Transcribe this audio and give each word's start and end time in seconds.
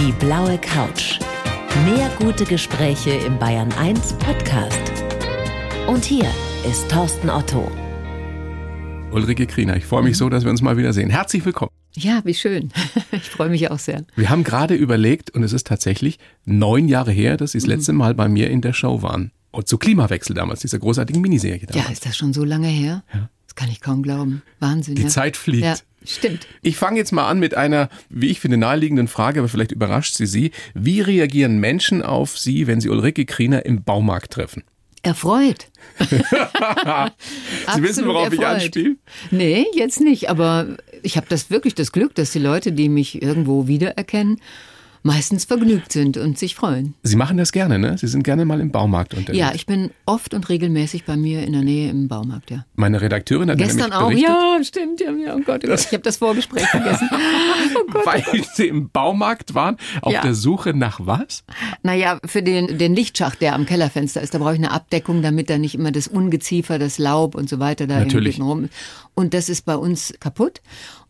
Die 0.00 0.12
blaue 0.12 0.56
Couch. 0.56 1.18
Mehr 1.84 2.10
gute 2.18 2.46
Gespräche 2.46 3.10
im 3.10 3.38
Bayern 3.38 3.70
1 3.72 4.14
Podcast. 4.14 4.80
Und 5.86 6.06
hier 6.06 6.24
ist 6.66 6.90
Thorsten 6.90 7.28
Otto. 7.28 7.70
Ulrike 9.12 9.46
Kriener, 9.46 9.76
ich 9.76 9.84
freue 9.84 10.02
mich 10.02 10.16
so, 10.16 10.30
dass 10.30 10.44
wir 10.44 10.50
uns 10.50 10.62
mal 10.62 10.78
wiedersehen. 10.78 11.10
Herzlich 11.10 11.44
willkommen. 11.44 11.70
Ja, 11.92 12.22
wie 12.24 12.32
schön. 12.32 12.72
Ich 13.12 13.28
freue 13.28 13.50
mich 13.50 13.70
auch 13.70 13.78
sehr. 13.78 14.06
Wir 14.16 14.30
haben 14.30 14.42
gerade 14.42 14.74
überlegt, 14.74 15.32
und 15.32 15.42
es 15.42 15.52
ist 15.52 15.66
tatsächlich 15.66 16.18
neun 16.46 16.88
Jahre 16.88 17.12
her, 17.12 17.36
dass 17.36 17.52
Sie 17.52 17.58
das 17.58 17.66
letzte 17.66 17.92
Mal 17.92 18.14
bei 18.14 18.26
mir 18.26 18.48
in 18.48 18.62
der 18.62 18.72
Show 18.72 19.02
waren. 19.02 19.32
Und 19.50 19.68
zu 19.68 19.76
Klimawechsel 19.76 20.34
damals, 20.34 20.60
dieser 20.60 20.78
großartigen 20.78 21.20
Miniserie. 21.20 21.66
Damals. 21.66 21.86
Ja, 21.86 21.92
ist 21.92 22.06
das 22.06 22.16
schon 22.16 22.32
so 22.32 22.44
lange 22.44 22.68
her? 22.68 23.02
Ja. 23.12 23.28
Das 23.46 23.54
kann 23.54 23.68
ich 23.68 23.82
kaum 23.82 24.02
glauben. 24.02 24.40
Wahnsinn. 24.60 24.94
Die 24.94 25.02
ja. 25.02 25.08
Zeit 25.08 25.36
fliegt. 25.36 25.64
Ja, 25.64 25.74
stimmt. 26.04 26.46
Ich 26.62 26.76
fange 26.76 26.98
jetzt 26.98 27.12
mal 27.12 27.28
an 27.28 27.38
mit 27.38 27.54
einer, 27.54 27.88
wie 28.08 28.30
ich 28.30 28.40
finde, 28.40 28.56
naheliegenden 28.56 29.08
Frage, 29.08 29.40
aber 29.40 29.48
vielleicht 29.48 29.72
überrascht 29.72 30.14
sie 30.14 30.26
Sie. 30.26 30.50
Wie 30.74 31.00
reagieren 31.00 31.58
Menschen 31.58 32.02
auf 32.02 32.38
Sie, 32.38 32.66
wenn 32.66 32.80
Sie 32.80 32.88
Ulrike 32.88 33.24
Kriener 33.24 33.64
im 33.66 33.82
Baumarkt 33.82 34.32
treffen? 34.32 34.64
Erfreut. 35.02 35.68
Sie 35.98 37.82
wissen, 37.82 38.06
worauf 38.06 38.32
ich 38.32 38.46
anspiele? 38.46 38.96
Nee, 39.30 39.66
jetzt 39.74 40.00
nicht. 40.00 40.28
Aber 40.28 40.76
ich 41.02 41.16
habe 41.16 41.26
das 41.28 41.50
wirklich 41.50 41.74
das 41.74 41.92
Glück, 41.92 42.14
dass 42.14 42.32
die 42.32 42.38
Leute, 42.38 42.72
die 42.72 42.88
mich 42.88 43.22
irgendwo 43.22 43.66
wiedererkennen, 43.66 44.40
meistens 45.02 45.44
vergnügt 45.44 45.92
sind 45.92 46.16
und 46.16 46.38
sich 46.38 46.54
freuen. 46.54 46.94
Sie 47.02 47.16
machen 47.16 47.36
das 47.38 47.52
gerne, 47.52 47.78
ne? 47.78 47.96
Sie 47.96 48.06
sind 48.06 48.22
gerne 48.22 48.44
mal 48.44 48.60
im 48.60 48.70
Baumarkt 48.70 49.14
unterwegs. 49.14 49.38
Ja, 49.38 49.52
ich 49.54 49.66
bin 49.66 49.90
oft 50.06 50.34
und 50.34 50.48
regelmäßig 50.48 51.04
bei 51.04 51.16
mir 51.16 51.42
in 51.44 51.52
der 51.52 51.62
Nähe 51.62 51.90
im 51.90 52.08
Baumarkt, 52.08 52.50
ja. 52.50 52.64
Meine 52.74 53.00
Redakteurin 53.00 53.50
hat 53.50 53.58
Gestern 53.58 53.92
auch, 53.92 54.08
berichtet, 54.08 54.28
ja, 54.28 54.58
stimmt, 54.62 55.00
ja, 55.00 55.10
ja, 55.12 55.34
oh 55.34 55.40
Gott, 55.40 55.62
oh 55.64 55.68
Gott, 55.68 55.80
ich 55.80 55.86
habe 55.92 56.02
das 56.02 56.18
Vorgespräch 56.18 56.66
vergessen. 56.70 57.08
Oh 57.12 57.90
Gott, 57.90 58.06
weil 58.06 58.22
Sie 58.54 58.68
im 58.68 58.90
Baumarkt 58.90 59.54
waren, 59.54 59.76
auf 60.02 60.12
Ja. 60.12 60.20
der 60.22 60.34
Suche 60.34 60.74
nach 60.74 61.00
was? 61.02 61.44
Naja, 61.82 62.18
für 62.26 62.42
den, 62.42 62.78
den 62.78 62.94
Lichtschacht, 62.94 63.40
der 63.40 63.54
am 63.54 63.66
Kellerfenster 63.66 64.20
ist, 64.20 64.34
da 64.34 64.38
brauche 64.38 64.52
ich 64.52 64.58
eine 64.58 64.70
Abdeckung, 64.70 65.22
damit 65.22 65.48
da 65.50 65.58
nicht 65.58 65.74
immer 65.74 65.92
das 65.92 66.08
Ungeziefer, 66.08 66.78
das 66.78 66.98
Laub 66.98 67.34
und 67.34 67.48
so 67.48 67.58
weiter 67.58 67.86
da 67.86 68.00
Natürlich. 68.00 68.36
hinten 68.36 68.48
rum 68.50 68.64
ist. 68.64 68.72
Und 69.14 69.34
das 69.34 69.48
ist 69.48 69.64
bei 69.66 69.76
uns 69.76 70.14
kaputt 70.20 70.60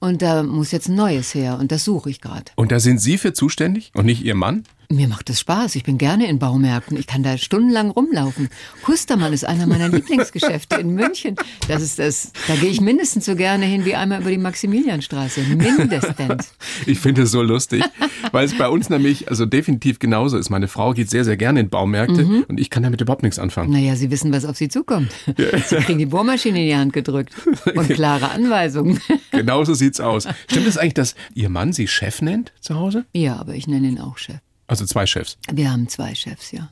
und 0.01 0.23
da 0.23 0.43
muss 0.43 0.73
jetzt 0.73 0.89
ein 0.89 0.97
neues 0.97 1.35
her 1.35 1.59
und 1.59 1.71
das 1.71 1.85
suche 1.85 2.11
ich 2.11 2.21
gerade. 2.21 2.47
Und 2.57 2.73
da 2.73 2.81
sind 2.81 2.99
Sie 2.99 3.19
für 3.19 3.33
zuständig 3.33 3.93
und 3.95 4.07
nicht 4.07 4.25
Ihr 4.25 4.35
Mann? 4.35 4.65
Mir 4.93 5.07
macht 5.07 5.29
das 5.29 5.39
Spaß. 5.39 5.77
Ich 5.77 5.85
bin 5.85 5.99
gerne 5.99 6.27
in 6.29 6.41
Baumärkten. 6.41 6.97
Ich 6.99 7.07
kann 7.07 7.23
da 7.23 7.39
stundenlang 7.39 7.91
rumlaufen. 7.91 8.49
Kustermann 8.83 9.33
ist 9.33 9.45
einer 9.45 9.69
meiner 9.69 9.89
Lieblingsgeschäfte 9.89 10.81
in 10.81 10.91
München. 10.95 11.37
Das 11.69 11.81
ist 11.81 12.01
das. 12.01 12.33
Da 12.49 12.57
gehe 12.57 12.71
ich 12.71 12.81
mindestens 12.81 13.25
so 13.25 13.37
gerne 13.37 13.67
hin 13.67 13.85
wie 13.85 13.95
einmal 13.95 14.21
über 14.21 14.31
die 14.31 14.39
Maximilianstraße. 14.39 15.43
Mindestens. 15.43 16.53
Ich 16.87 16.99
finde 16.99 17.23
es 17.23 17.31
so 17.31 17.43
lustig, 17.43 17.85
weil 18.33 18.45
es 18.45 18.57
bei 18.57 18.69
uns 18.69 18.89
nämlich 18.91 19.29
also 19.29 19.45
definitiv 19.47 19.99
genauso 19.99 20.37
ist. 20.39 20.51
Meine 20.51 20.67
Frau 20.67 20.93
geht 20.93 21.11
sehr, 21.11 21.25
sehr 21.25 21.37
gerne 21.37 21.61
in 21.61 21.69
Baumärkte 21.69 22.25
Mhm. 22.25 22.45
und 22.49 22.59
ich 22.59 22.71
kann 22.71 22.83
damit 22.83 23.01
überhaupt 23.01 23.23
nichts 23.23 23.39
anfangen. 23.39 23.71
Naja, 23.71 23.95
Sie 23.97 24.11
wissen, 24.11 24.33
was 24.33 24.45
auf 24.45 24.57
Sie 24.57 24.69
zukommt. 24.69 25.13
Sie 25.27 25.77
kriegen 25.77 25.99
die 25.99 26.07
Bohrmaschine 26.07 26.59
in 26.61 26.67
die 26.69 26.77
Hand 26.77 26.93
gedrückt 26.93 27.33
und 27.75 27.89
klare 27.91 28.31
Anweisungen. 28.31 29.01
Genauso 29.31 29.75
sieht's 29.75 30.01
aus. 30.01 30.27
Stimmt 30.51 30.67
es 30.67 30.79
eigentlich, 30.79 30.95
dass 30.95 31.15
Ihr 31.35 31.49
Mann 31.49 31.73
Sie 31.73 31.87
Chef 31.87 32.23
nennt 32.23 32.53
zu 32.61 32.75
Hause? 32.75 33.05
Ja, 33.13 33.37
aber 33.37 33.55
ich 33.55 33.67
nenne 33.69 33.87
ihn 33.89 33.99
auch 34.01 34.19
Chef. 34.19 34.39
Also 34.71 34.87
zwei 34.87 35.05
Chefs. 35.05 35.37
Wir 35.53 35.73
haben 35.73 35.89
zwei 35.89 36.15
Chefs, 36.15 36.53
ja. 36.53 36.71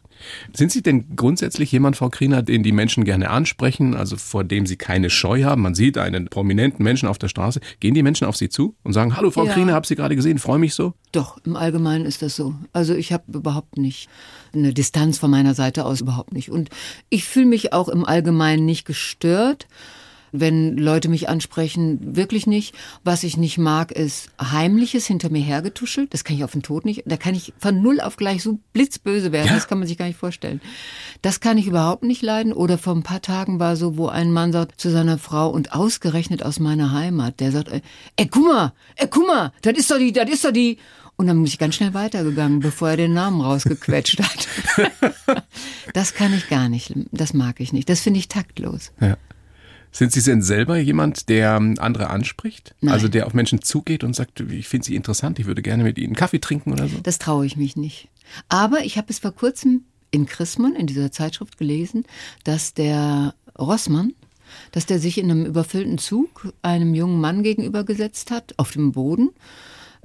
Sind 0.53 0.71
Sie 0.71 0.83
denn 0.83 1.17
grundsätzlich 1.17 1.73
jemand, 1.73 1.97
Frau 1.97 2.09
Kriener, 2.11 2.45
den 2.45 2.63
die 2.63 2.71
Menschen 2.71 3.03
gerne 3.03 3.29
ansprechen, 3.29 3.97
also 3.97 4.17
vor 4.17 4.45
dem 4.45 4.67
Sie 4.67 4.77
keine 4.77 5.11
Scheu 5.11 5.43
haben? 5.43 5.63
Man 5.63 5.75
sieht 5.75 5.99
einen 5.99 6.29
prominenten 6.29 6.85
Menschen 6.85 7.09
auf 7.09 7.19
der 7.19 7.27
Straße. 7.27 7.59
Gehen 7.81 7.95
die 7.95 8.05
Menschen 8.05 8.29
auf 8.29 8.37
Sie 8.37 8.49
zu 8.49 8.77
und 8.85 8.93
sagen, 8.93 9.17
hallo 9.17 9.33
Frau 9.33 9.47
Ja. 9.47 9.53
Kriener, 9.53 9.73
hab 9.73 9.85
Sie 9.85 9.97
gerade 9.97 10.15
gesehen, 10.15 10.39
freue 10.39 10.61
mich 10.61 10.75
so? 10.75 10.95
Doch, 11.11 11.39
im 11.45 11.57
Allgemeinen 11.57 12.07
ist 12.07 12.23
das 12.23 12.37
so. 12.37 12.55
Also 12.73 12.95
ich 12.95 13.13
habe 13.13 13.25
überhaupt 13.33 13.79
nicht 13.79 14.09
eine 14.53 14.73
Distanz 14.73 15.19
von 15.19 15.33
meiner 15.33 15.55
Seite 15.55 15.85
aus, 15.85 16.01
überhaupt 16.01 16.33
nicht. 16.33 16.53
Und 16.53 16.71
ich 17.09 17.25
fühle 17.25 17.47
mich 17.47 17.73
auch 17.73 17.89
im 17.89 18.05
Allgemeinen 18.05 18.65
nicht 18.65 18.85
gestört, 18.85 19.67
wenn 20.33 20.77
Leute 20.77 21.09
mich 21.09 21.29
ansprechen, 21.29 22.17
wirklich 22.17 22.47
nicht. 22.47 22.75
Was 23.05 23.23
ich 23.23 23.37
nicht 23.37 23.59
mag, 23.59 23.93
ist 23.93 24.31
Heimliches 24.41 25.07
hinter 25.07 25.31
mir 25.31 25.43
hergetuschelt. 25.43 26.13
Das 26.13 26.25
kann 26.25 26.37
ich 26.37 26.45
auf 26.45 26.53
den 26.53 26.63
Tod 26.63 26.85
nicht. 26.85 27.03
Da 27.07 27.17
kann 27.17 27.35
ich 27.35 27.53
von 27.59 27.81
null 27.83 28.01
auf 28.01 28.17
gleich 28.17 28.43
so 28.43 28.59
blitzböse 28.73 29.33
werden. 29.33 29.49
Ja. 29.49 29.55
Das 29.55 29.69
kann 29.69 29.79
man 29.79 29.89
sich 29.89 29.99
gar 29.99 30.07
nicht 30.07 30.19
vorstellen. 30.19 30.61
Das 31.23 31.41
kann 31.41 31.59
ich 31.59 31.67
überhaupt 31.67 32.05
nicht 32.05 32.23
leiden. 32.23 32.53
Oder 32.53 32.79
vor 32.79 32.95
ein 32.95 33.03
paar 33.03 33.23
Tagen 33.23 33.59
war 33.61 33.77
so, 33.77 33.97
wo 33.97 34.09
ein 34.09 34.33
Mann 34.33 34.53
sagt 34.53 34.81
zu 34.81 34.91
seiner 34.91 35.19
Frau 35.19 35.51
und 35.51 35.73
ausgerechnet 35.73 36.43
aus 36.43 36.61
meiner 36.61 36.93
Heimat, 36.93 37.41
der 37.41 37.53
sagt, 37.53 37.71
ey, 37.71 38.29
guck 38.29 38.45
mal, 38.45 38.73
ey, 38.97 39.09
guck 39.09 39.27
mal, 39.27 39.53
das 39.63 39.77
ist 39.77 39.91
doch 39.91 39.99
die, 39.99 40.13
das 40.13 40.31
ist 40.31 40.45
doch 40.45 40.53
die. 40.53 40.79
Und 41.21 41.27
dann 41.27 41.37
bin 41.37 41.47
ich 41.47 41.59
ganz 41.59 41.75
schnell 41.75 41.95
weitergegangen, 41.95 42.61
bevor 42.61 42.91
er 42.91 42.97
den 42.97 43.13
Namen 43.13 43.41
rausgequetscht 43.41 44.21
hat. 44.23 44.49
das 45.93 46.15
kann 46.15 46.33
ich 46.33 46.49
gar 46.49 46.69
nicht. 46.69 46.95
Das 47.11 47.35
mag 47.35 47.59
ich 47.59 47.73
nicht. 47.73 47.89
Das 47.89 48.01
finde 48.01 48.21
ich 48.21 48.29
taktlos. 48.29 48.93
Ja. 49.01 49.17
Sind 49.91 50.13
Sie 50.13 50.23
denn 50.23 50.43
selber 50.43 50.79
jemand, 50.79 51.29
der 51.29 51.57
ähm, 51.57 51.75
andere 51.79 52.11
anspricht? 52.11 52.75
Nein. 52.81 52.95
Also 52.95 53.09
der 53.09 53.27
auf 53.27 53.35
Menschen 53.35 53.63
zugeht 53.63 54.05
und 54.05 54.15
sagt, 54.15 54.41
ich 54.41 54.69
finde 54.69 54.87
Sie 54.87 54.95
interessant, 54.95 55.39
ich 55.39 55.47
würde 55.47 55.63
gerne 55.63 55.85
mit 55.85 55.99
Ihnen 55.99 56.15
Kaffee 56.15 56.41
trinken 56.41 56.73
oder 56.73 56.89
so? 56.89 56.99
Das 57.03 57.19
traue 57.19 57.47
ich 57.47 57.57
mich 57.57 57.77
nicht. 57.77 58.09
Aber 58.49 58.85
ich 58.85 58.99
habe 58.99 59.09
es 59.11 59.19
vor 59.19 59.33
kurzem 59.33 59.85
in 60.11 60.27
Chrismon, 60.27 60.75
in 60.75 60.87
dieser 60.87 61.13
Zeitschrift 61.13 61.59
gelesen, 61.59 62.05
dass 62.45 62.75
der 62.75 63.35
Rossmann, 63.59 64.15
dass 64.73 64.87
der 64.87 64.99
sich 64.99 65.19
in 65.19 65.31
einem 65.31 65.47
überfüllten 65.47 65.99
Zug 65.99 66.53
einem 66.63 66.95
jungen 66.95 67.21
Mann 67.21 67.43
gegenübergesetzt 67.43 68.31
hat, 68.31 68.55
auf 68.57 68.73
dem 68.73 68.93
Boden, 68.93 69.31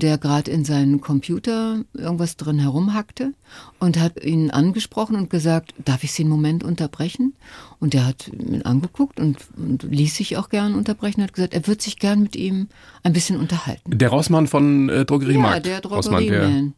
der 0.02 0.18
gerade 0.18 0.52
in 0.52 0.66
seinen 0.66 1.02
Computer 1.02 1.84
irgendwas 1.94 2.38
drin 2.38 2.60
herumhackte 2.60 3.34
und 3.80 4.00
hat 4.00 4.24
ihn 4.24 4.52
angesprochen 4.52 5.16
und 5.16 5.30
gesagt, 5.30 5.74
darf 5.84 6.04
ich 6.04 6.12
Sie 6.12 6.24
einen 6.24 6.30
Moment 6.30 6.64
unterbrechen? 6.64 7.34
Und 7.80 7.94
der 7.94 8.06
hat 8.06 8.30
ihn 8.30 8.64
angeguckt 8.64 9.20
und, 9.20 9.38
und 9.58 9.84
ließ 9.84 10.16
sich 10.16 10.38
auch 10.38 10.50
gern 10.50 10.76
unterbrechen 10.76 11.22
und 11.22 11.28
hat 11.28 11.34
gesagt, 11.34 11.54
er 11.54 11.68
wird 11.68 11.82
sich 11.82 12.00
gern 12.00 12.22
mit 12.22 12.36
ihm 12.36 12.68
ein 13.04 13.14
bisschen 13.14 13.40
unterhalten. 13.40 13.98
Der 13.98 14.10
Rossmann 14.10 14.48
von 14.48 14.90
äh, 14.90 15.06
Drogeriemarkt. 15.06 15.66
Ja, 15.68 15.80
der 15.80 15.90
Rossmann, 15.90 16.26
der 16.26 16.40
Drogerieman. 16.40 16.74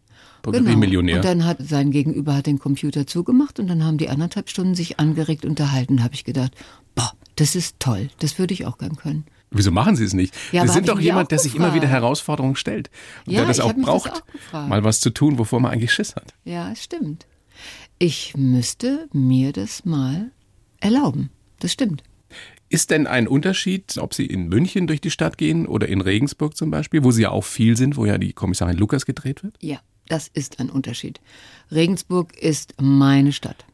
Drogeriemillionär. 0.46 1.16
Genau. 1.16 1.32
Und 1.32 1.42
dann 1.42 1.48
hat 1.48 1.58
sein 1.60 1.92
Gegenüber 1.92 2.36
hat 2.36 2.46
den 2.46 2.60
Computer 2.60 3.08
zugemacht 3.08 3.60
und 3.60 3.68
dann 3.68 3.84
haben 3.84 3.98
die 3.98 4.10
anderthalb 4.10 4.50
Stunden 4.50 4.76
sich 4.76 5.00
angeregt 5.00 5.46
unterhalten. 5.46 6.04
Habe 6.04 6.14
ich 6.14 6.24
gedacht, 6.24 6.52
boah, 6.94 7.14
das 7.36 7.56
ist 7.56 7.80
toll. 7.80 8.10
Das 8.20 8.38
würde 8.38 8.54
ich 8.54 8.66
auch 8.66 8.78
gern 8.78 8.96
können. 8.96 9.26
Wieso 9.58 9.72
machen 9.72 9.96
Sie 9.96 10.04
es 10.04 10.14
nicht? 10.14 10.34
Ja, 10.52 10.66
Sie 10.68 10.74
sind 10.74 10.90
doch 10.90 11.00
jemand, 11.00 11.32
der 11.32 11.40
sich 11.40 11.56
immer 11.56 11.74
wieder 11.74 11.88
Herausforderungen 11.88 12.56
stellt. 12.56 12.90
Und 13.26 13.34
Ja, 13.34 13.40
der 13.42 13.48
das 13.48 13.60
auch 13.60 13.76
mich 13.76 13.86
das 13.86 13.86
braucht, 13.86 14.24
auch 14.52 14.68
mal 14.68 14.84
was 14.84 15.00
zu 15.00 15.10
tun, 15.10 15.38
wovor 15.38 15.60
man 15.60 15.72
eigentlich 15.72 15.94
Schiss 15.94 16.16
hat. 16.16 16.34
Ja, 16.44 16.72
es 16.72 16.84
stimmt. 16.84 17.26
Ich 17.98 18.36
müsste 18.36 19.08
mir 19.14 19.54
das 19.54 19.86
mal 19.86 20.32
erlauben. 20.82 21.30
Das 21.60 21.72
stimmt. 21.72 22.04
Ist 22.68 22.92
denn 22.92 23.08
ein 23.08 23.28
Unterschied, 23.28 23.98
ob 23.98 24.14
Sie 24.14 24.26
in 24.26 24.50
München 24.50 24.88
durch 24.88 25.00
die 25.00 25.12
Stadt 25.12 25.38
gehen 25.38 25.66
oder 25.68 25.88
in 25.88 26.02
Regensburg 26.02 26.58
zum 26.58 26.72
Beispiel, 26.72 27.04
wo 27.04 27.12
Sie 27.12 27.22
ja 27.22 27.30
auch 27.30 27.46
viel 27.46 27.78
sind, 27.78 27.96
wo 27.96 28.06
ja 28.06 28.18
die 28.18 28.34
Kommissarin 28.34 28.76
Lukas 28.76 29.06
gedreht 29.06 29.44
wird? 29.44 29.56
Ja, 29.62 29.80
das 30.08 30.28
ist 30.28 30.60
ein 30.60 30.70
Unterschied. 30.70 31.20
Regensburg 31.72 32.38
ist 32.38 32.76
meine 32.80 33.32
Stadt. 33.32 33.66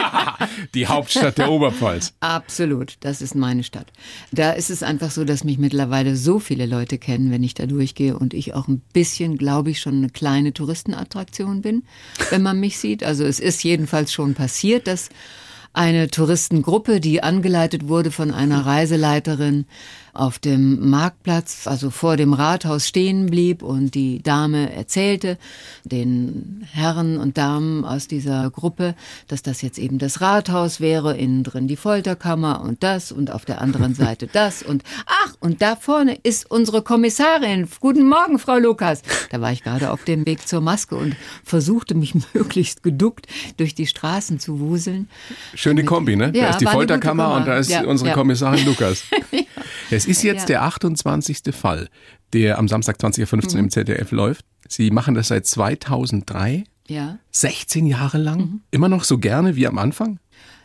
Die 0.74 0.86
Hauptstadt 0.86 1.38
der 1.38 1.50
Oberpfalz. 1.50 2.14
Absolut, 2.20 2.96
das 3.00 3.20
ist 3.20 3.34
meine 3.34 3.64
Stadt. 3.64 3.92
Da 4.32 4.52
ist 4.52 4.70
es 4.70 4.82
einfach 4.82 5.10
so, 5.10 5.24
dass 5.24 5.44
mich 5.44 5.58
mittlerweile 5.58 6.16
so 6.16 6.38
viele 6.38 6.66
Leute 6.66 6.98
kennen, 6.98 7.30
wenn 7.30 7.42
ich 7.42 7.54
da 7.54 7.66
durchgehe 7.66 8.18
und 8.18 8.34
ich 8.34 8.54
auch 8.54 8.68
ein 8.68 8.80
bisschen, 8.92 9.36
glaube 9.36 9.70
ich, 9.70 9.80
schon 9.80 9.96
eine 9.96 10.10
kleine 10.10 10.54
Touristenattraktion 10.54 11.60
bin, 11.60 11.84
wenn 12.30 12.42
man 12.42 12.60
mich 12.60 12.78
sieht. 12.78 13.04
Also 13.04 13.24
es 13.24 13.40
ist 13.40 13.62
jedenfalls 13.62 14.12
schon 14.12 14.34
passiert, 14.34 14.86
dass 14.86 15.10
eine 15.74 16.08
Touristengruppe, 16.08 17.00
die 17.00 17.22
angeleitet 17.22 17.88
wurde 17.88 18.10
von 18.10 18.32
einer 18.32 18.64
Reiseleiterin, 18.64 19.66
auf 20.18 20.38
dem 20.38 20.90
Marktplatz, 20.90 21.66
also 21.66 21.90
vor 21.90 22.16
dem 22.16 22.32
Rathaus 22.32 22.88
stehen 22.88 23.26
blieb 23.26 23.62
und 23.62 23.94
die 23.94 24.22
Dame 24.22 24.72
erzählte 24.72 25.38
den 25.84 26.66
Herren 26.72 27.18
und 27.18 27.38
Damen 27.38 27.84
aus 27.84 28.08
dieser 28.08 28.50
Gruppe, 28.50 28.94
dass 29.28 29.42
das 29.42 29.62
jetzt 29.62 29.78
eben 29.78 29.98
das 29.98 30.20
Rathaus 30.20 30.80
wäre, 30.80 31.16
innen 31.16 31.44
drin 31.44 31.68
die 31.68 31.76
Folterkammer 31.76 32.62
und 32.62 32.82
das 32.82 33.12
und 33.12 33.30
auf 33.30 33.44
der 33.44 33.60
anderen 33.60 33.94
Seite 33.94 34.28
das 34.30 34.62
und 34.62 34.82
ach, 35.06 35.34
und 35.40 35.62
da 35.62 35.76
vorne 35.76 36.18
ist 36.22 36.50
unsere 36.50 36.82
Kommissarin. 36.82 37.68
Guten 37.80 38.08
Morgen, 38.08 38.38
Frau 38.38 38.58
Lukas. 38.58 39.02
Da 39.30 39.40
war 39.40 39.52
ich 39.52 39.62
gerade 39.62 39.90
auf 39.92 40.04
dem 40.04 40.26
Weg 40.26 40.48
zur 40.48 40.60
Maske 40.60 40.96
und 40.96 41.14
versuchte 41.44 41.94
mich 41.94 42.14
möglichst 42.34 42.82
geduckt 42.82 43.26
durch 43.56 43.74
die 43.74 43.86
Straßen 43.86 44.40
zu 44.40 44.58
wuseln. 44.58 45.08
Schöne 45.54 45.84
Kombi, 45.84 46.16
ne? 46.16 46.32
da 46.32 46.38
Ja, 46.38 46.50
ist 46.50 46.60
die 46.60 46.66
Folterkammer 46.66 47.36
und 47.36 47.46
da 47.46 47.56
ist 47.58 47.70
Ja, 47.70 47.84
unsere 47.84 48.10
ja. 48.10 48.14
Kommissarin 48.14 48.66
Lukas. 48.66 49.04
Es 49.90 50.06
ist 50.08 50.22
jetzt 50.22 50.42
Ja. 50.42 50.46
der 50.46 50.62
28. 50.64 51.52
Fall, 51.54 51.88
der 52.32 52.58
am 52.58 52.68
Samstag 52.68 52.96
20.15 53.00 53.46
Mhm. 53.50 53.54
Uhr 53.54 53.58
im 53.60 53.70
ZDF 53.70 54.10
läuft. 54.12 54.44
Sie 54.68 54.90
machen 54.90 55.14
das 55.14 55.28
seit 55.28 55.46
2003, 55.46 56.64
Ja. 56.86 57.18
16 57.30 57.86
Jahre 57.86 58.18
lang. 58.18 58.38
Mhm. 58.40 58.60
Immer 58.70 58.88
noch 58.88 59.04
so 59.04 59.18
gerne 59.18 59.56
wie 59.56 59.66
am 59.66 59.78
Anfang? 59.78 60.18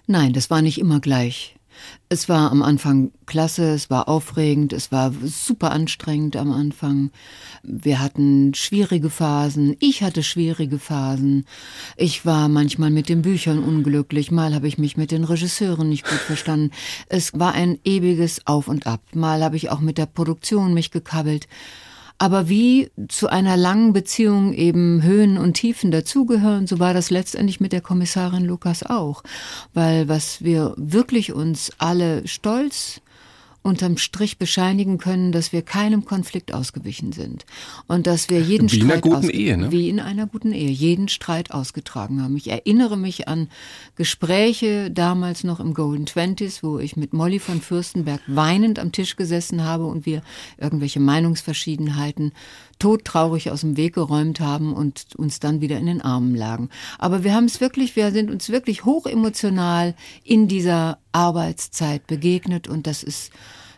Nein, 0.07 0.34
das 0.34 0.50
war 0.50 0.62
nicht 0.62 0.80
immer 0.80 1.00
gleich. 1.00 1.56
Es 2.10 2.30
war 2.30 2.52
am 2.52 2.62
Anfang 2.62 3.12
klasse, 3.25 3.74
es 3.74 3.90
war 3.90 4.08
aufregend, 4.08 4.74
es 4.74 4.92
war 4.92 5.12
super 5.24 5.72
anstrengend 5.72 6.36
am 6.36 6.52
Anfang. 6.52 7.12
Wir 7.64 8.00
hatten 8.00 8.54
schwierige 8.54 9.10
Phasen, 9.10 9.75
ich 9.80 10.04
hatte 10.04 10.24
schwierige 10.24 10.80
Phasen. 10.80 11.46
Ich 11.98 12.25
war 12.25 12.50
manchmal 12.50 12.92
mit 12.92 13.10
den 13.10 13.22
Büchern 13.22 13.64
unglücklich, 13.64 14.31
mal 14.31 14.54
habe 14.54 14.68
ich 14.68 14.78
mich 14.78 14.98
mit 14.98 15.12
den 15.12 15.24
Regisseuren 15.24 15.90
nicht 15.90 16.08
gut 16.08 16.20
verstanden. 16.20 16.72
Es 17.08 17.38
war 17.38 17.54
ein 17.54 17.80
ewiges 17.84 18.46
Auf 18.46 18.68
und 18.68 18.86
Ab. 18.86 19.02
Mal 19.14 19.44
habe 19.44 19.56
ich 19.56 19.70
auch 19.70 19.80
mit 19.80 19.98
der 19.98 20.06
Produktion 20.06 20.74
mich 20.74 20.92
gekabbelt. 20.92 21.48
Aber 22.18 22.48
wie 22.48 22.89
zu 23.10 23.27
einer 23.27 23.57
langen 23.57 23.92
Beziehung 23.92 24.54
eben 24.54 25.04
Höhen 25.04 25.38
und 25.38 25.54
Tiefen 25.54 25.92
dazugehören, 25.92 26.68
so 26.68 26.80
war 26.80 26.94
das 26.94 27.10
letztendlich 27.10 27.60
mit 27.60 27.74
der 27.74 27.81
Kommissarin 27.81 28.45
Lukas 28.45 28.83
auch. 28.83 29.24
Weil 29.74 30.07
was 30.07 30.44
wir 30.44 30.74
wirklich 30.77 31.33
uns 31.33 31.71
alle 31.80 32.27
stolz 32.27 33.01
unterm 33.63 33.98
Strich 33.98 34.38
bescheinigen 34.38 34.98
können, 34.98 35.31
dass 35.31 35.54
wir 35.54 35.62
keinem 35.62 36.04
Konflikt 36.04 36.54
ausgewichen 36.54 37.13
sind 37.13 37.45
und 37.88 38.06
dass 38.06 38.30
wir 38.30 38.42
jeden 38.42 38.69
wie 38.69 38.75
Streit 38.75 38.83
in 38.83 38.92
einer 38.92 39.21
guten 39.21 39.30
Ehe, 39.30 39.57
ne? 39.57 39.71
wie 39.71 39.89
in 39.89 40.00
einer 40.01 40.27
guten 40.27 40.51
Ehe 40.51 40.69
jeden 40.69 41.07
Streit 41.07 41.51
ausgetragen 41.51 42.21
haben. 42.21 42.36
Ich 42.36 42.50
erinnere 42.50 42.98
mich 42.98 43.27
an 43.30 43.48
Gespräche 43.95 44.92
damals 44.92 45.45
noch 45.45 45.62
im 45.62 45.74
Golden 45.74 46.06
Twenties, 46.06 46.62
wo 46.62 46.77
ich 46.77 46.98
mit 46.98 47.13
Molly 47.13 47.39
von 47.39 47.62
Fürstenberg 47.62 48.21
weinend 48.27 48.80
am 48.80 48.92
Tisch 48.92 49.15
gesessen 49.15 49.63
habe 49.63 49.86
und 49.86 50.06
wir 50.06 50.21
irgendwelche 50.57 51.00
Meinungsverschiedenheiten 51.00 52.33
todtraurig 52.80 53.52
aus 53.52 53.62
dem 53.62 53.78
Weg 53.78 53.96
geräumt 53.96 54.40
haben 54.40 54.74
und 54.74 55.16
uns 55.16 55.40
dann 55.40 55.62
wieder 55.62 55.78
in 55.78 55.86
den 55.86 56.02
Armen 56.02 56.36
lagen. 56.36 56.70
Aber 57.00 57.24
wir 57.24 57.34
haben 57.34 57.46
es 57.46 57.62
wirklich, 57.62 57.96
wir 57.96 58.12
sind 58.12 58.31
uns 58.31 58.50
wirklich 58.50 58.86
hochemotional 58.86 59.96
in 60.24 60.48
dieser 60.48 60.98
Arbeitszeit 61.12 62.08
begegnet 62.08 62.68
und 62.68 62.88
das 62.88 63.04
ist, 63.04 63.31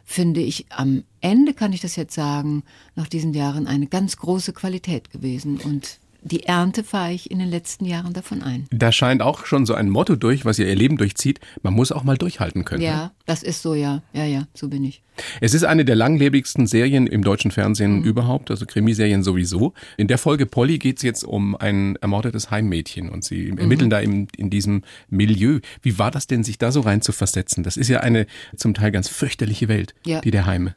finde 0.03 0.41
ich, 0.41 0.65
am 0.69 1.03
Ende 1.21 1.53
kann 1.53 1.73
ich 1.73 1.81
das 1.81 1.95
jetzt 1.95 2.13
sagen, 2.13 2.63
nach 2.95 3.07
diesen 3.07 3.33
Jahren 3.33 3.67
eine 3.67 3.87
ganz 3.87 4.17
große 4.17 4.53
Qualität 4.53 5.11
gewesen 5.11 5.57
und 5.57 5.99
die 6.25 6.43
Ernte 6.43 6.83
fahre 6.83 7.13
ich 7.13 7.29
in 7.29 7.37
den 7.37 7.49
letzten 7.49 7.85
Jahren 7.85 8.13
davon 8.13 8.41
ein. 8.41 8.67
Da 8.71 8.91
scheint 8.91 9.21
auch 9.21 9.45
schon 9.45 9.67
so 9.67 9.75
ein 9.75 9.89
Motto 9.89 10.15
durch, 10.15 10.43
was 10.43 10.57
ihr 10.57 10.67
ihr 10.67 10.75
Leben 10.75 10.97
durchzieht. 10.97 11.39
Man 11.61 11.75
muss 11.75 11.91
auch 11.91 12.03
mal 12.03 12.17
durchhalten 12.17 12.65
können. 12.65 12.81
Ja, 12.81 12.95
ne? 12.95 13.11
das 13.27 13.43
ist 13.43 13.61
so, 13.61 13.75
ja. 13.75 14.01
Ja, 14.11 14.25
ja, 14.25 14.47
so 14.55 14.67
bin 14.67 14.83
ich. 14.83 15.03
Es 15.39 15.53
ist 15.53 15.63
eine 15.63 15.85
der 15.85 15.95
langlebigsten 15.95 16.65
Serien 16.65 17.05
im 17.05 17.23
deutschen 17.23 17.51
Fernsehen 17.51 17.99
mhm. 17.99 18.05
überhaupt, 18.05 18.49
also 18.49 18.65
Krimiserien 18.65 19.23
sowieso. 19.23 19.73
In 19.97 20.07
der 20.07 20.17
Folge 20.17 20.47
Polly 20.47 20.79
geht 20.79 20.97
es 20.97 21.03
jetzt 21.03 21.23
um 21.23 21.55
ein 21.55 21.95
ermordetes 21.97 22.49
Heimmädchen 22.49 23.09
und 23.09 23.23
sie 23.23 23.51
mhm. 23.51 23.59
ermitteln 23.59 23.89
da 23.91 23.99
in, 23.99 24.27
in 24.35 24.49
diesem 24.49 24.81
Milieu. 25.09 25.59
Wie 25.83 25.99
war 25.99 26.09
das 26.09 26.25
denn, 26.25 26.43
sich 26.43 26.57
da 26.57 26.71
so 26.71 26.81
rein 26.81 27.01
zu 27.01 27.11
versetzen? 27.11 27.63
Das 27.63 27.77
ist 27.77 27.87
ja 27.87 27.99
eine 27.99 28.25
zum 28.55 28.73
Teil 28.73 28.91
ganz 28.91 29.09
fürchterliche 29.09 29.67
Welt, 29.67 29.93
ja. 30.05 30.21
die 30.21 30.31
der 30.31 30.47
Heime. 30.47 30.73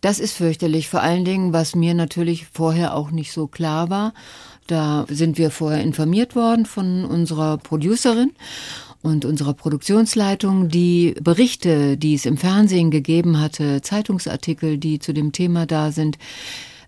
Das 0.00 0.18
ist 0.18 0.32
fürchterlich, 0.32 0.88
vor 0.88 1.02
allen 1.02 1.24
Dingen, 1.24 1.52
was 1.52 1.74
mir 1.74 1.92
natürlich 1.92 2.46
vorher 2.46 2.94
auch 2.94 3.10
nicht 3.10 3.32
so 3.32 3.46
klar 3.46 3.90
war. 3.90 4.14
Da 4.66 5.06
sind 5.08 5.38
wir 5.38 5.50
vorher 5.50 5.82
informiert 5.82 6.36
worden 6.36 6.66
von 6.66 7.04
unserer 7.04 7.58
Producerin 7.58 8.32
und 9.02 9.24
unserer 9.24 9.54
Produktionsleitung, 9.54 10.68
die 10.68 11.14
Berichte, 11.20 11.96
die 11.96 12.14
es 12.14 12.26
im 12.26 12.36
Fernsehen 12.36 12.90
gegeben 12.90 13.40
hatte, 13.40 13.80
Zeitungsartikel, 13.82 14.78
die 14.78 14.98
zu 14.98 15.12
dem 15.12 15.32
Thema 15.32 15.66
da 15.66 15.90
sind, 15.90 16.18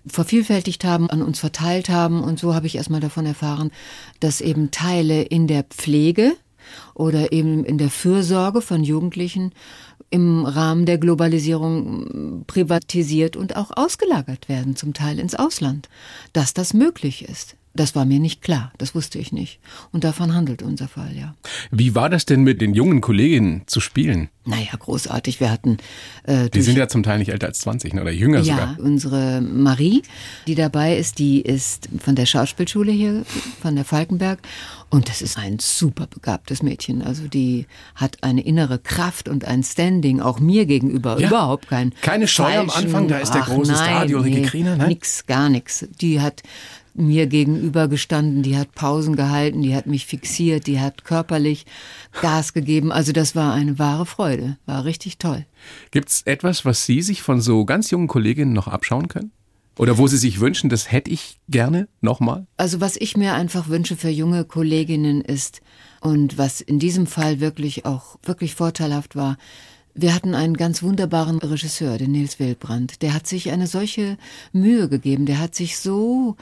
vervielfältigt 0.06 0.84
haben, 0.84 1.08
an 1.10 1.22
uns 1.22 1.38
verteilt 1.40 1.88
haben. 1.88 2.22
Und 2.22 2.38
so 2.38 2.54
habe 2.54 2.66
ich 2.66 2.76
erstmal 2.76 3.00
davon 3.00 3.26
erfahren, 3.26 3.70
dass 4.20 4.40
eben 4.40 4.70
Teile 4.70 5.22
in 5.22 5.46
der 5.46 5.62
Pflege 5.64 6.34
oder 6.94 7.32
eben 7.32 7.64
in 7.64 7.78
der 7.78 7.90
Fürsorge 7.90 8.60
von 8.60 8.84
Jugendlichen 8.84 9.52
im 10.10 10.44
Rahmen 10.44 10.84
der 10.84 10.98
Globalisierung 10.98 12.44
privatisiert 12.46 13.36
und 13.36 13.56
auch 13.56 13.70
ausgelagert 13.74 14.48
werden, 14.48 14.76
zum 14.76 14.92
Teil 14.92 15.18
ins 15.18 15.34
Ausland, 15.34 15.88
dass 16.34 16.52
das 16.52 16.74
möglich 16.74 17.26
ist. 17.26 17.56
Das 17.74 17.94
war 17.94 18.04
mir 18.04 18.20
nicht 18.20 18.42
klar, 18.42 18.72
das 18.76 18.94
wusste 18.94 19.18
ich 19.18 19.32
nicht. 19.32 19.58
Und 19.92 20.04
davon 20.04 20.34
handelt 20.34 20.62
unser 20.62 20.88
Fall, 20.88 21.16
ja. 21.16 21.34
Wie 21.70 21.94
war 21.94 22.10
das 22.10 22.26
denn 22.26 22.42
mit 22.42 22.60
den 22.60 22.74
jungen 22.74 23.00
Kolleginnen 23.00 23.62
zu 23.66 23.80
spielen? 23.80 24.28
Naja, 24.44 24.72
großartig. 24.76 25.38
Wir 25.38 25.52
hatten. 25.52 25.78
Äh, 26.24 26.50
die 26.50 26.62
sind 26.62 26.76
ja 26.76 26.88
zum 26.88 27.04
Teil 27.04 27.18
nicht 27.18 27.30
älter 27.30 27.46
als 27.46 27.60
20 27.60 27.94
ne, 27.94 28.02
oder 28.02 28.10
jünger 28.10 28.38
ja, 28.38 28.54
sogar. 28.54 28.76
Ja, 28.76 28.84
unsere 28.84 29.40
Marie, 29.40 30.02
die 30.48 30.56
dabei 30.56 30.96
ist, 30.96 31.18
die 31.20 31.40
ist 31.40 31.88
von 31.98 32.16
der 32.16 32.26
Schauspielschule 32.26 32.90
hier, 32.90 33.24
von 33.60 33.76
der 33.76 33.84
Falkenberg. 33.84 34.40
Und 34.90 35.08
das 35.08 35.22
ist 35.22 35.38
ein 35.38 35.58
super 35.60 36.08
begabtes 36.08 36.62
Mädchen. 36.62 37.02
Also 37.02 37.28
die 37.28 37.66
hat 37.94 38.18
eine 38.22 38.44
innere 38.44 38.80
Kraft 38.80 39.28
und 39.28 39.44
ein 39.44 39.62
Standing, 39.62 40.20
auch 40.20 40.40
mir 40.40 40.66
gegenüber. 40.66 41.20
Ja, 41.20 41.28
Überhaupt 41.28 41.68
kein. 41.68 41.94
Keine 42.02 42.26
Scheu 42.26 42.58
am 42.58 42.68
Anfang, 42.68 43.06
da 43.06 43.18
ist 43.18 43.32
der 43.32 43.42
große 43.42 43.72
nein, 43.72 43.80
Star, 43.80 44.06
die 44.06 44.14
Ulrike 44.16 44.40
nee, 44.40 44.46
Kriener, 44.46 44.76
ne? 44.76 44.88
Nix, 44.88 45.24
gar 45.26 45.48
nichts. 45.48 45.86
Die 46.00 46.20
hat 46.20 46.42
mir 46.94 47.26
gegenüber 47.26 47.88
gestanden, 47.88 48.42
die 48.42 48.56
hat 48.56 48.74
Pausen 48.74 49.16
gehalten, 49.16 49.62
die 49.62 49.74
hat 49.74 49.86
mich 49.86 50.06
fixiert, 50.06 50.66
die 50.66 50.80
hat 50.80 51.04
körperlich 51.04 51.66
Gas 52.20 52.52
gegeben. 52.52 52.92
Also 52.92 53.12
das 53.12 53.34
war 53.34 53.54
eine 53.54 53.78
wahre 53.78 54.06
Freude, 54.06 54.58
war 54.66 54.84
richtig 54.84 55.18
toll. 55.18 55.46
Gibt's 55.90 56.22
etwas, 56.24 56.64
was 56.64 56.86
Sie 56.86 57.02
sich 57.02 57.22
von 57.22 57.40
so 57.40 57.64
ganz 57.64 57.90
jungen 57.90 58.08
Kolleginnen 58.08 58.52
noch 58.52 58.68
abschauen 58.68 59.08
können? 59.08 59.32
Oder 59.78 59.96
wo 59.96 60.06
Sie 60.06 60.18
sich 60.18 60.38
wünschen, 60.38 60.68
das 60.68 60.92
hätte 60.92 61.10
ich 61.10 61.40
gerne 61.48 61.88
nochmal? 62.02 62.46
Also 62.58 62.82
was 62.82 62.96
ich 62.96 63.16
mir 63.16 63.34
einfach 63.34 63.68
wünsche 63.68 63.96
für 63.96 64.10
junge 64.10 64.44
Kolleginnen 64.44 65.22
ist, 65.22 65.62
und 66.02 66.36
was 66.36 66.60
in 66.60 66.80
diesem 66.80 67.06
Fall 67.06 67.38
wirklich 67.38 67.86
auch 67.86 68.16
wirklich 68.24 68.56
vorteilhaft 68.56 69.14
war, 69.14 69.38
wir 69.94 70.14
hatten 70.14 70.34
einen 70.34 70.56
ganz 70.56 70.82
wunderbaren 70.82 71.38
Regisseur, 71.38 71.96
den 71.96 72.12
Nils 72.12 72.40
Wildbrand. 72.40 73.02
Der 73.02 73.14
hat 73.14 73.26
sich 73.26 73.50
eine 73.50 73.66
solche 73.66 74.16
Mühe 74.52 74.88
gegeben, 74.88 75.26
der 75.26 75.38
hat 75.38 75.54
sich 75.54 75.78
so 75.78 76.36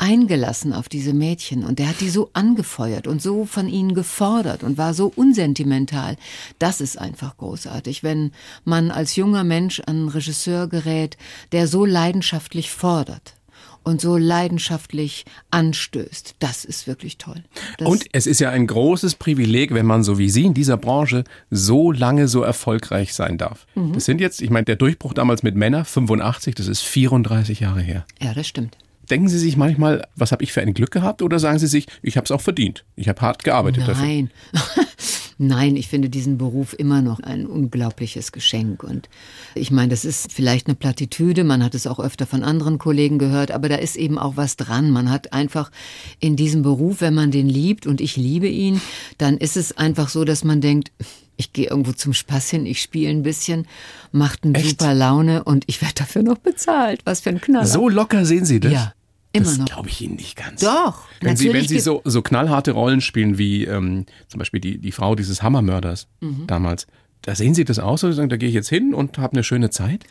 eingelassen 0.00 0.72
auf 0.72 0.88
diese 0.88 1.12
Mädchen 1.12 1.62
und 1.62 1.78
der 1.78 1.88
hat 1.88 2.00
die 2.00 2.08
so 2.08 2.30
angefeuert 2.32 3.06
und 3.06 3.20
so 3.20 3.44
von 3.44 3.68
ihnen 3.68 3.94
gefordert 3.94 4.62
und 4.62 4.78
war 4.78 4.94
so 4.94 5.12
unsentimental. 5.14 6.16
Das 6.58 6.80
ist 6.80 6.98
einfach 6.98 7.36
großartig, 7.36 8.02
wenn 8.02 8.32
man 8.64 8.90
als 8.90 9.16
junger 9.16 9.44
Mensch 9.44 9.80
an 9.80 9.96
einen 9.96 10.08
Regisseur 10.08 10.68
gerät, 10.68 11.18
der 11.52 11.68
so 11.68 11.84
leidenschaftlich 11.84 12.70
fordert 12.70 13.34
und 13.82 14.00
so 14.00 14.16
leidenschaftlich 14.16 15.26
anstößt. 15.50 16.36
Das 16.38 16.64
ist 16.64 16.86
wirklich 16.86 17.18
toll. 17.18 17.42
Das 17.76 17.86
und 17.86 18.06
es 18.12 18.26
ist 18.26 18.40
ja 18.40 18.50
ein 18.50 18.66
großes 18.66 19.16
Privileg, 19.16 19.74
wenn 19.74 19.86
man 19.86 20.02
so 20.02 20.18
wie 20.18 20.30
Sie 20.30 20.44
in 20.44 20.54
dieser 20.54 20.78
Branche 20.78 21.24
so 21.50 21.92
lange 21.92 22.26
so 22.26 22.42
erfolgreich 22.42 23.12
sein 23.12 23.36
darf. 23.36 23.66
Mhm. 23.74 23.92
Das 23.92 24.06
sind 24.06 24.20
jetzt, 24.20 24.40
ich 24.40 24.50
meine, 24.50 24.64
der 24.64 24.76
Durchbruch 24.76 25.12
damals 25.12 25.42
mit 25.42 25.56
Männer, 25.56 25.84
85, 25.84 26.54
das 26.54 26.68
ist 26.68 26.80
34 26.82 27.60
Jahre 27.60 27.82
her. 27.82 28.06
Ja, 28.20 28.32
das 28.32 28.46
stimmt. 28.46 28.78
Denken 29.10 29.28
Sie 29.28 29.38
sich 29.38 29.56
manchmal, 29.56 30.06
was 30.14 30.32
habe 30.32 30.44
ich 30.44 30.52
für 30.52 30.60
ein 30.60 30.72
Glück 30.72 30.92
gehabt? 30.92 31.20
Oder 31.20 31.38
sagen 31.38 31.58
Sie 31.58 31.66
sich, 31.66 31.86
ich 32.02 32.16
habe 32.16 32.24
es 32.24 32.30
auch 32.30 32.40
verdient. 32.40 32.84
Ich 32.96 33.08
habe 33.08 33.20
hart 33.20 33.42
gearbeitet 33.42 33.84
Nein. 33.86 34.30
dafür. 34.52 34.84
Nein, 35.42 35.76
ich 35.76 35.88
finde 35.88 36.10
diesen 36.10 36.36
Beruf 36.36 36.74
immer 36.78 37.00
noch 37.00 37.20
ein 37.20 37.46
unglaubliches 37.46 38.30
Geschenk. 38.30 38.84
Und 38.84 39.08
ich 39.54 39.70
meine, 39.70 39.88
das 39.88 40.04
ist 40.04 40.30
vielleicht 40.30 40.66
eine 40.66 40.74
Plattitüde, 40.74 41.44
man 41.44 41.64
hat 41.64 41.74
es 41.74 41.86
auch 41.86 41.98
öfter 41.98 42.26
von 42.26 42.44
anderen 42.44 42.76
Kollegen 42.76 43.18
gehört, 43.18 43.50
aber 43.50 43.70
da 43.70 43.76
ist 43.76 43.96
eben 43.96 44.18
auch 44.18 44.36
was 44.36 44.56
dran. 44.56 44.90
Man 44.90 45.10
hat 45.10 45.32
einfach 45.32 45.70
in 46.18 46.36
diesem 46.36 46.60
Beruf, 46.60 47.00
wenn 47.00 47.14
man 47.14 47.30
den 47.30 47.48
liebt 47.48 47.86
und 47.86 48.02
ich 48.02 48.18
liebe 48.18 48.48
ihn, 48.48 48.82
dann 49.16 49.38
ist 49.38 49.56
es 49.56 49.74
einfach 49.78 50.10
so, 50.10 50.24
dass 50.24 50.44
man 50.44 50.60
denkt, 50.60 50.92
ich 51.38 51.54
gehe 51.54 51.70
irgendwo 51.70 51.92
zum 51.92 52.12
Spaß 52.12 52.50
hin, 52.50 52.66
ich 52.66 52.82
spiele 52.82 53.08
ein 53.08 53.22
bisschen, 53.22 53.66
macht 54.12 54.44
eine 54.44 54.60
super 54.60 54.92
Laune 54.92 55.42
und 55.42 55.64
ich 55.68 55.80
werde 55.80 55.94
dafür 55.94 56.22
noch 56.22 56.36
bezahlt. 56.36 57.00
Was 57.06 57.20
für 57.20 57.30
ein 57.30 57.40
Knaller. 57.40 57.66
So 57.66 57.88
locker 57.88 58.26
sehen 58.26 58.44
Sie 58.44 58.60
das? 58.60 58.72
Ja. 58.72 58.92
Immer 59.32 59.44
das 59.44 59.64
glaube 59.64 59.88
ich 59.88 60.00
Ihnen 60.00 60.16
nicht 60.16 60.36
ganz. 60.36 60.60
Doch. 60.60 61.04
Wenn 61.20 61.36
Sie, 61.36 61.52
wenn 61.52 61.66
Sie 61.66 61.78
so, 61.78 62.02
so 62.04 62.20
knallharte 62.20 62.72
Rollen 62.72 63.00
spielen 63.00 63.38
wie 63.38 63.64
ähm, 63.64 64.06
zum 64.28 64.38
Beispiel 64.38 64.60
die, 64.60 64.78
die 64.78 64.92
Frau 64.92 65.14
dieses 65.14 65.42
Hammermörders 65.42 66.08
mhm. 66.20 66.46
damals, 66.46 66.86
da 67.22 67.34
sehen 67.34 67.54
Sie 67.54 67.64
das 67.64 67.78
aus 67.78 68.02
oder 68.02 68.12
sagen, 68.12 68.28
da 68.28 68.36
gehe 68.36 68.48
ich 68.48 68.54
jetzt 68.54 68.68
hin 68.68 68.94
und 68.94 69.18
habe 69.18 69.34
eine 69.34 69.44
schöne 69.44 69.70
Zeit? 69.70 70.04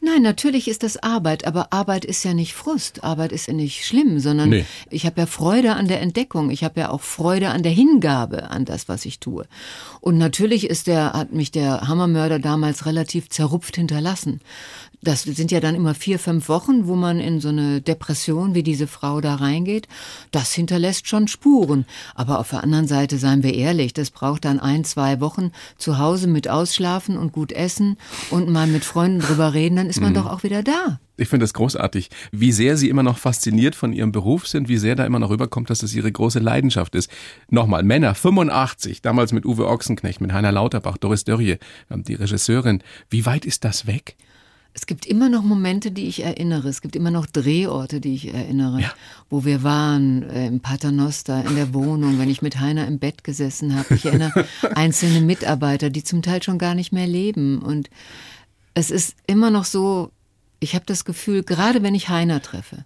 Nein, 0.00 0.20
natürlich 0.20 0.68
ist 0.68 0.82
das 0.82 0.98
Arbeit, 0.98 1.46
aber 1.46 1.72
Arbeit 1.72 2.04
ist 2.04 2.24
ja 2.24 2.34
nicht 2.34 2.52
Frust, 2.52 3.02
Arbeit 3.02 3.32
ist 3.32 3.46
ja 3.48 3.54
nicht 3.54 3.86
schlimm, 3.86 4.20
sondern 4.20 4.50
nee. 4.50 4.66
ich 4.90 5.06
habe 5.06 5.22
ja 5.22 5.26
Freude 5.26 5.76
an 5.76 5.88
der 5.88 6.02
Entdeckung, 6.02 6.50
ich 6.50 6.62
habe 6.62 6.80
ja 6.80 6.90
auch 6.90 7.00
Freude 7.00 7.48
an 7.48 7.62
der 7.62 7.72
Hingabe 7.72 8.50
an 8.50 8.66
das, 8.66 8.86
was 8.86 9.06
ich 9.06 9.18
tue. 9.18 9.46
Und 10.00 10.18
natürlich 10.18 10.68
ist 10.68 10.88
der, 10.88 11.14
hat 11.14 11.32
mich 11.32 11.52
der 11.52 11.88
Hammermörder 11.88 12.38
damals 12.38 12.84
relativ 12.84 13.30
zerrupft 13.30 13.76
hinterlassen 13.76 14.40
Das 15.04 15.22
sind 15.22 15.52
ja 15.52 15.60
dann 15.60 15.74
immer 15.74 15.94
vier, 15.94 16.18
fünf 16.18 16.48
Wochen, 16.48 16.86
wo 16.86 16.96
man 16.96 17.20
in 17.20 17.40
so 17.40 17.50
eine 17.50 17.80
Depression 17.80 18.54
wie 18.54 18.62
diese 18.62 18.86
Frau 18.86 19.20
da 19.20 19.36
reingeht. 19.36 19.86
Das 20.30 20.52
hinterlässt 20.52 21.06
schon 21.06 21.28
Spuren. 21.28 21.84
Aber 22.14 22.38
auf 22.38 22.50
der 22.50 22.64
anderen 22.64 22.88
Seite, 22.88 23.18
seien 23.18 23.42
wir 23.42 23.54
ehrlich, 23.54 23.92
das 23.92 24.10
braucht 24.10 24.44
dann 24.44 24.58
ein, 24.58 24.84
zwei 24.84 25.20
Wochen 25.20 25.52
zu 25.76 25.98
Hause 25.98 26.26
mit 26.26 26.48
Ausschlafen 26.48 27.18
und 27.18 27.32
gut 27.32 27.52
essen 27.52 27.98
und 28.30 28.48
mal 28.48 28.66
mit 28.66 28.84
Freunden 28.84 29.20
drüber 29.20 29.52
reden, 29.52 29.76
dann 29.76 29.88
ist 29.88 30.00
man 30.00 30.10
mhm. 30.10 30.16
doch 30.16 30.26
auch 30.26 30.42
wieder 30.42 30.62
da. 30.62 30.98
Ich 31.16 31.28
finde 31.28 31.44
das 31.44 31.54
großartig, 31.54 32.10
wie 32.32 32.50
sehr 32.50 32.76
Sie 32.76 32.88
immer 32.88 33.04
noch 33.04 33.18
fasziniert 33.18 33.76
von 33.76 33.92
Ihrem 33.92 34.10
Beruf 34.10 34.48
sind, 34.48 34.68
wie 34.68 34.78
sehr 34.78 34.96
da 34.96 35.06
immer 35.06 35.20
noch 35.20 35.30
rüberkommt, 35.30 35.70
dass 35.70 35.78
das 35.78 35.94
Ihre 35.94 36.10
große 36.10 36.40
Leidenschaft 36.40 36.96
ist. 36.96 37.08
Nochmal, 37.50 37.84
Männer, 37.84 38.16
85, 38.16 39.00
damals 39.00 39.32
mit 39.32 39.46
Uwe 39.46 39.68
Ochsenknecht, 39.68 40.20
mit 40.20 40.32
Heiner 40.32 40.50
Lauterbach, 40.50 40.96
Doris 40.96 41.22
Dörrie, 41.22 41.58
die 41.88 42.14
Regisseurin. 42.14 42.82
Wie 43.10 43.26
weit 43.26 43.44
ist 43.44 43.64
das 43.64 43.86
weg? 43.86 44.16
Es 44.76 44.86
gibt 44.86 45.06
immer 45.06 45.28
noch 45.28 45.42
Momente, 45.42 45.92
die 45.92 46.08
ich 46.08 46.24
erinnere. 46.24 46.68
Es 46.68 46.80
gibt 46.80 46.96
immer 46.96 47.12
noch 47.12 47.26
Drehorte, 47.26 48.00
die 48.00 48.14
ich 48.14 48.34
erinnere, 48.34 48.80
ja. 48.80 48.92
wo 49.30 49.44
wir 49.44 49.62
waren, 49.62 50.28
äh, 50.28 50.48
im 50.48 50.58
Paternoster, 50.58 51.44
in 51.46 51.54
der 51.54 51.72
Wohnung, 51.72 52.18
wenn 52.18 52.28
ich 52.28 52.42
mit 52.42 52.58
Heiner 52.58 52.86
im 52.88 52.98
Bett 52.98 53.22
gesessen 53.22 53.76
habe. 53.76 53.94
Ich 53.94 54.04
erinnere 54.04 54.44
einzelne 54.74 55.20
Mitarbeiter, 55.20 55.90
die 55.90 56.02
zum 56.02 56.22
Teil 56.22 56.42
schon 56.42 56.58
gar 56.58 56.74
nicht 56.74 56.92
mehr 56.92 57.06
leben. 57.06 57.62
Und 57.62 57.88
es 58.74 58.90
ist 58.90 59.14
immer 59.28 59.50
noch 59.50 59.64
so, 59.64 60.10
ich 60.58 60.74
habe 60.74 60.84
das 60.86 61.04
Gefühl, 61.04 61.44
gerade 61.44 61.84
wenn 61.84 61.94
ich 61.94 62.08
Heiner 62.08 62.42
treffe, 62.42 62.84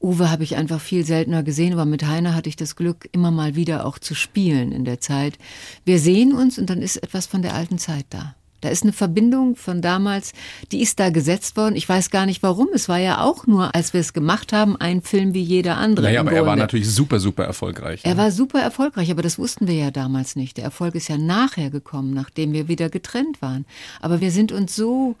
Uwe 0.00 0.30
habe 0.30 0.44
ich 0.44 0.56
einfach 0.56 0.80
viel 0.80 1.04
seltener 1.04 1.42
gesehen, 1.42 1.72
aber 1.72 1.84
mit 1.84 2.06
Heiner 2.06 2.34
hatte 2.34 2.48
ich 2.48 2.56
das 2.56 2.76
Glück, 2.76 3.08
immer 3.12 3.30
mal 3.30 3.56
wieder 3.56 3.84
auch 3.84 3.98
zu 3.98 4.14
spielen 4.14 4.72
in 4.72 4.84
der 4.84 5.00
Zeit. 5.00 5.38
Wir 5.84 5.98
sehen 5.98 6.32
uns 6.32 6.58
und 6.58 6.70
dann 6.70 6.82
ist 6.82 6.96
etwas 6.96 7.26
von 7.26 7.42
der 7.42 7.54
alten 7.54 7.78
Zeit 7.78 8.06
da. 8.10 8.36
Da 8.60 8.68
ist 8.68 8.82
eine 8.82 8.92
Verbindung 8.92 9.56
von 9.56 9.80
damals, 9.82 10.32
die 10.72 10.80
ist 10.80 10.98
da 10.98 11.10
gesetzt 11.10 11.56
worden. 11.56 11.76
Ich 11.76 11.88
weiß 11.88 12.10
gar 12.10 12.26
nicht 12.26 12.42
warum. 12.42 12.68
Es 12.74 12.88
war 12.88 12.98
ja 12.98 13.22
auch 13.22 13.46
nur, 13.46 13.74
als 13.74 13.92
wir 13.92 14.00
es 14.00 14.12
gemacht 14.12 14.52
haben, 14.52 14.76
ein 14.76 15.02
Film 15.02 15.34
wie 15.34 15.42
jeder 15.42 15.76
andere. 15.76 16.06
Naja, 16.06 16.20
aber 16.20 16.30
Grunde. 16.30 16.42
er 16.42 16.46
war 16.46 16.56
natürlich 16.56 16.90
super, 16.90 17.20
super 17.20 17.44
erfolgreich. 17.44 18.00
Er 18.04 18.14
ne? 18.14 18.20
war 18.20 18.30
super 18.30 18.60
erfolgreich, 18.60 19.10
aber 19.10 19.22
das 19.22 19.38
wussten 19.38 19.68
wir 19.68 19.74
ja 19.74 19.90
damals 19.90 20.36
nicht. 20.36 20.56
Der 20.56 20.64
Erfolg 20.64 20.94
ist 20.94 21.08
ja 21.08 21.18
nachher 21.18 21.70
gekommen, 21.70 22.12
nachdem 22.14 22.52
wir 22.52 22.68
wieder 22.68 22.88
getrennt 22.90 23.40
waren. 23.40 23.64
Aber 24.00 24.20
wir 24.20 24.30
sind 24.30 24.52
uns 24.52 24.74
so 24.74 25.16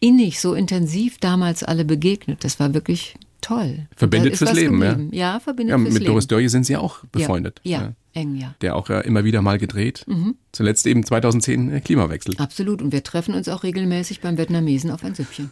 innig, 0.00 0.40
so 0.40 0.54
intensiv 0.54 1.18
damals 1.18 1.62
alle 1.62 1.84
begegnet. 1.84 2.42
Das 2.44 2.58
war 2.58 2.74
wirklich 2.74 3.14
toll. 3.40 3.86
Verbindet 3.96 4.36
fürs 4.36 4.52
Leben, 4.52 4.82
ja. 4.82 4.98
Ja, 5.10 5.40
verbindet 5.40 5.72
ja, 5.72 5.78
fürs 5.78 5.94
Leben. 5.94 6.02
Mit 6.02 6.08
Doris 6.08 6.26
Dörje 6.26 6.48
sind 6.48 6.64
Sie 6.64 6.76
auch 6.76 7.04
befreundet. 7.12 7.60
Ja, 7.62 7.80
ja. 7.80 7.92
Eng, 8.12 8.34
ja. 8.34 8.54
Der 8.60 8.74
auch 8.74 8.88
ja 8.88 9.00
immer 9.00 9.24
wieder 9.24 9.40
mal 9.40 9.58
gedreht. 9.58 10.04
Mhm. 10.08 10.34
Zuletzt 10.52 10.84
eben 10.86 11.04
2010 11.04 11.70
äh, 11.70 11.80
Klimawechsel. 11.80 12.34
Absolut. 12.38 12.82
Und 12.82 12.92
wir 12.92 13.04
treffen 13.04 13.34
uns 13.34 13.48
auch 13.48 13.62
regelmäßig 13.62 14.20
beim 14.20 14.36
Vietnamesen 14.36 14.90
auf 14.90 15.04
ein 15.04 15.14
Süppchen. 15.14 15.50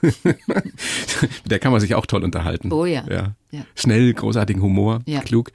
der 1.47 1.59
kann 1.61 1.71
man 1.71 1.81
sich 1.81 1.95
auch 1.95 2.05
toll 2.07 2.25
unterhalten. 2.25 2.73
Oh 2.73 2.85
ja. 2.85 3.05
ja. 3.09 3.35
ja. 3.53 3.61
Schnell, 3.77 4.13
großartigen 4.13 4.61
Humor, 4.61 5.01
ja, 5.07 5.21
klug. 5.21 5.53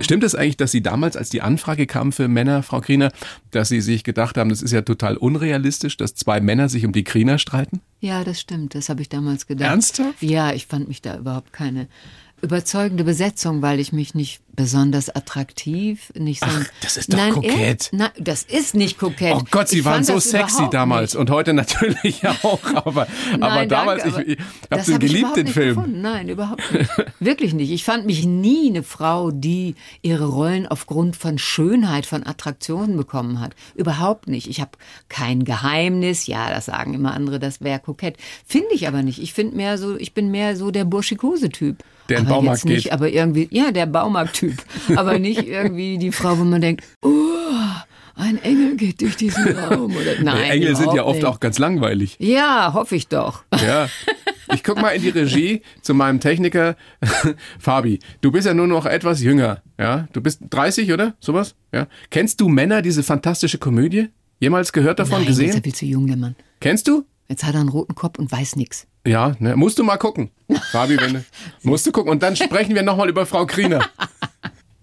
Stimmt 0.00 0.22
es 0.22 0.36
eigentlich, 0.36 0.56
dass 0.56 0.70
Sie 0.70 0.80
damals, 0.80 1.16
als 1.16 1.28
die 1.30 1.42
Anfrage 1.42 1.86
kam 1.86 2.12
für 2.12 2.28
Männer, 2.28 2.62
Frau 2.62 2.80
Kriener, 2.80 3.10
dass 3.50 3.68
Sie 3.68 3.80
sich 3.80 4.04
gedacht 4.04 4.38
haben, 4.38 4.50
das 4.50 4.62
ist 4.62 4.70
ja 4.70 4.82
total 4.82 5.16
unrealistisch, 5.16 5.96
dass 5.96 6.14
zwei 6.14 6.40
Männer 6.40 6.68
sich 6.68 6.86
um 6.86 6.92
die 6.92 7.04
Kriener 7.04 7.38
streiten? 7.38 7.80
Ja, 7.98 8.22
das 8.22 8.40
stimmt. 8.40 8.76
Das 8.76 8.88
habe 8.88 9.02
ich 9.02 9.08
damals 9.08 9.48
gedacht. 9.48 9.70
Ernsthaft? 9.70 10.22
Ja, 10.22 10.52
ich 10.52 10.66
fand 10.66 10.86
mich 10.86 11.02
da 11.02 11.16
überhaupt 11.16 11.52
keine 11.52 11.88
überzeugende 12.44 13.04
Besetzung, 13.04 13.62
weil 13.62 13.80
ich 13.80 13.92
mich 13.92 14.14
nicht 14.14 14.40
besonders 14.54 15.14
attraktiv, 15.14 16.12
nicht 16.16 16.40
so. 16.40 16.46
Ach, 16.48 16.66
das 16.82 16.96
ist 16.96 17.12
doch 17.12 17.18
nein, 17.18 17.32
kokett. 17.32 17.90
Er, 17.92 17.98
nein, 17.98 18.10
das 18.18 18.42
ist 18.42 18.74
nicht 18.74 18.98
kokett. 18.98 19.34
Oh 19.34 19.42
Gott, 19.50 19.68
Sie 19.68 19.80
ich 19.80 19.84
waren 19.84 20.04
so 20.04 20.18
sexy 20.18 20.68
damals 20.70 21.14
nicht. 21.14 21.20
und 21.20 21.30
heute 21.30 21.52
natürlich 21.52 22.26
auch, 22.42 22.60
aber, 22.74 23.06
nein, 23.32 23.42
aber 23.42 23.66
damals, 23.66 24.04
danke, 24.04 24.22
ich, 24.22 24.38
ich 24.38 24.70
habe 24.70 24.82
den 24.82 24.98
geliebt, 25.00 25.36
den 25.36 25.46
Film. 25.48 25.76
Gefunden. 25.76 26.00
Nein, 26.02 26.28
überhaupt 26.28 26.72
nicht. 26.72 26.90
Wirklich 27.20 27.54
nicht. 27.54 27.70
Ich 27.70 27.84
fand 27.84 28.06
mich 28.06 28.24
nie 28.24 28.68
eine 28.70 28.82
Frau, 28.82 29.30
die 29.30 29.74
ihre 30.02 30.26
Rollen 30.26 30.66
aufgrund 30.66 31.16
von 31.16 31.38
Schönheit, 31.38 32.06
von 32.06 32.26
Attraktionen 32.26 32.96
bekommen 32.96 33.40
hat. 33.40 33.54
Überhaupt 33.74 34.28
nicht. 34.28 34.48
Ich 34.48 34.60
habe 34.60 34.72
kein 35.08 35.44
Geheimnis. 35.44 36.26
Ja, 36.26 36.50
das 36.50 36.66
sagen 36.66 36.94
immer 36.94 37.14
andere, 37.14 37.38
das 37.38 37.60
wäre 37.60 37.80
kokett. 37.80 38.16
Finde 38.46 38.72
ich 38.72 38.86
aber 38.86 39.02
nicht. 39.02 39.20
Ich 39.20 39.32
finde 39.32 39.56
mehr 39.56 39.78
so, 39.78 39.96
ich 39.96 40.14
bin 40.14 40.30
mehr 40.30 40.56
so 40.56 40.70
der 40.70 40.84
burschikose 40.84 41.48
Typ. 41.48 41.82
Der 42.08 42.18
in 42.18 42.24
den 42.24 42.28
Baumarkt 42.30 42.64
nicht, 42.64 42.84
geht. 42.84 42.92
Aber 42.92 43.08
irgendwie, 43.08 43.48
ja, 43.50 43.70
der 43.72 43.86
Baumarkttyp. 43.86 44.62
aber 44.96 45.18
nicht 45.18 45.42
irgendwie 45.46 45.98
die 45.98 46.12
Frau, 46.12 46.38
wo 46.38 46.44
man 46.44 46.60
denkt, 46.60 46.84
oh, 47.02 47.10
ein 48.16 48.40
Engel 48.42 48.76
geht 48.76 49.00
durch 49.00 49.16
diesen 49.16 49.56
Raum. 49.58 49.94
Oder, 49.96 50.20
nein, 50.22 50.50
Engel 50.50 50.76
sind 50.76 50.94
ja 50.94 51.04
oft 51.04 51.16
nicht. 51.16 51.24
auch 51.26 51.40
ganz 51.40 51.58
langweilig. 51.58 52.16
Ja, 52.20 52.72
hoffe 52.74 52.96
ich 52.96 53.08
doch. 53.08 53.42
Ja. 53.52 53.88
Ich 54.52 54.62
guck 54.62 54.80
mal 54.80 54.90
in 54.90 55.02
die 55.02 55.08
Regie 55.08 55.62
zu 55.82 55.94
meinem 55.94 56.20
Techniker 56.20 56.76
Fabi. 57.58 57.98
Du 58.20 58.30
bist 58.30 58.46
ja 58.46 58.54
nur 58.54 58.66
noch 58.66 58.86
etwas 58.86 59.20
jünger, 59.22 59.62
ja? 59.78 60.06
Du 60.12 60.20
bist 60.20 60.42
30 60.50 60.92
oder 60.92 61.14
sowas, 61.18 61.56
ja? 61.72 61.88
Kennst 62.10 62.40
du 62.40 62.48
Männer 62.48 62.82
diese 62.82 63.02
fantastische 63.02 63.58
Komödie? 63.58 64.10
Jemals 64.38 64.72
gehört 64.72 64.98
davon 64.98 65.18
Nein, 65.18 65.26
gesehen? 65.26 65.48
Ist 65.48 65.56
er 65.56 65.62
viel 65.62 65.74
zu 65.74 65.86
jung, 65.86 66.06
der 66.06 66.16
Mann. 66.16 66.36
Kennst 66.60 66.86
du? 66.86 67.04
Jetzt 67.28 67.44
hat 67.44 67.54
er 67.54 67.60
einen 67.60 67.68
roten 67.70 67.94
Kopf 67.94 68.18
und 68.18 68.30
weiß 68.30 68.56
nichts. 68.56 68.86
Ja, 69.06 69.34
ne, 69.38 69.54
musst 69.56 69.78
du 69.78 69.84
mal 69.84 69.96
gucken. 69.98 70.30
Fabi, 70.72 70.96
wenn 70.98 71.14
du, 71.14 71.24
musst 71.62 71.86
du 71.86 71.92
gucken. 71.92 72.10
Und 72.10 72.22
dann 72.22 72.36
sprechen 72.36 72.74
wir 72.74 72.82
nochmal 72.82 73.08
über 73.08 73.26
Frau 73.26 73.46
Kriener. 73.46 73.84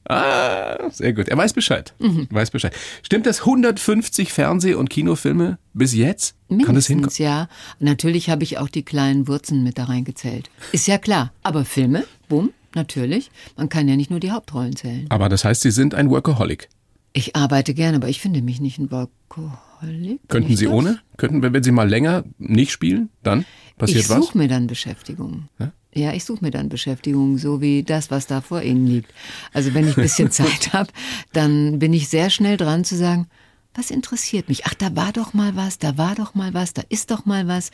Ah, 0.05 0.89
sehr 0.91 1.13
gut. 1.13 1.29
Er 1.29 1.37
weiß 1.37 1.53
Bescheid. 1.53 1.93
Mhm. 1.99 2.27
Weiß 2.29 2.51
Bescheid. 2.51 2.73
Stimmt 3.01 3.25
das 3.25 3.41
150 3.41 4.33
Fernseh- 4.33 4.73
und 4.73 4.89
Kinofilme 4.89 5.57
bis 5.73 5.93
jetzt? 5.93 6.35
Mindestens, 6.49 6.65
Kann 6.65 6.75
das 6.75 6.87
hinkommen? 6.87 7.15
ja. 7.19 7.47
Natürlich 7.79 8.29
habe 8.29 8.43
ich 8.43 8.57
auch 8.57 8.67
die 8.67 8.83
kleinen 8.83 9.29
Wurzen 9.29 9.63
mit 9.63 9.77
da 9.77 9.85
reingezählt. 9.85 10.49
Ist 10.73 10.87
ja 10.87 10.97
klar. 10.97 11.31
Aber 11.43 11.63
Filme, 11.63 12.03
bumm, 12.27 12.49
natürlich. 12.75 13.31
Man 13.55 13.69
kann 13.69 13.87
ja 13.87 13.95
nicht 13.95 14.09
nur 14.11 14.19
die 14.19 14.31
Hauptrollen 14.31 14.75
zählen. 14.75 15.05
Aber 15.09 15.29
das 15.29 15.45
heißt, 15.45 15.61
Sie 15.61 15.71
sind 15.71 15.95
ein 15.95 16.09
Workaholic. 16.09 16.67
Ich 17.13 17.35
arbeite 17.37 17.73
gerne, 17.73 17.95
aber 17.97 18.09
ich 18.09 18.19
finde 18.19 18.41
mich 18.41 18.59
nicht 18.59 18.79
ein 18.79 18.91
Workaholic. 18.91 20.19
Könnten 20.27 20.57
Sie 20.57 20.65
das? 20.65 20.73
ohne? 20.73 20.99
Könnten, 21.15 21.41
wenn 21.41 21.63
Sie 21.63 21.71
mal 21.71 21.87
länger 21.87 22.25
nicht 22.37 22.71
spielen, 22.71 23.09
dann 23.23 23.45
passiert 23.81 24.03
ich 24.03 24.09
was? 24.09 24.17
Ich 24.19 24.25
suche 24.25 24.37
mir 24.37 24.47
dann 24.47 24.67
Beschäftigung. 24.67 25.49
Ja? 25.59 25.71
Ja, 25.93 26.13
ich 26.13 26.23
suche 26.23 26.43
mir 26.43 26.51
dann 26.51 26.69
Beschäftigung, 26.69 27.37
so 27.37 27.59
wie 27.59 27.83
das, 27.83 28.11
was 28.11 28.25
da 28.25 28.39
vor 28.39 28.61
Ihnen 28.61 28.87
liegt. 28.87 29.13
Also 29.51 29.73
wenn 29.73 29.87
ich 29.87 29.97
ein 29.97 30.03
bisschen 30.03 30.31
Zeit 30.31 30.71
habe, 30.71 30.89
dann 31.33 31.79
bin 31.79 31.91
ich 31.93 32.07
sehr 32.07 32.29
schnell 32.29 32.55
dran 32.55 32.85
zu 32.85 32.95
sagen, 32.95 33.27
was 33.73 33.91
interessiert 33.91 34.47
mich? 34.49 34.65
Ach, 34.65 34.73
da 34.73 34.95
war 34.95 35.11
doch 35.11 35.33
mal 35.33 35.55
was, 35.55 35.79
da 35.79 35.97
war 35.97 36.15
doch 36.15 36.33
mal 36.33 36.53
was, 36.53 36.73
da 36.73 36.83
ist 36.89 37.11
doch 37.11 37.25
mal 37.25 37.47
was. 37.47 37.71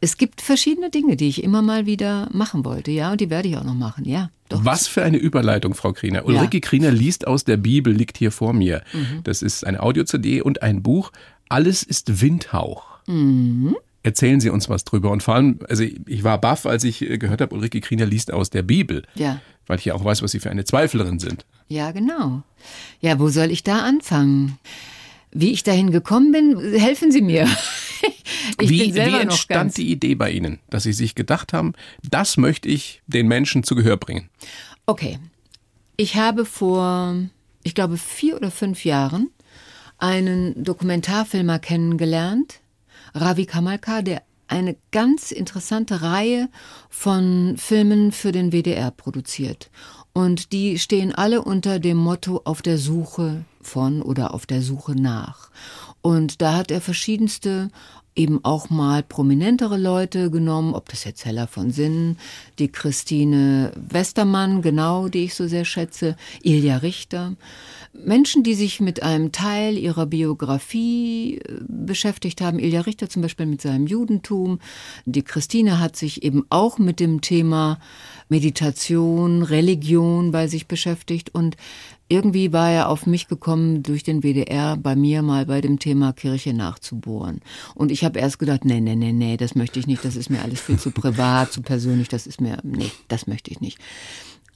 Es 0.00 0.18
gibt 0.18 0.42
verschiedene 0.42 0.90
Dinge, 0.90 1.16
die 1.16 1.28
ich 1.28 1.42
immer 1.42 1.62
mal 1.62 1.86
wieder 1.86 2.28
machen 2.32 2.64
wollte, 2.64 2.90
ja, 2.90 3.12
und 3.12 3.20
die 3.20 3.30
werde 3.30 3.48
ich 3.48 3.56
auch 3.56 3.64
noch 3.64 3.74
machen, 3.74 4.04
ja. 4.04 4.30
Doch. 4.48 4.64
Was 4.64 4.86
für 4.86 5.02
eine 5.02 5.16
Überleitung, 5.16 5.74
Frau 5.74 5.92
Kriener. 5.92 6.26
Ulrike 6.26 6.58
ja. 6.58 6.60
Kriener 6.60 6.90
liest 6.90 7.26
aus 7.26 7.44
der 7.44 7.56
Bibel, 7.56 7.92
liegt 7.92 8.18
hier 8.18 8.30
vor 8.30 8.52
mir. 8.52 8.82
Mhm. 8.92 9.22
Das 9.24 9.42
ist 9.42 9.66
eine 9.66 9.82
Audio-CD 9.82 10.42
und 10.42 10.62
ein 10.62 10.82
Buch. 10.82 11.10
Alles 11.48 11.82
ist 11.82 12.20
Windhauch. 12.20 12.84
Mhm. 13.06 13.76
Erzählen 14.06 14.38
Sie 14.38 14.50
uns 14.50 14.68
was 14.68 14.84
drüber. 14.84 15.10
Und 15.10 15.24
vor 15.24 15.34
allem, 15.34 15.58
also 15.68 15.82
ich 15.82 16.22
war 16.22 16.40
baff, 16.40 16.64
als 16.64 16.84
ich 16.84 17.02
äh, 17.02 17.18
gehört 17.18 17.40
habe, 17.40 17.52
Ulrike 17.52 17.80
Kriener 17.80 18.06
liest 18.06 18.32
aus 18.32 18.50
der 18.50 18.62
Bibel. 18.62 19.02
Ja. 19.16 19.40
Weil 19.66 19.80
ich 19.80 19.86
ja 19.86 19.94
auch 19.94 20.04
weiß, 20.04 20.22
was 20.22 20.30
Sie 20.30 20.38
für 20.38 20.48
eine 20.48 20.64
Zweiflerin 20.64 21.18
sind. 21.18 21.44
Ja, 21.66 21.90
genau. 21.90 22.44
Ja, 23.00 23.18
wo 23.18 23.30
soll 23.30 23.50
ich 23.50 23.64
da 23.64 23.80
anfangen? 23.80 24.60
Wie 25.32 25.50
ich 25.50 25.64
dahin 25.64 25.90
gekommen 25.90 26.30
bin, 26.30 26.56
helfen 26.78 27.10
Sie 27.10 27.20
mir. 27.20 27.48
ich 28.60 28.70
wie, 28.70 28.94
wie 28.94 28.98
entstand 28.98 29.76
die 29.76 29.90
Idee 29.90 30.14
bei 30.14 30.30
Ihnen, 30.30 30.60
dass 30.70 30.84
Sie 30.84 30.92
sich 30.92 31.16
gedacht 31.16 31.52
haben, 31.52 31.72
das 32.08 32.36
möchte 32.36 32.68
ich 32.68 33.02
den 33.08 33.26
Menschen 33.26 33.64
zu 33.64 33.74
Gehör 33.74 33.96
bringen? 33.96 34.28
Okay. 34.86 35.18
Ich 35.96 36.14
habe 36.14 36.44
vor, 36.44 37.16
ich 37.64 37.74
glaube, 37.74 37.96
vier 37.96 38.36
oder 38.36 38.52
fünf 38.52 38.84
Jahren 38.84 39.30
einen 39.98 40.62
Dokumentarfilmer 40.62 41.58
kennengelernt, 41.58 42.60
Ravi 43.16 43.46
Kamalka, 43.46 44.02
der 44.02 44.22
eine 44.46 44.76
ganz 44.92 45.32
interessante 45.32 46.02
Reihe 46.02 46.48
von 46.88 47.56
Filmen 47.56 48.12
für 48.12 48.30
den 48.30 48.52
WDR 48.52 48.90
produziert. 48.90 49.70
Und 50.12 50.52
die 50.52 50.78
stehen 50.78 51.14
alle 51.14 51.42
unter 51.42 51.78
dem 51.78 51.96
Motto 51.96 52.42
auf 52.44 52.62
der 52.62 52.78
Suche 52.78 53.44
von 53.60 54.02
oder 54.02 54.34
auf 54.34 54.46
der 54.46 54.62
Suche 54.62 54.94
nach. 54.94 55.50
Und 56.00 56.40
da 56.40 56.54
hat 56.54 56.70
er 56.70 56.80
verschiedenste 56.80 57.70
eben 58.14 58.42
auch 58.44 58.70
mal 58.70 59.02
prominentere 59.02 59.76
Leute 59.76 60.30
genommen, 60.30 60.74
ob 60.74 60.88
das 60.88 61.04
jetzt 61.04 61.24
Hella 61.24 61.46
von 61.46 61.70
Sinnen, 61.70 62.18
die 62.58 62.68
Christine 62.68 63.72
Westermann, 63.76 64.62
genau, 64.62 65.08
die 65.08 65.24
ich 65.24 65.34
so 65.34 65.46
sehr 65.46 65.66
schätze, 65.66 66.16
Ilja 66.42 66.78
Richter. 66.78 67.34
Menschen, 68.04 68.42
die 68.42 68.54
sich 68.54 68.80
mit 68.80 69.02
einem 69.02 69.32
Teil 69.32 69.78
ihrer 69.78 70.06
Biografie 70.06 71.38
äh, 71.38 71.60
beschäftigt 71.68 72.40
haben, 72.40 72.58
Ilja 72.58 72.82
Richter 72.82 73.08
zum 73.08 73.22
Beispiel 73.22 73.46
mit 73.46 73.60
seinem 73.60 73.86
Judentum, 73.86 74.58
die 75.04 75.22
Christine 75.22 75.80
hat 75.80 75.96
sich 75.96 76.22
eben 76.22 76.44
auch 76.50 76.78
mit 76.78 77.00
dem 77.00 77.20
Thema 77.20 77.78
Meditation, 78.28 79.42
Religion 79.42 80.32
bei 80.32 80.48
sich 80.48 80.66
beschäftigt 80.66 81.34
und 81.34 81.56
irgendwie 82.08 82.52
war 82.52 82.70
er 82.70 82.88
auf 82.88 83.06
mich 83.06 83.26
gekommen 83.26 83.82
durch 83.82 84.04
den 84.04 84.22
WDR 84.22 84.76
bei 84.76 84.94
mir 84.94 85.22
mal 85.22 85.46
bei 85.46 85.60
dem 85.60 85.78
Thema 85.78 86.12
Kirche 86.12 86.54
nachzubohren. 86.54 87.40
Und 87.74 87.90
ich 87.90 88.04
habe 88.04 88.20
erst 88.20 88.38
gedacht, 88.38 88.64
nee, 88.64 88.80
nee, 88.80 88.94
nee, 88.94 89.12
nee, 89.12 89.36
das 89.36 89.54
möchte 89.54 89.80
ich 89.80 89.86
nicht, 89.86 90.04
das 90.04 90.14
ist 90.14 90.30
mir 90.30 90.42
alles 90.42 90.60
viel 90.60 90.78
zu 90.78 90.92
privat, 90.92 91.52
zu 91.52 91.62
persönlich, 91.62 92.08
das 92.08 92.26
ist 92.26 92.40
mir, 92.40 92.58
nee, 92.62 92.90
das 93.08 93.26
möchte 93.26 93.50
ich 93.50 93.60
nicht. 93.60 93.78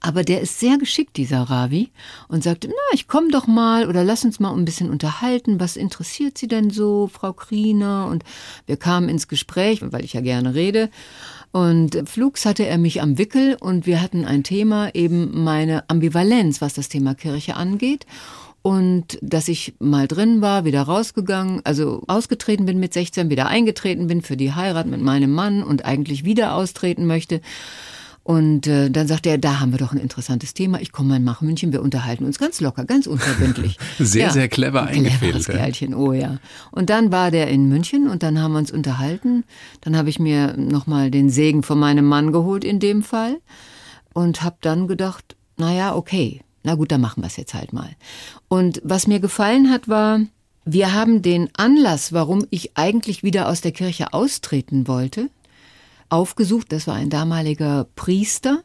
Aber 0.01 0.25
der 0.25 0.41
ist 0.41 0.59
sehr 0.59 0.79
geschickt, 0.79 1.19
dieser 1.19 1.43
Ravi, 1.43 1.91
und 2.29 2.43
sagte, 2.43 2.69
na, 2.69 2.95
ich 2.95 3.07
komm 3.07 3.31
doch 3.31 3.47
mal 3.47 3.87
oder 3.87 4.03
lass 4.03 4.25
uns 4.25 4.41
mal 4.41 4.53
ein 4.55 4.65
bisschen 4.65 4.91
unterhalten. 4.91 5.61
Was 5.61 5.77
interessiert 5.77 6.39
Sie 6.39 6.49
denn 6.49 6.71
so, 6.71 7.11
Frau 7.13 7.35
Kriener? 7.35 8.07
Und 8.07 8.25
wir 8.67 8.79
kamen 8.79 9.11
ins 9.11 9.29
Gespräch, 9.29 9.81
weil 9.83 10.05
ich 10.05 10.15
ja 10.15 10.23
gerne 10.23 10.55
rede. 10.55 10.89
Und 11.53 12.09
flugs 12.09 12.47
hatte 12.47 12.65
er 12.65 12.79
mich 12.79 13.03
am 13.03 13.19
Wickel 13.19 13.57
und 13.61 13.85
wir 13.85 14.01
hatten 14.01 14.25
ein 14.25 14.43
Thema, 14.45 14.95
eben 14.95 15.45
meine 15.45 15.89
Ambivalenz, 15.91 16.61
was 16.61 16.75
das 16.75 16.89
Thema 16.89 17.15
Kirche 17.15 17.57
angeht 17.57 18.07
und 18.63 19.19
dass 19.23 19.49
ich 19.49 19.75
mal 19.79 20.07
drin 20.07 20.43
war, 20.43 20.65
wieder 20.65 20.83
rausgegangen, 20.83 21.61
also 21.65 22.03
ausgetreten 22.07 22.67
bin 22.67 22.79
mit 22.79 22.93
16, 22.93 23.31
wieder 23.31 23.47
eingetreten 23.47 24.07
bin 24.07 24.21
für 24.21 24.37
die 24.37 24.53
Heirat 24.53 24.87
mit 24.87 25.01
meinem 25.01 25.33
Mann 25.33 25.63
und 25.63 25.85
eigentlich 25.85 26.25
wieder 26.25 26.55
austreten 26.55 27.07
möchte. 27.07 27.41
Und 28.23 28.67
äh, 28.67 28.91
dann 28.91 29.09
sagte 29.09 29.31
er, 29.31 29.39
da 29.39 29.61
haben 29.61 29.73
wir 29.73 29.79
doch 29.79 29.93
ein 29.93 29.99
interessantes 29.99 30.53
Thema. 30.53 30.81
Ich 30.81 30.93
komme 30.93 31.09
mal 31.11 31.21
nach 31.21 31.41
München, 31.41 31.73
wir 31.73 31.83
unterhalten 31.83 32.25
uns 32.25 32.39
ganz 32.39 32.61
locker, 32.61 32.85
ganz 32.85 33.07
unverbindlich. 33.07 33.79
sehr, 33.99 34.27
ja, 34.27 34.31
sehr 34.31 34.49
clever 34.49 34.85
eingefädelt. 34.85 35.47
Kerlchen, 35.47 35.95
oh 35.95 36.13
ja. 36.13 36.39
Und 36.71 36.91
dann 36.91 37.11
war 37.11 37.31
der 37.31 37.49
in 37.49 37.69
München 37.69 38.09
und 38.09 38.23
dann 38.23 38.41
haben 38.41 38.53
wir 38.53 38.59
uns 38.59 38.71
unterhalten. 38.71 39.45
Dann 39.81 39.97
habe 39.97 40.11
ich 40.11 40.19
mir 40.19 40.55
nochmal 40.57 41.11
den 41.11 41.31
Segen 41.31 41.63
von 41.63 41.79
meinem 41.79 42.05
Mann 42.05 42.31
geholt 42.31 42.63
in 42.63 42.79
dem 42.79 43.03
Fall 43.03 43.39
und 44.13 44.43
habe 44.43 44.57
dann 44.61 44.87
gedacht, 44.87 45.37
naja, 45.57 45.95
okay, 45.95 46.43
na 46.63 46.75
gut, 46.75 46.93
dann 46.93 47.01
machen 47.01 47.23
wir 47.23 47.27
es 47.27 47.37
jetzt 47.37 47.55
halt 47.55 47.73
mal. 47.73 47.91
Und 48.49 48.83
was 48.85 49.07
mir 49.07 49.21
gefallen 49.21 49.71
hat, 49.71 49.89
war, 49.89 50.21
wir 50.65 50.93
haben 50.93 51.23
den 51.23 51.49
Anlass, 51.57 52.13
warum 52.13 52.47
ich 52.51 52.77
eigentlich 52.77 53.23
wieder 53.23 53.49
aus 53.49 53.63
der 53.63 53.73
Kirche 53.73 54.13
austreten 54.13 54.87
wollte, 54.87 55.31
aufgesucht. 56.11 56.73
Das 56.73 56.87
war 56.87 56.95
ein 56.95 57.11
damaliger 57.11 57.87
Priester, 57.97 58.63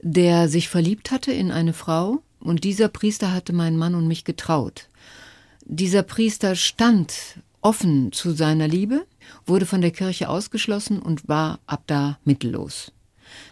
der 0.00 0.48
sich 0.48 0.68
verliebt 0.68 1.10
hatte 1.10 1.32
in 1.32 1.50
eine 1.50 1.72
Frau. 1.72 2.22
Und 2.40 2.64
dieser 2.64 2.88
Priester 2.88 3.32
hatte 3.32 3.52
meinen 3.52 3.78
Mann 3.78 3.94
und 3.94 4.08
mich 4.08 4.24
getraut. 4.24 4.88
Dieser 5.64 6.02
Priester 6.02 6.56
stand 6.56 7.14
offen 7.60 8.10
zu 8.10 8.32
seiner 8.32 8.66
Liebe, 8.66 9.06
wurde 9.46 9.66
von 9.66 9.80
der 9.80 9.92
Kirche 9.92 10.28
ausgeschlossen 10.28 10.98
und 10.98 11.28
war 11.28 11.60
ab 11.66 11.84
da 11.86 12.18
mittellos. 12.24 12.92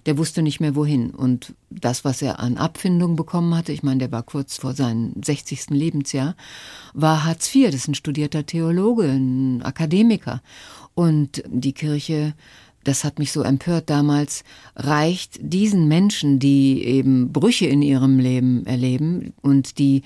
Der 0.06 0.18
wusste 0.18 0.42
nicht 0.42 0.60
mehr 0.60 0.74
wohin. 0.74 1.10
Und 1.10 1.54
das, 1.70 2.04
was 2.04 2.20
er 2.20 2.40
an 2.40 2.58
Abfindung 2.58 3.16
bekommen 3.16 3.54
hatte, 3.56 3.72
ich 3.72 3.82
meine, 3.82 3.98
der 3.98 4.12
war 4.12 4.22
kurz 4.22 4.58
vor 4.58 4.74
seinem 4.74 5.12
60. 5.22 5.70
Lebensjahr, 5.70 6.36
war 6.92 7.24
Hartz 7.24 7.54
IV. 7.54 7.66
Das 7.66 7.76
ist 7.76 7.88
ein 7.88 7.94
studierter 7.94 8.44
Theologe, 8.44 9.04
ein 9.04 9.62
Akademiker. 9.62 10.42
Und 10.94 11.42
die 11.46 11.72
Kirche 11.72 12.34
das 12.84 13.04
hat 13.04 13.18
mich 13.18 13.32
so 13.32 13.42
empört 13.42 13.90
damals, 13.90 14.42
reicht 14.74 15.38
diesen 15.40 15.88
Menschen, 15.88 16.38
die 16.38 16.82
eben 16.84 17.32
Brüche 17.32 17.66
in 17.66 17.82
ihrem 17.82 18.18
Leben 18.18 18.64
erleben 18.66 19.32
und 19.42 19.78
die 19.78 20.02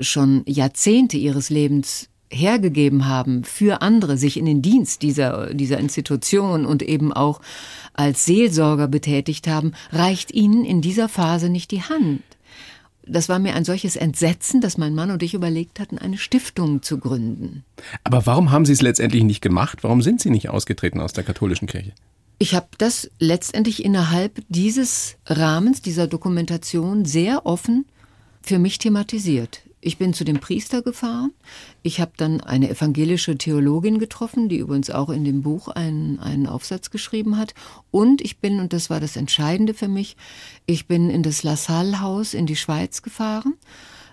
schon 0.00 0.42
Jahrzehnte 0.46 1.16
ihres 1.16 1.50
Lebens 1.50 2.08
hergegeben 2.30 3.06
haben 3.06 3.44
für 3.44 3.82
andere, 3.82 4.16
sich 4.16 4.36
in 4.36 4.46
den 4.46 4.62
Dienst 4.62 5.02
dieser, 5.02 5.54
dieser 5.54 5.78
Institution 5.78 6.66
und 6.66 6.82
eben 6.82 7.12
auch 7.12 7.40
als 7.92 8.24
Seelsorger 8.24 8.88
betätigt 8.88 9.46
haben, 9.46 9.72
reicht 9.92 10.32
ihnen 10.32 10.64
in 10.64 10.80
dieser 10.80 11.08
Phase 11.08 11.48
nicht 11.48 11.70
die 11.70 11.82
Hand. 11.82 12.22
Das 13.06 13.28
war 13.28 13.38
mir 13.38 13.54
ein 13.54 13.66
solches 13.66 13.96
Entsetzen, 13.96 14.62
dass 14.62 14.78
mein 14.78 14.94
Mann 14.94 15.10
und 15.10 15.22
ich 15.22 15.34
überlegt 15.34 15.78
hatten, 15.78 15.98
eine 15.98 16.16
Stiftung 16.16 16.82
zu 16.82 16.98
gründen. 16.98 17.62
Aber 18.02 18.24
warum 18.24 18.50
haben 18.50 18.64
Sie 18.64 18.72
es 18.72 18.80
letztendlich 18.80 19.24
nicht 19.24 19.42
gemacht? 19.42 19.84
Warum 19.84 20.00
sind 20.00 20.22
Sie 20.22 20.30
nicht 20.30 20.48
ausgetreten 20.48 21.00
aus 21.00 21.12
der 21.12 21.24
katholischen 21.24 21.68
Kirche? 21.68 21.92
Ich 22.38 22.54
habe 22.54 22.68
das 22.78 23.10
letztendlich 23.18 23.84
innerhalb 23.84 24.42
dieses 24.48 25.16
Rahmens, 25.26 25.82
dieser 25.82 26.06
Dokumentation 26.06 27.04
sehr 27.04 27.46
offen 27.46 27.86
für 28.42 28.58
mich 28.58 28.78
thematisiert. 28.78 29.62
Ich 29.80 29.98
bin 29.98 30.14
zu 30.14 30.24
dem 30.24 30.40
Priester 30.40 30.80
gefahren. 30.80 31.32
Ich 31.82 32.00
habe 32.00 32.12
dann 32.16 32.40
eine 32.40 32.70
evangelische 32.70 33.36
Theologin 33.36 33.98
getroffen, 33.98 34.48
die 34.48 34.56
übrigens 34.56 34.88
auch 34.88 35.10
in 35.10 35.24
dem 35.24 35.42
Buch 35.42 35.68
einen, 35.68 36.18
einen 36.20 36.46
Aufsatz 36.46 36.90
geschrieben 36.90 37.36
hat. 37.36 37.54
Und 37.90 38.22
ich 38.22 38.38
bin, 38.38 38.60
und 38.60 38.72
das 38.72 38.88
war 38.88 38.98
das 38.98 39.16
Entscheidende 39.16 39.74
für 39.74 39.88
mich, 39.88 40.16
ich 40.64 40.86
bin 40.86 41.10
in 41.10 41.22
das 41.22 41.42
La 41.42 41.56
Salle-Haus 41.56 42.32
in 42.32 42.46
die 42.46 42.56
Schweiz 42.56 43.02
gefahren, 43.02 43.54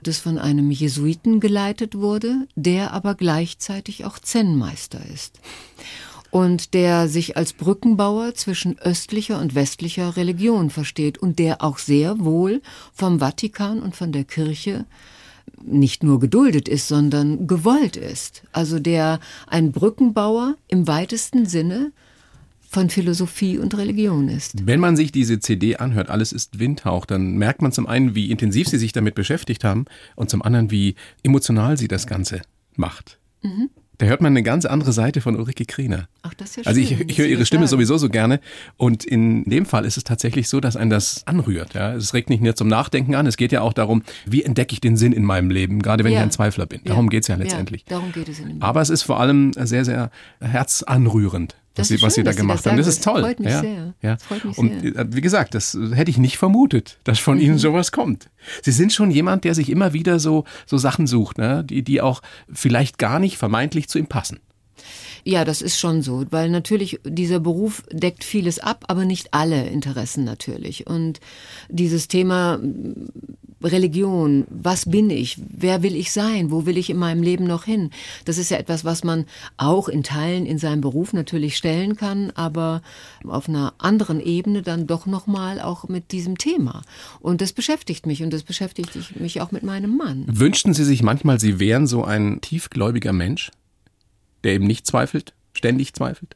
das 0.04 0.20
von 0.20 0.38
einem 0.38 0.72
Jesuiten 0.72 1.40
geleitet 1.40 1.96
wurde, 1.96 2.48
der 2.56 2.92
aber 2.92 3.16
gleichzeitig 3.16 4.04
auch 4.04 4.20
Zen-Meister 4.20 5.00
ist 5.06 5.40
und 6.32 6.74
der 6.74 7.08
sich 7.08 7.38
als 7.38 7.54
Brückenbauer 7.54 8.34
zwischen 8.34 8.80
östlicher 8.80 9.40
und 9.40 9.54
westlicher 9.54 10.18
Religion 10.18 10.70
versteht 10.70 11.18
und 11.18 11.38
der 11.38 11.62
auch 11.62 11.78
sehr 11.78 12.20
wohl 12.20 12.62
vom 12.94 13.20
Vatikan 13.20 13.80
und 13.80 13.96
von 13.96 14.12
der 14.12 14.24
Kirche 14.24 14.86
nicht 15.64 16.04
nur 16.04 16.20
geduldet 16.20 16.68
ist, 16.68 16.88
sondern 16.88 17.48
gewollt 17.48 17.98
ist. 17.98 18.44
Also 18.52 18.80
der 18.80 19.20
ein 19.48 19.72
Brückenbauer 19.72 20.56
im 20.68 20.88
weitesten 20.88 21.46
Sinne 21.46 21.92
von 22.68 22.90
Philosophie 22.90 23.58
und 23.58 23.78
Religion 23.78 24.30
ist. 24.30 24.66
Wenn 24.66 24.80
man 24.80 24.96
sich 24.96 25.12
diese 25.12 25.42
CD 25.42 25.76
anhört, 25.76 26.10
alles 26.10 26.32
ist 26.32 26.58
Windhauch, 26.58 27.06
dann 27.06 27.34
merkt 27.34 27.62
man 27.62 27.74
zum 27.74 27.86
einen, 27.86 28.16
wie 28.16 28.32
intensiv 28.32 28.70
sie 28.70 28.78
sich 28.78 28.94
damit 28.94 29.14
beschäftigt 29.14 29.66
haben 29.66 29.86
und 30.16 30.30
zum 30.30 30.42
anderen, 30.42 30.72
wie 30.72 30.96
emotional 31.22 31.78
sie 31.78 31.90
das 31.90 32.08
Ganze 32.08 32.42
macht. 32.78 33.20
Mhm. 33.42 33.70
Da 34.02 34.08
hört 34.08 34.20
man 34.20 34.34
eine 34.34 34.42
ganz 34.42 34.66
andere 34.66 34.94
Seite 34.94 35.22
von 35.22 35.36
Ulrike 35.36 35.66
Kriener. 35.66 36.08
Ach, 36.24 36.34
das 36.34 36.50
ist 36.50 36.56
ja 36.56 36.64
schön. 36.64 36.68
Also 36.70 36.82
ich, 36.82 37.00
ich 37.08 37.20
höre 37.20 37.28
ihre 37.28 37.46
Stimme 37.46 37.68
sowieso 37.68 38.00
so 38.00 38.10
gerne. 38.10 38.40
Und 38.76 39.06
in 39.06 39.44
dem 39.44 39.68
Fall 39.68 39.86
ist 39.86 39.96
es 39.96 40.04
tatsächlich 40.04 40.50
so, 40.50 40.60
dass 40.60 40.76
einen 40.76 40.90
das 40.90 41.28
anrührt. 41.28 41.76
Ja? 41.76 41.94
Es 41.94 42.16
regt 42.16 42.32
nicht 42.32 42.42
nur 42.42 42.56
zum 42.56 42.68
Nachdenken 42.68 43.14
an. 43.14 43.28
Es 43.28 43.38
geht 43.38 43.52
ja 43.52 43.62
auch 43.62 43.74
darum, 43.74 44.02
wie 44.26 44.42
entdecke 44.42 44.74
ich 44.74 44.82
den 44.82 44.98
Sinn 44.98 45.12
in 45.12 45.24
meinem 45.24 45.52
Leben, 45.52 45.84
gerade 45.84 46.04
wenn 46.04 46.14
ja. 46.14 46.18
ich 46.18 46.24
ein 46.24 46.32
Zweifler 46.32 46.66
bin. 46.66 46.82
Darum 46.84 47.06
ja. 47.06 47.10
geht 47.12 47.26
es 47.26 47.28
ja 47.28 47.36
letztendlich. 47.36 47.82
Ja, 47.82 47.98
darum 47.98 48.12
geht 48.12 48.28
es 48.28 48.40
in 48.40 48.48
dem 48.48 48.64
Aber 48.64 48.82
es 48.82 48.90
ist 48.90 49.04
vor 49.04 49.20
allem 49.20 49.54
sehr, 49.54 49.86
sehr 49.86 50.10
herzanrührend 50.40 51.61
was, 51.76 51.88
sie, 51.88 51.96
was 51.96 52.02
schön, 52.02 52.10
sie 52.10 52.24
da 52.24 52.34
gemacht 52.34 52.66
haben. 52.66 52.78
Das 52.78 52.88
ist 52.88 53.04
toll. 53.04 53.22
Freut 53.22 53.40
mich 53.40 53.50
ja, 53.50 53.62
sehr. 53.62 53.94
Ja. 54.02 54.18
Freut 54.18 54.44
mich 54.44 54.58
und 54.58 54.82
sehr. 54.82 54.96
Äh, 54.96 55.06
wie 55.10 55.22
gesagt, 55.22 55.56
das 55.56 55.78
hätte 55.94 56.12
ich 56.12 56.18
nicht 56.18 56.38
vermutet, 56.38 57.00
dass 57.04 57.20
von 57.20 57.38
mhm. 57.38 57.44
Ihnen 57.44 57.58
sowas 57.58 57.92
kommt. 57.92 58.30
Sie 58.62 58.72
sind 58.72 58.92
schon 58.92 59.12
jemand, 59.12 59.44
der 59.44 59.56
sich 59.56 59.70
immer 59.70 59.94
wieder 59.94 60.20
so, 60.20 60.46
so 60.66 60.78
Sachen 60.78 61.08
sucht, 61.08 61.38
ne? 61.38 61.64
die, 61.64 61.84
die 61.84 62.02
auch 62.02 62.22
vielleicht 62.52 62.98
gar 62.98 63.20
nicht 63.20 63.38
vermeintlich 63.38 63.88
zu 63.88 64.00
ihm 64.00 64.08
passen. 64.08 64.40
Ja, 65.24 65.46
das 65.46 65.62
ist 65.62 65.80
schon 65.80 66.02
so, 66.02 66.26
weil 66.32 66.50
natürlich 66.50 67.00
dieser 67.06 67.40
Beruf 67.40 67.84
deckt 67.92 68.24
vieles 68.24 68.60
ab, 68.60 68.86
aber 68.88 69.06
nicht 69.06 69.34
alle 69.34 69.68
Interessen 69.68 70.24
natürlich. 70.24 70.88
Und 70.88 71.20
dieses 71.70 72.08
Thema 72.08 72.60
Religion, 73.64 74.46
was 74.50 74.90
bin 74.90 75.10
ich, 75.10 75.40
wer 75.48 75.84
will 75.84 75.96
ich 75.96 76.12
sein, 76.12 76.52
wo 76.52 76.66
will 76.66 76.78
ich 76.78 76.90
in 76.90 76.98
meinem 76.98 77.22
Leben 77.22 77.46
noch 77.46 77.64
hin? 77.64 77.92
Das 78.26 78.38
ist 78.38 78.50
ja 78.50 78.58
etwas, 78.58 78.86
was 78.86 79.04
man 79.04 79.26
auch 79.58 79.88
in 79.88 80.04
Teilen 80.04 80.46
in 80.46 80.58
seinem 80.58 80.82
Beruf 80.82 81.14
natürlich 81.14 81.58
stellen 81.58 81.96
kann, 81.96 82.32
aber 82.32 82.82
auf 83.28 83.48
einer 83.48 83.74
anderen 83.78 84.20
Ebene 84.20 84.62
dann 84.62 84.88
doch 84.88 85.06
nochmal 85.06 85.62
auch 85.62 85.88
mit 85.88 86.12
diesem 86.12 86.38
Thema. 86.38 86.82
Und 87.20 87.42
das 87.42 87.54
beschäftigt 87.54 88.06
mich 88.06 88.24
und 88.24 88.32
das 88.34 88.44
beschäftigt 88.44 89.20
mich 89.20 89.42
auch 89.42 89.52
mit 89.52 89.64
meinem 89.64 89.96
Mann. 89.96 90.26
Wünschten 90.28 90.74
Sie 90.74 90.84
sich 90.84 91.04
manchmal, 91.04 91.40
Sie 91.40 91.60
wären 91.60 91.88
so 91.88 92.04
ein 92.04 92.42
tiefgläubiger 92.42 93.14
Mensch, 93.14 93.52
der 94.44 94.54
eben 94.54 94.66
nicht 94.66 94.88
zweifelt, 94.88 95.34
ständig 95.54 95.94
zweifelt? 95.94 96.36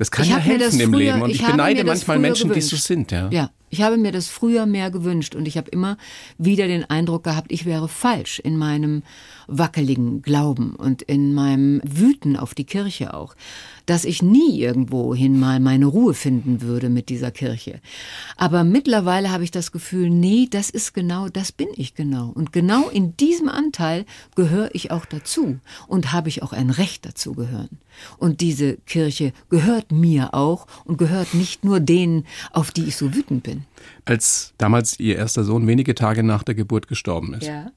Das 0.00 0.10
kann 0.10 0.24
ich 0.24 0.30
ja 0.30 0.38
helfen 0.38 0.80
im 0.80 0.94
Leben 0.94 1.20
und 1.20 1.28
ich, 1.28 1.42
ich 1.42 1.46
beneide 1.46 1.84
manchmal 1.84 2.18
Menschen, 2.18 2.48
gewünscht. 2.48 2.72
die 2.72 2.76
so 2.76 2.80
sind. 2.80 3.12
Ja. 3.12 3.28
ja, 3.30 3.50
ich 3.68 3.82
habe 3.82 3.98
mir 3.98 4.12
das 4.12 4.28
früher 4.28 4.64
mehr 4.64 4.90
gewünscht 4.90 5.34
und 5.34 5.46
ich 5.46 5.58
habe 5.58 5.70
immer 5.70 5.98
wieder 6.38 6.66
den 6.68 6.88
Eindruck 6.88 7.24
gehabt, 7.24 7.52
ich 7.52 7.66
wäre 7.66 7.86
falsch 7.86 8.38
in 8.38 8.56
meinem 8.56 9.02
wackeligen 9.46 10.22
Glauben 10.22 10.74
und 10.74 11.02
in 11.02 11.34
meinem 11.34 11.82
Wüten 11.84 12.36
auf 12.36 12.54
die 12.54 12.64
Kirche 12.64 13.12
auch, 13.12 13.34
dass 13.90 14.04
ich 14.04 14.22
nie 14.22 14.60
irgendwohin 14.60 15.40
mal 15.40 15.58
meine 15.58 15.86
Ruhe 15.86 16.14
finden 16.14 16.62
würde 16.62 16.88
mit 16.88 17.08
dieser 17.08 17.32
Kirche. 17.32 17.80
Aber 18.36 18.62
mittlerweile 18.62 19.32
habe 19.32 19.42
ich 19.42 19.50
das 19.50 19.72
Gefühl, 19.72 20.10
nee, 20.10 20.46
das 20.48 20.70
ist 20.70 20.94
genau, 20.94 21.28
das 21.28 21.50
bin 21.50 21.66
ich 21.74 21.96
genau. 21.96 22.28
Und 22.28 22.52
genau 22.52 22.88
in 22.88 23.16
diesem 23.16 23.48
Anteil 23.48 24.04
gehöre 24.36 24.70
ich 24.74 24.92
auch 24.92 25.06
dazu 25.06 25.58
und 25.88 26.12
habe 26.12 26.28
ich 26.28 26.44
auch 26.44 26.52
ein 26.52 26.70
Recht 26.70 27.04
dazu 27.04 27.32
gehören. 27.32 27.80
Und 28.16 28.40
diese 28.40 28.76
Kirche 28.76 29.32
gehört 29.48 29.90
mir 29.90 30.34
auch 30.34 30.68
und 30.84 30.96
gehört 30.96 31.34
nicht 31.34 31.64
nur 31.64 31.80
denen, 31.80 32.26
auf 32.52 32.70
die 32.70 32.84
ich 32.84 32.94
so 32.94 33.12
wütend 33.12 33.42
bin. 33.42 33.64
Als 34.04 34.54
damals 34.56 35.00
Ihr 35.00 35.16
erster 35.16 35.42
Sohn 35.42 35.66
wenige 35.66 35.96
Tage 35.96 36.22
nach 36.22 36.44
der 36.44 36.54
Geburt 36.54 36.86
gestorben 36.86 37.34
ist. 37.34 37.48
Ja 37.48 37.72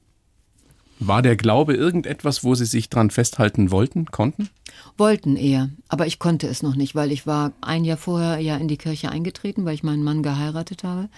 War 1.00 1.22
der 1.22 1.36
Glaube 1.36 1.74
irgendetwas, 1.74 2.44
wo 2.44 2.54
Sie 2.54 2.66
sich 2.66 2.88
dran 2.88 3.10
festhalten 3.10 3.70
wollten, 3.70 4.06
konnten? 4.06 4.48
Wollten 4.96 5.36
eher, 5.36 5.70
aber 5.88 6.06
ich 6.06 6.18
konnte 6.18 6.46
es 6.46 6.62
noch 6.62 6.76
nicht, 6.76 6.94
weil 6.94 7.10
ich 7.10 7.26
war 7.26 7.52
ein 7.60 7.84
Jahr 7.84 7.96
vorher 7.96 8.38
ja 8.38 8.56
in 8.56 8.68
die 8.68 8.76
Kirche 8.76 9.10
eingetreten, 9.10 9.64
weil 9.64 9.74
ich 9.74 9.82
meinen 9.82 10.04
Mann 10.04 10.22
geheiratet 10.22 10.84
habe 10.84 11.08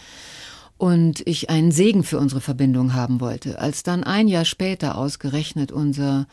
und 0.79 1.27
ich 1.27 1.51
einen 1.51 1.73
Segen 1.73 2.05
für 2.05 2.19
unsere 2.19 2.41
Verbindung 2.41 2.95
haben 2.95 3.21
wollte. 3.21 3.59
Als 3.59 3.83
dann 3.83 4.05
ein 4.05 4.29
Jahr 4.29 4.45
später 4.45 4.97
ausgerechnet 4.97 5.73
unser 5.73 6.27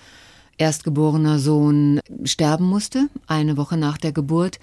erstgeborener 0.57 1.39
Sohn 1.39 1.99
sterben 2.23 2.65
musste, 2.65 3.09
eine 3.27 3.57
Woche 3.57 3.77
nach 3.77 3.97
der 3.97 4.11
Geburt, 4.11 4.59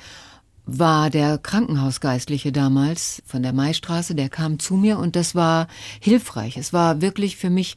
war 0.67 1.11
der 1.11 1.39
Krankenhausgeistliche 1.39 2.53
damals 2.53 3.23
von 3.27 3.43
der 3.43 3.53
Maistraße, 3.53 4.15
der 4.15 4.29
kam 4.29 4.59
zu 4.59 4.75
mir 4.75 4.99
und 4.99 5.17
das 5.17 5.35
war 5.35 5.67
hilfreich. 6.01 6.57
Es 6.57 6.73
war 6.73 7.01
wirklich 7.01 7.37
für 7.37 7.51
mich 7.51 7.77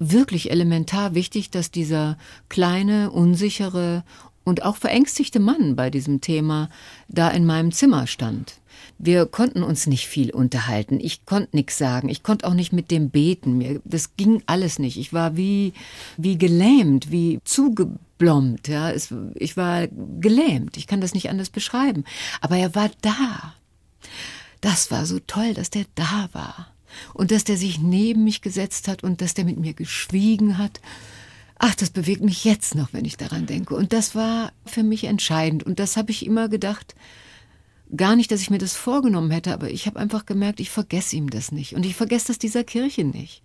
wirklich 0.00 0.50
elementar 0.50 1.14
wichtig, 1.14 1.50
dass 1.50 1.70
dieser 1.70 2.18
kleine, 2.48 3.10
unsichere 3.10 4.02
und 4.42 4.64
auch 4.64 4.76
verängstigte 4.76 5.38
Mann 5.38 5.76
bei 5.76 5.90
diesem 5.90 6.20
Thema 6.20 6.70
da 7.08 7.28
in 7.28 7.46
meinem 7.46 7.70
Zimmer 7.70 8.06
stand. 8.06 8.54
Wir 8.98 9.26
konnten 9.26 9.62
uns 9.62 9.86
nicht 9.86 10.06
viel 10.08 10.30
unterhalten. 10.30 10.98
Ich 11.00 11.26
konnte 11.26 11.54
nichts 11.54 11.78
sagen. 11.78 12.08
Ich 12.08 12.22
konnte 12.22 12.46
auch 12.46 12.54
nicht 12.54 12.72
mit 12.72 12.90
dem 12.90 13.10
beten. 13.10 13.58
Mir, 13.58 13.80
das 13.84 14.16
ging 14.16 14.42
alles 14.46 14.78
nicht. 14.78 14.98
Ich 14.98 15.12
war 15.12 15.36
wie, 15.36 15.74
wie 16.16 16.38
gelähmt, 16.38 17.10
wie 17.10 17.40
zugeblombt. 17.44 18.68
Ja, 18.68 18.90
es, 18.90 19.14
ich 19.34 19.56
war 19.56 19.86
gelähmt. 19.86 20.76
Ich 20.76 20.86
kann 20.86 21.00
das 21.00 21.14
nicht 21.14 21.28
anders 21.28 21.50
beschreiben. 21.50 22.04
Aber 22.40 22.56
er 22.56 22.74
war 22.74 22.90
da. 23.02 23.54
Das 24.60 24.90
war 24.90 25.06
so 25.06 25.18
toll, 25.26 25.54
dass 25.54 25.70
der 25.70 25.84
da 25.94 26.28
war. 26.32 26.68
Und 27.14 27.30
dass 27.30 27.44
der 27.44 27.56
sich 27.56 27.78
neben 27.78 28.24
mich 28.24 28.42
gesetzt 28.42 28.88
hat 28.88 29.02
und 29.02 29.20
dass 29.20 29.34
der 29.34 29.44
mit 29.44 29.58
mir 29.58 29.74
geschwiegen 29.74 30.58
hat. 30.58 30.80
Ach, 31.58 31.74
das 31.74 31.90
bewegt 31.90 32.22
mich 32.22 32.44
jetzt 32.44 32.74
noch, 32.74 32.92
wenn 32.92 33.04
ich 33.04 33.16
daran 33.16 33.46
denke. 33.46 33.74
Und 33.74 33.92
das 33.92 34.14
war 34.14 34.52
für 34.64 34.82
mich 34.82 35.04
entscheidend. 35.04 35.62
Und 35.62 35.78
das 35.78 35.96
habe 35.96 36.10
ich 36.10 36.24
immer 36.24 36.48
gedacht, 36.48 36.94
gar 37.96 38.16
nicht, 38.16 38.30
dass 38.30 38.40
ich 38.40 38.50
mir 38.50 38.58
das 38.58 38.74
vorgenommen 38.74 39.30
hätte, 39.30 39.52
aber 39.52 39.70
ich 39.70 39.86
habe 39.86 39.98
einfach 39.98 40.26
gemerkt, 40.26 40.60
ich 40.60 40.70
vergesse 40.70 41.16
ihm 41.16 41.28
das 41.30 41.52
nicht. 41.52 41.74
Und 41.74 41.84
ich 41.84 41.94
vergesse 41.94 42.28
das 42.28 42.38
dieser 42.38 42.64
Kirche 42.64 43.04
nicht. 43.04 43.42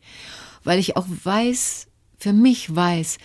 Weil 0.63 0.79
ich 0.79 0.95
auch 0.95 1.08
weiß, 1.23 1.88
für 2.17 2.34
mich 2.34 2.73
weiß, 2.73 3.17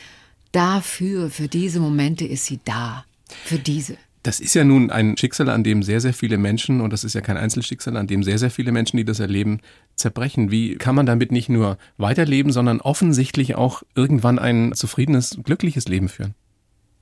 dafür, 0.53 1.31
für 1.31 1.49
diese 1.49 1.81
Momente 1.81 2.25
ist 2.25 2.47
sie 2.47 2.61
da. 2.65 3.05
Für 3.45 3.59
diese. 3.59 3.97
Das 4.23 4.39
ist 4.39 4.55
ja 4.55 4.65
nun 4.65 4.91
ein 4.91 5.17
Schicksal, 5.17 5.49
an 5.49 5.65
dem 5.65 5.83
sehr, 5.83 6.01
sehr 6.01 6.13
viele 6.13 6.37
Menschen, 6.37 6.83
und 6.83 6.93
das 6.93 7.05
ist 7.05 7.15
ja 7.15 7.23
kein 7.23 7.39
Einzelschicksal, 7.39 7.97
an 7.97 8.07
dem 8.07 8.23
sehr, 8.23 8.39
sehr 8.39 8.51
viele 8.51 8.71
Menschen, 8.71 8.99
die 8.99 9.05
das 9.05 9.19
erleben, 9.19 9.61
zerbrechen. 9.97 10.51
Wie 10.51 10.77
kann 10.77 10.95
man 10.95 11.07
damit 11.07 11.33
nicht 11.33 11.49
nur 11.49 11.79
weiterleben, 11.97 12.53
sondern 12.53 12.81
offensichtlich 12.81 13.55
auch 13.55 13.83
irgendwann 13.95 14.39
ein 14.39 14.73
zufriedenes, 14.75 15.39
glückliches 15.43 15.89
Leben 15.89 16.11
führen? 16.11 16.35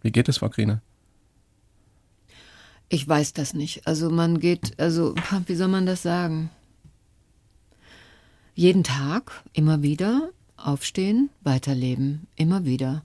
Wie 0.01 0.13
geht 0.13 0.29
es, 0.29 0.39
Frau 0.39 0.49
Kriener? 0.49 0.81
Ich 2.89 3.07
weiß 3.07 3.33
das 3.33 3.53
nicht. 3.53 3.87
Also 3.87 4.11
man 4.11 4.39
geht, 4.39 4.79
also 4.79 5.15
wie 5.47 5.55
soll 5.55 5.69
man 5.69 5.87
das 5.87 6.03
sagen? 6.03 6.51
Jeden 8.55 8.85
Tag, 8.85 9.33
immer 9.53 9.83
wieder, 9.83 10.31
aufstehen, 10.57 11.31
weiterleben, 11.43 12.27
immer 12.37 12.65
wieder. 12.65 13.05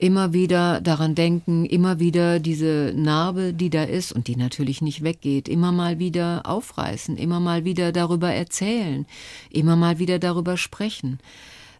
Immer 0.00 0.32
wieder 0.32 0.80
daran 0.80 1.14
denken, 1.14 1.66
immer 1.66 2.00
wieder 2.00 2.40
diese 2.40 2.94
Narbe, 2.96 3.52
die 3.52 3.68
da 3.68 3.82
ist 3.82 4.12
und 4.12 4.28
die 4.28 4.36
natürlich 4.36 4.80
nicht 4.80 5.02
weggeht, 5.02 5.46
immer 5.46 5.72
mal 5.72 5.98
wieder 5.98 6.46
aufreißen, 6.46 7.18
immer 7.18 7.38
mal 7.38 7.66
wieder 7.66 7.92
darüber 7.92 8.32
erzählen, 8.32 9.04
immer 9.50 9.76
mal 9.76 9.98
wieder 9.98 10.18
darüber 10.18 10.56
sprechen. 10.56 11.18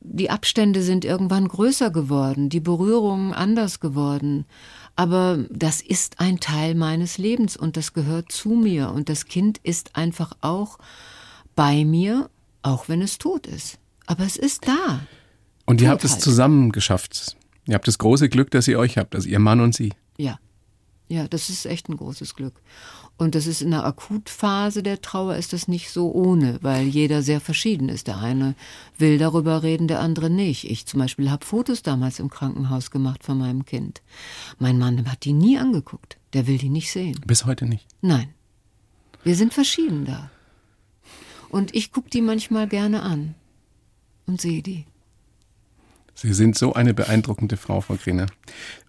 Die 0.02 0.28
Abstände 0.28 0.82
sind 0.82 1.06
irgendwann 1.06 1.48
größer 1.48 1.90
geworden, 1.90 2.50
die 2.50 2.60
Berührungen 2.60 3.32
anders 3.32 3.80
geworden. 3.80 4.44
Aber 4.96 5.46
das 5.48 5.80
ist 5.80 6.20
ein 6.20 6.40
Teil 6.40 6.74
meines 6.74 7.16
Lebens 7.16 7.56
und 7.56 7.78
das 7.78 7.94
gehört 7.94 8.30
zu 8.30 8.50
mir. 8.50 8.90
Und 8.90 9.08
das 9.08 9.24
Kind 9.24 9.56
ist 9.62 9.96
einfach 9.96 10.32
auch 10.42 10.78
bei 11.56 11.86
mir, 11.86 12.28
auch 12.60 12.86
wenn 12.90 13.00
es 13.00 13.16
tot 13.16 13.46
ist. 13.46 13.78
Aber 14.04 14.24
es 14.24 14.36
ist 14.36 14.68
da. 14.68 15.00
Und 15.64 15.80
ihr 15.80 15.88
habt 15.88 16.04
es 16.04 16.18
zusammen 16.18 16.70
geschafft. 16.70 17.38
Ihr 17.66 17.74
habt 17.74 17.86
das 17.86 17.98
große 17.98 18.28
Glück, 18.28 18.50
dass 18.50 18.68
ihr 18.68 18.78
euch 18.78 18.98
habt, 18.98 19.14
also 19.14 19.28
ihr 19.28 19.38
Mann 19.38 19.60
und 19.60 19.74
sie. 19.74 19.92
Ja. 20.16 20.38
Ja, 21.08 21.26
das 21.26 21.50
ist 21.50 21.66
echt 21.66 21.88
ein 21.88 21.96
großes 21.96 22.36
Glück. 22.36 22.54
Und 23.16 23.34
das 23.34 23.48
ist 23.48 23.62
in 23.62 23.72
der 23.72 23.84
Akutphase 23.84 24.82
der 24.82 25.02
Trauer 25.02 25.34
ist 25.34 25.52
das 25.52 25.66
nicht 25.66 25.90
so 25.90 26.12
ohne, 26.12 26.58
weil 26.62 26.86
jeder 26.86 27.22
sehr 27.22 27.40
verschieden 27.40 27.88
ist. 27.88 28.06
Der 28.06 28.18
eine 28.18 28.54
will 28.96 29.18
darüber 29.18 29.64
reden, 29.64 29.88
der 29.88 30.00
andere 30.00 30.30
nicht. 30.30 30.70
Ich 30.70 30.86
zum 30.86 31.00
Beispiel 31.00 31.28
habe 31.28 31.44
Fotos 31.44 31.82
damals 31.82 32.20
im 32.20 32.30
Krankenhaus 32.30 32.92
gemacht 32.92 33.24
von 33.24 33.38
meinem 33.38 33.64
Kind. 33.64 34.02
Mein 34.58 34.78
Mann 34.78 35.10
hat 35.10 35.24
die 35.24 35.32
nie 35.32 35.58
angeguckt. 35.58 36.16
Der 36.32 36.46
will 36.46 36.58
die 36.58 36.68
nicht 36.68 36.92
sehen. 36.92 37.20
Bis 37.26 37.44
heute 37.44 37.66
nicht. 37.66 37.86
Nein. 38.00 38.32
Wir 39.24 39.34
sind 39.34 39.52
verschieden 39.52 40.04
da. 40.04 40.30
Und 41.48 41.74
ich 41.74 41.90
gucke 41.90 42.08
die 42.08 42.22
manchmal 42.22 42.68
gerne 42.68 43.02
an 43.02 43.34
und 44.26 44.40
sehe 44.40 44.62
die. 44.62 44.86
Sie 46.22 46.34
sind 46.34 46.54
so 46.58 46.74
eine 46.74 46.92
beeindruckende 46.92 47.56
Frau, 47.56 47.80
Frau 47.80 47.94
Griner. 47.94 48.26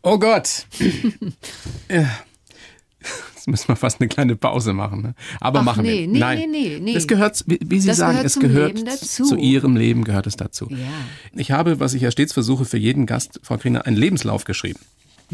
Oh 0.03 0.19
Gott! 0.19 0.67
Jetzt 1.87 3.47
müssen 3.47 3.69
wir 3.69 3.77
fast 3.77 4.01
eine 4.01 4.09
kleine 4.09 4.35
Pause 4.35 4.73
machen. 4.73 5.01
Ne? 5.01 5.15
Aber 5.39 5.61
Ach, 5.61 5.63
machen 5.63 5.83
nee, 5.83 6.01
wir. 6.01 6.07
Nee, 6.09 6.19
Nein, 6.19 6.37
nee, 6.39 6.47
nee, 6.47 6.79
nee. 6.81 6.93
Das 6.93 7.07
gehört, 7.07 7.41
wie, 7.47 7.57
wie 7.63 7.79
Sie 7.79 7.87
das 7.87 7.97
sagen, 7.97 8.19
es 8.21 8.37
gehört 8.37 8.77
zu 8.77 9.37
Ihrem 9.37 9.77
Leben 9.77 10.03
gehört 10.03 10.27
es 10.27 10.35
dazu. 10.35 10.67
Ja. 10.71 10.77
Ich 11.33 11.51
habe, 11.51 11.79
was 11.79 11.93
ich 11.93 12.01
ja 12.01 12.11
stets 12.11 12.33
versuche, 12.33 12.65
für 12.65 12.77
jeden 12.77 13.05
Gast, 13.05 13.39
Frau 13.43 13.57
Griner, 13.57 13.85
einen 13.85 13.95
Lebenslauf 13.95 14.43
geschrieben. 14.43 14.79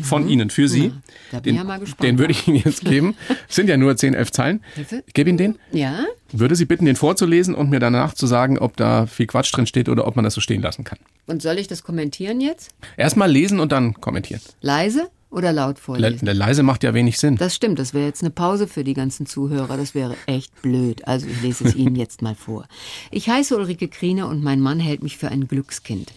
Von 0.04 0.24
Mhm. 0.24 0.30
Ihnen, 0.30 0.50
für 0.50 0.68
Sie. 0.68 0.86
Ja, 0.88 0.92
da 1.32 1.40
bin 1.40 1.54
den, 1.54 1.56
ja 1.58 1.64
mal 1.64 1.80
gespannt. 1.80 2.04
den 2.04 2.20
würde 2.20 2.32
ich 2.32 2.48
Ihnen 2.48 2.58
jetzt 2.64 2.86
geben. 2.86 3.16
Es 3.50 3.56
sind 3.56 3.68
ja 3.70 3.78
nur 3.78 3.96
10, 3.98 4.14
11 4.14 4.32
Zeilen. 4.32 4.64
Ich 5.08 5.14
gebe 5.14 5.30
Ihnen 5.30 5.38
den. 5.38 5.60
Ja? 5.72 6.06
Würde 6.32 6.56
Sie 6.56 6.66
bitten, 6.66 6.86
den 6.86 6.96
vorzulesen 6.96 7.56
und 7.56 7.70
mir 7.70 7.80
danach 7.80 8.14
zu 8.14 8.28
sagen, 8.28 8.60
ob 8.60 8.78
da 8.78 9.06
viel 9.08 9.28
Quatsch 9.28 9.54
drin 9.56 9.66
steht 9.68 9.90
oder 9.90 10.06
ob 10.08 10.16
man 10.16 10.24
das 10.26 10.34
so 10.34 10.42
stehen 10.42 10.62
lassen 10.62 10.84
kann. 10.84 11.00
Und 11.26 11.42
soll 11.42 11.58
ich 11.58 11.68
das 11.68 11.84
kommentieren 11.84 12.42
jetzt? 12.42 12.72
Erstmal 12.98 13.32
lesen 13.32 13.60
und 13.60 13.72
dann 13.72 13.94
kommentieren. 13.96 14.42
Leise 14.62 15.10
oder 15.30 15.52
laut 15.52 15.76
Le 15.78 15.82
vorlesen? 15.82 16.26
le- 16.26 16.34
leise 16.34 16.64
macht 16.64 16.84
ja 16.84 16.94
wenig 16.94 17.18
Sinn. 17.18 17.36
Das 17.36 17.56
stimmt, 17.56 17.80
das 17.80 17.94
wäre 17.94 18.06
jetzt 18.06 18.22
eine 18.22 18.30
Pause 18.30 18.68
für 18.68 18.84
die 18.84 18.94
ganzen 18.94 19.26
Zuhörer. 19.26 19.76
Das 19.78 19.94
wäre 19.96 20.16
echt 20.26 20.62
blöd. 20.62 21.06
Also 21.08 21.28
ich 21.28 21.42
lese 21.42 21.66
es 21.66 21.76
Ihnen 21.76 21.96
jetzt 21.96 22.22
mal 22.22 22.36
vor. 22.36 22.66
Ich 23.12 23.28
heiße 23.30 23.56
Ulrike 23.58 23.88
Kriener 23.90 24.28
und 24.30 24.44
mein 24.44 24.60
Mann 24.62 24.80
hält 24.80 25.04
mich 25.04 25.18
für 25.18 25.28
ein 25.30 25.48
Glückskind. 25.48 26.14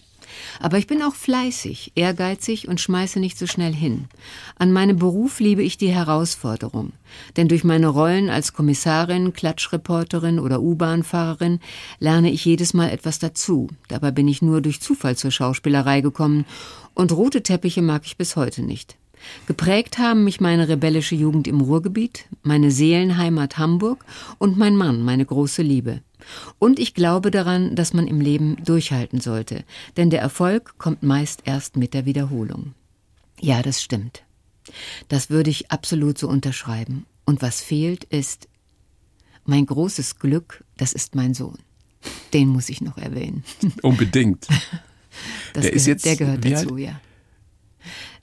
Aber 0.59 0.77
ich 0.77 0.87
bin 0.87 1.01
auch 1.01 1.15
fleißig, 1.15 1.93
ehrgeizig 1.95 2.67
und 2.67 2.79
schmeiße 2.79 3.19
nicht 3.19 3.37
so 3.37 3.47
schnell 3.47 3.73
hin. 3.73 4.05
An 4.57 4.71
meinem 4.71 4.97
Beruf 4.97 5.39
liebe 5.39 5.63
ich 5.63 5.77
die 5.77 5.89
Herausforderung. 5.89 6.93
Denn 7.37 7.47
durch 7.47 7.63
meine 7.63 7.87
Rollen 7.87 8.29
als 8.29 8.53
Kommissarin, 8.53 9.33
Klatschreporterin 9.33 10.39
oder 10.39 10.61
U-Bahn-Fahrerin 10.61 11.59
lerne 11.99 12.31
ich 12.31 12.45
jedes 12.45 12.73
Mal 12.73 12.89
etwas 12.89 13.19
dazu. 13.19 13.67
Dabei 13.87 14.11
bin 14.11 14.27
ich 14.27 14.41
nur 14.41 14.61
durch 14.61 14.81
Zufall 14.81 15.15
zur 15.17 15.31
Schauspielerei 15.31 16.01
gekommen 16.01 16.45
und 16.93 17.11
rote 17.11 17.43
Teppiche 17.43 17.81
mag 17.81 18.03
ich 18.05 18.17
bis 18.17 18.35
heute 18.35 18.61
nicht. 18.63 18.97
Geprägt 19.45 19.97
haben 19.97 20.23
mich 20.23 20.41
meine 20.41 20.67
rebellische 20.67 21.15
Jugend 21.15 21.47
im 21.47 21.61
Ruhrgebiet, 21.61 22.25
meine 22.43 22.71
Seelenheimat 22.71 23.57
Hamburg 23.57 24.03
und 24.39 24.57
mein 24.57 24.75
Mann, 24.75 25.03
meine 25.03 25.25
große 25.25 25.61
Liebe. 25.61 26.01
Und 26.59 26.79
ich 26.79 26.93
glaube 26.93 27.31
daran, 27.31 27.75
dass 27.75 27.93
man 27.93 28.07
im 28.07 28.21
Leben 28.21 28.57
durchhalten 28.63 29.19
sollte, 29.21 29.63
denn 29.97 30.09
der 30.09 30.21
Erfolg 30.21 30.77
kommt 30.77 31.03
meist 31.03 31.41
erst 31.45 31.77
mit 31.77 31.93
der 31.93 32.05
Wiederholung. 32.05 32.73
Ja, 33.39 33.61
das 33.61 33.81
stimmt. 33.81 34.23
Das 35.07 35.29
würde 35.29 35.49
ich 35.49 35.71
absolut 35.71 36.17
so 36.17 36.27
unterschreiben. 36.27 37.05
Und 37.25 37.41
was 37.41 37.61
fehlt, 37.61 38.03
ist 38.05 38.47
mein 39.45 39.65
großes 39.65 40.19
Glück, 40.19 40.63
das 40.77 40.93
ist 40.93 41.15
mein 41.15 41.33
Sohn. 41.33 41.57
Den 42.33 42.47
muss 42.49 42.69
ich 42.69 42.81
noch 42.81 42.97
erwähnen. 42.97 43.43
Unbedingt. 43.81 44.47
Das 45.53 45.63
Der 45.63 45.73
ist 45.73 45.83
gehört, 45.83 45.87
jetzt 45.87 46.05
der 46.05 46.15
gehört 46.15 46.45
dazu, 46.45 46.77
ja. 46.77 47.01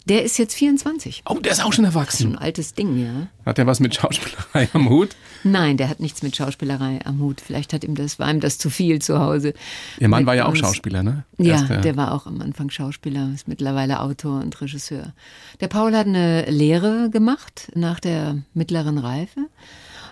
Der 0.06 0.22
ist 0.24 0.38
jetzt 0.38 0.54
24. 0.54 1.22
Oh, 1.28 1.34
der 1.38 1.52
ist 1.52 1.62
auch 1.62 1.74
schon 1.74 1.84
Das 1.84 1.92
ist 1.92 1.96
erwachsen. 1.96 2.32
ein 2.32 2.38
altes 2.38 2.72
Ding, 2.72 2.98
ja. 2.98 3.28
Hat 3.44 3.58
er 3.58 3.66
was 3.66 3.78
mit 3.78 3.94
Schauspielerei 3.94 4.70
am 4.72 4.88
Hut? 4.88 5.14
Nein, 5.44 5.77
der 5.77 5.88
hat 5.88 6.01
nichts 6.01 6.22
mit 6.22 6.37
Schauspielerei 6.37 7.01
am 7.05 7.20
Hut. 7.20 7.40
Vielleicht 7.40 7.72
hat 7.72 7.85
ihm 7.85 7.94
das, 7.94 8.18
war 8.18 8.31
ihm 8.31 8.40
das 8.40 8.59
zu 8.59 8.70
viel 8.70 9.01
zu 9.01 9.18
Hause. 9.20 9.55
Ihr 9.98 10.09
Mann 10.09 10.20
Mit 10.20 10.27
war 10.27 10.35
ja 10.35 10.46
auch 10.46 10.51
uns. 10.51 10.59
Schauspieler, 10.59 11.03
ne? 11.03 11.24
Ja, 11.38 11.55
Erst, 11.55 11.70
äh, 11.70 11.81
der 11.81 11.96
war 11.96 12.12
auch 12.12 12.27
am 12.27 12.40
Anfang 12.40 12.70
Schauspieler, 12.70 13.31
ist 13.35 13.48
mittlerweile 13.48 14.01
Autor 14.01 14.40
und 14.40 14.61
Regisseur. 14.61 15.12
Der 15.61 15.68
Paul 15.68 15.94
hat 15.96 16.07
eine 16.07 16.51
Lehre 16.51 17.11
gemacht 17.11 17.70
nach 17.74 18.01
der 18.01 18.38
mittleren 18.55 18.98
Reife 18.98 19.46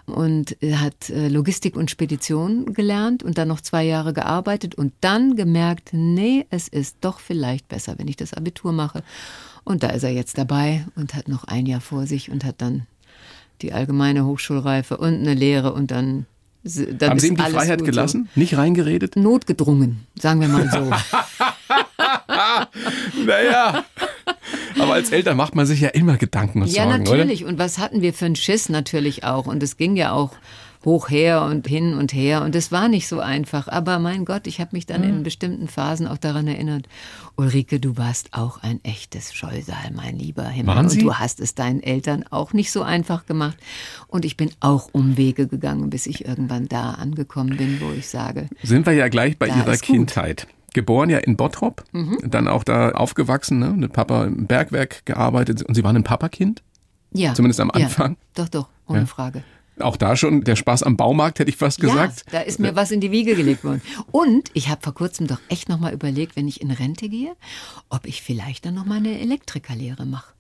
und 0.07 0.57
hat 0.63 1.11
äh, 1.11 1.29
Logistik 1.29 1.77
und 1.77 1.91
Spedition 1.91 2.73
gelernt 2.73 3.23
und 3.23 3.39
dann 3.39 3.49
noch 3.49 3.61
zwei 3.61 3.85
Jahre 3.85 4.13
gearbeitet 4.13 4.77
und 4.77 4.93
dann 5.01 5.35
gemerkt, 5.35 5.91
nee, 5.93 6.47
es 6.51 6.69
ist 6.69 6.99
doch 7.01 7.19
vielleicht 7.19 7.69
besser, 7.69 7.99
wenn 7.99 8.09
ich 8.09 8.17
das 8.17 8.33
Abitur 8.33 8.73
mache. 8.73 9.03
Und 9.65 9.83
da 9.83 9.89
ist 9.89 10.05
er 10.05 10.13
jetzt 10.13 10.39
dabei 10.39 10.87
und 10.95 11.15
hat 11.15 11.27
noch 11.27 11.45
ein 11.45 11.67
Jahr 11.67 11.81
vor 11.81 12.07
sich 12.07 12.31
und 12.31 12.45
hat 12.45 12.63
dann 12.63 12.87
die 13.63 13.73
allgemeine 13.73 14.27
Hochschulreife 14.27 14.97
und 14.97 15.15
eine 15.15 15.35
Lehre 15.35 15.73
und 15.73 15.91
dann, 15.91 16.27
dann 16.65 17.11
Haben 17.11 17.17
ist 17.17 17.23
Sie 17.23 17.29
ihm 17.29 17.37
die 17.37 17.43
Freiheit 17.43 17.79
gut 17.79 17.87
so 17.87 17.93
gelassen? 17.93 18.29
Nicht 18.35 18.57
reingeredet? 18.57 19.17
notgedrungen, 19.17 20.07
sagen 20.19 20.41
wir 20.41 20.49
mal 20.49 20.69
so. 20.71 20.91
naja. 23.27 23.85
Aber 24.79 24.95
als 24.95 25.11
Eltern 25.11 25.37
macht 25.37 25.55
man 25.55 25.67
sich 25.67 25.81
ja 25.81 25.89
immer 25.91 26.17
Gedanken 26.17 26.63
und 26.63 26.69
Ja, 26.69 26.85
Sorgen, 26.85 27.03
natürlich. 27.03 27.45
Und 27.45 27.59
was 27.59 27.79
hatten 27.79 28.03
wir 28.03 28.13
für 28.13 28.27
einen 28.27 28.37
Schiss 28.37 28.69
natürlich 28.69 29.25
auch. 29.25 29.47
Und 29.47 29.63
es 29.63 29.77
ging 29.77 29.97
ja 29.97 30.13
auch 30.13 30.33
hoch 30.87 31.11
her 31.11 31.43
und 31.43 31.67
hin 31.67 31.95
und 31.99 32.15
her. 32.15 32.43
Und 32.43 32.55
es 32.55 32.73
war 32.73 32.89
nicht 32.89 33.09
so 33.09 33.21
einfach. 33.21 33.67
Aber 33.69 33.99
mein 33.99 34.25
Gott, 34.25 34.47
ich 34.47 34.61
habe 34.61 34.71
mich 34.73 34.87
dann 34.87 35.03
in 35.03 35.23
bestimmten 35.25 35.67
Phasen 35.69 36.07
auch 36.07 36.17
daran 36.17 36.47
erinnert. 36.47 36.87
Ulrike, 37.35 37.81
du 37.81 37.99
warst 37.99 38.33
auch 38.33 38.63
ein 38.63 38.83
echtes 38.85 39.35
Scheusal, 39.35 39.91
mein 39.95 40.17
lieber 40.17 40.45
Himmel. 40.45 40.79
Und 40.79 41.03
du 41.03 41.15
hast 41.15 41.41
es 41.41 41.55
deinen 41.57 41.83
Eltern 41.83 42.25
auch 42.31 42.53
nicht 42.53 42.71
so 42.71 42.83
einfach 42.83 43.27
gemacht. 43.27 43.59
Und 44.07 44.25
ich 44.25 44.37
bin 44.39 44.51
auch 44.61 44.89
Umwege 44.93 45.49
gegangen, 45.49 45.91
bis 45.91 46.07
ich 46.07 46.25
irgendwann 46.25 46.69
da 46.69 46.93
angekommen 46.93 47.57
bin, 47.57 47.81
wo 47.81 47.91
ich 47.93 48.07
sage? 48.09 48.49
Sind 48.63 48.87
wir 48.87 48.93
ja 48.95 49.09
gleich 49.09 49.39
bei 49.39 49.49
Ihrer 49.49 49.73
ist 49.73 49.85
gut. 49.85 49.97
Kindheit. 49.97 50.47
Geboren 50.73 51.11
ja 51.11 51.19
in 51.19 51.37
Bottrop, 51.37 51.83
dann 52.23 52.47
auch 52.49 52.63
da 52.63 52.91
aufgewachsen, 52.91 53.59
ne? 53.59 53.71
mit 53.71 53.93
Papa 53.93 54.25
im 54.25 54.47
Bergwerk 54.47 55.05
gearbeitet. 55.05 55.63
Und 55.63 55.75
Sie 55.75 55.83
waren 55.83 55.97
ein 55.97 56.05
Papakind? 56.05 56.63
ja. 57.13 57.35
Zumindest 57.35 57.61
am 57.61 57.73
ja, 57.75 57.87
Anfang? 57.87 58.17
Doch, 58.35 58.49
doch, 58.49 58.69
ohne 58.87 59.01
Ja. 59.01 59.07
Frage. 59.07 59.43
Auch 59.79 59.97
da 59.97 60.17
schon 60.17 60.43
der 60.43 60.57
Spaß 60.57 60.83
am 60.83 60.97
Baumarkt, 60.97 61.39
hätte 61.39 61.51
ich 61.51 61.57
fast 61.57 61.81
gesagt. 61.81 62.25
Ja, 62.27 62.39
da 62.39 62.41
ist 62.41 62.59
mir 62.59 62.77
was 62.77 62.91
in 62.91 63.01
die 63.01 63.11
Wiege 63.11 63.35
gelegt 63.35 63.63
worden. 63.63 63.83
Und 64.11 64.51
ich 64.55 64.69
habe 64.69 64.81
vor 64.83 64.95
kurzem 64.95 65.27
doch 65.27 65.41
echt 65.49 65.69
noch 65.69 65.79
mal 65.79 65.93
überlegt, 65.93 66.35
wenn 66.37 66.49
ich 66.49 66.61
in 66.63 66.71
Rente 66.71 67.09
gehe, 67.09 67.37
ob 67.91 68.07
ich 68.07 68.23
vielleicht 68.23 68.65
dann 68.65 68.75
noch 68.75 68.87
mal 68.87 68.97
eine 68.97 69.19
Elektrikerlehre 69.21 70.07
mache. 70.07 70.33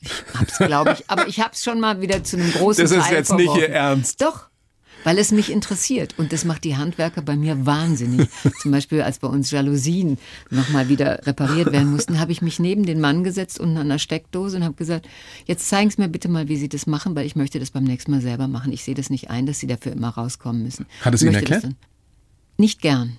Ich 0.00 0.12
hab's, 0.38 0.58
glaube 0.58 0.92
ich, 0.92 1.10
aber 1.10 1.26
ich 1.26 1.40
habe 1.40 1.50
es 1.52 1.62
schon 1.62 1.80
mal 1.80 2.00
wieder 2.00 2.22
zu 2.22 2.36
einem 2.36 2.52
großen 2.52 2.84
Das 2.84 2.92
ist 2.92 3.04
Teil 3.04 3.14
jetzt 3.14 3.32
nicht 3.32 3.46
Ihr 3.46 3.52
verworfen. 3.52 3.72
Ernst. 3.72 4.22
Doch, 4.22 4.47
weil 5.08 5.16
es 5.16 5.32
mich 5.32 5.50
interessiert 5.50 6.16
und 6.18 6.34
das 6.34 6.44
macht 6.44 6.64
die 6.64 6.76
Handwerker 6.76 7.22
bei 7.22 7.34
mir 7.34 7.64
wahnsinnig. 7.64 8.28
Zum 8.60 8.72
Beispiel, 8.72 9.00
als 9.00 9.18
bei 9.18 9.28
uns 9.28 9.50
Jalousien 9.50 10.18
noch 10.50 10.68
mal 10.68 10.90
wieder 10.90 11.26
repariert 11.26 11.72
werden 11.72 11.90
mussten, 11.90 12.20
habe 12.20 12.30
ich 12.30 12.42
mich 12.42 12.58
neben 12.58 12.84
den 12.84 13.00
Mann 13.00 13.24
gesetzt 13.24 13.58
unten 13.58 13.78
an 13.78 13.88
der 13.88 13.96
Steckdose 13.96 14.58
und 14.58 14.64
habe 14.64 14.74
gesagt, 14.74 15.08
jetzt 15.46 15.66
zeigen 15.66 15.88
Sie 15.88 15.98
mir 15.98 16.10
bitte 16.10 16.28
mal, 16.28 16.48
wie 16.48 16.58
Sie 16.58 16.68
das 16.68 16.86
machen, 16.86 17.16
weil 17.16 17.24
ich 17.24 17.36
möchte 17.36 17.58
das 17.58 17.70
beim 17.70 17.84
nächsten 17.84 18.10
Mal 18.10 18.20
selber 18.20 18.48
machen. 18.48 18.70
Ich 18.70 18.84
sehe 18.84 18.94
das 18.94 19.08
nicht 19.08 19.30
ein, 19.30 19.46
dass 19.46 19.58
Sie 19.58 19.66
dafür 19.66 19.92
immer 19.92 20.10
rauskommen 20.10 20.62
müssen. 20.62 20.84
Hat 21.00 21.14
es 21.14 21.22
Ihnen 21.22 21.36
erklärt? 21.36 21.64
Nicht 22.58 22.82
gern. 22.82 23.16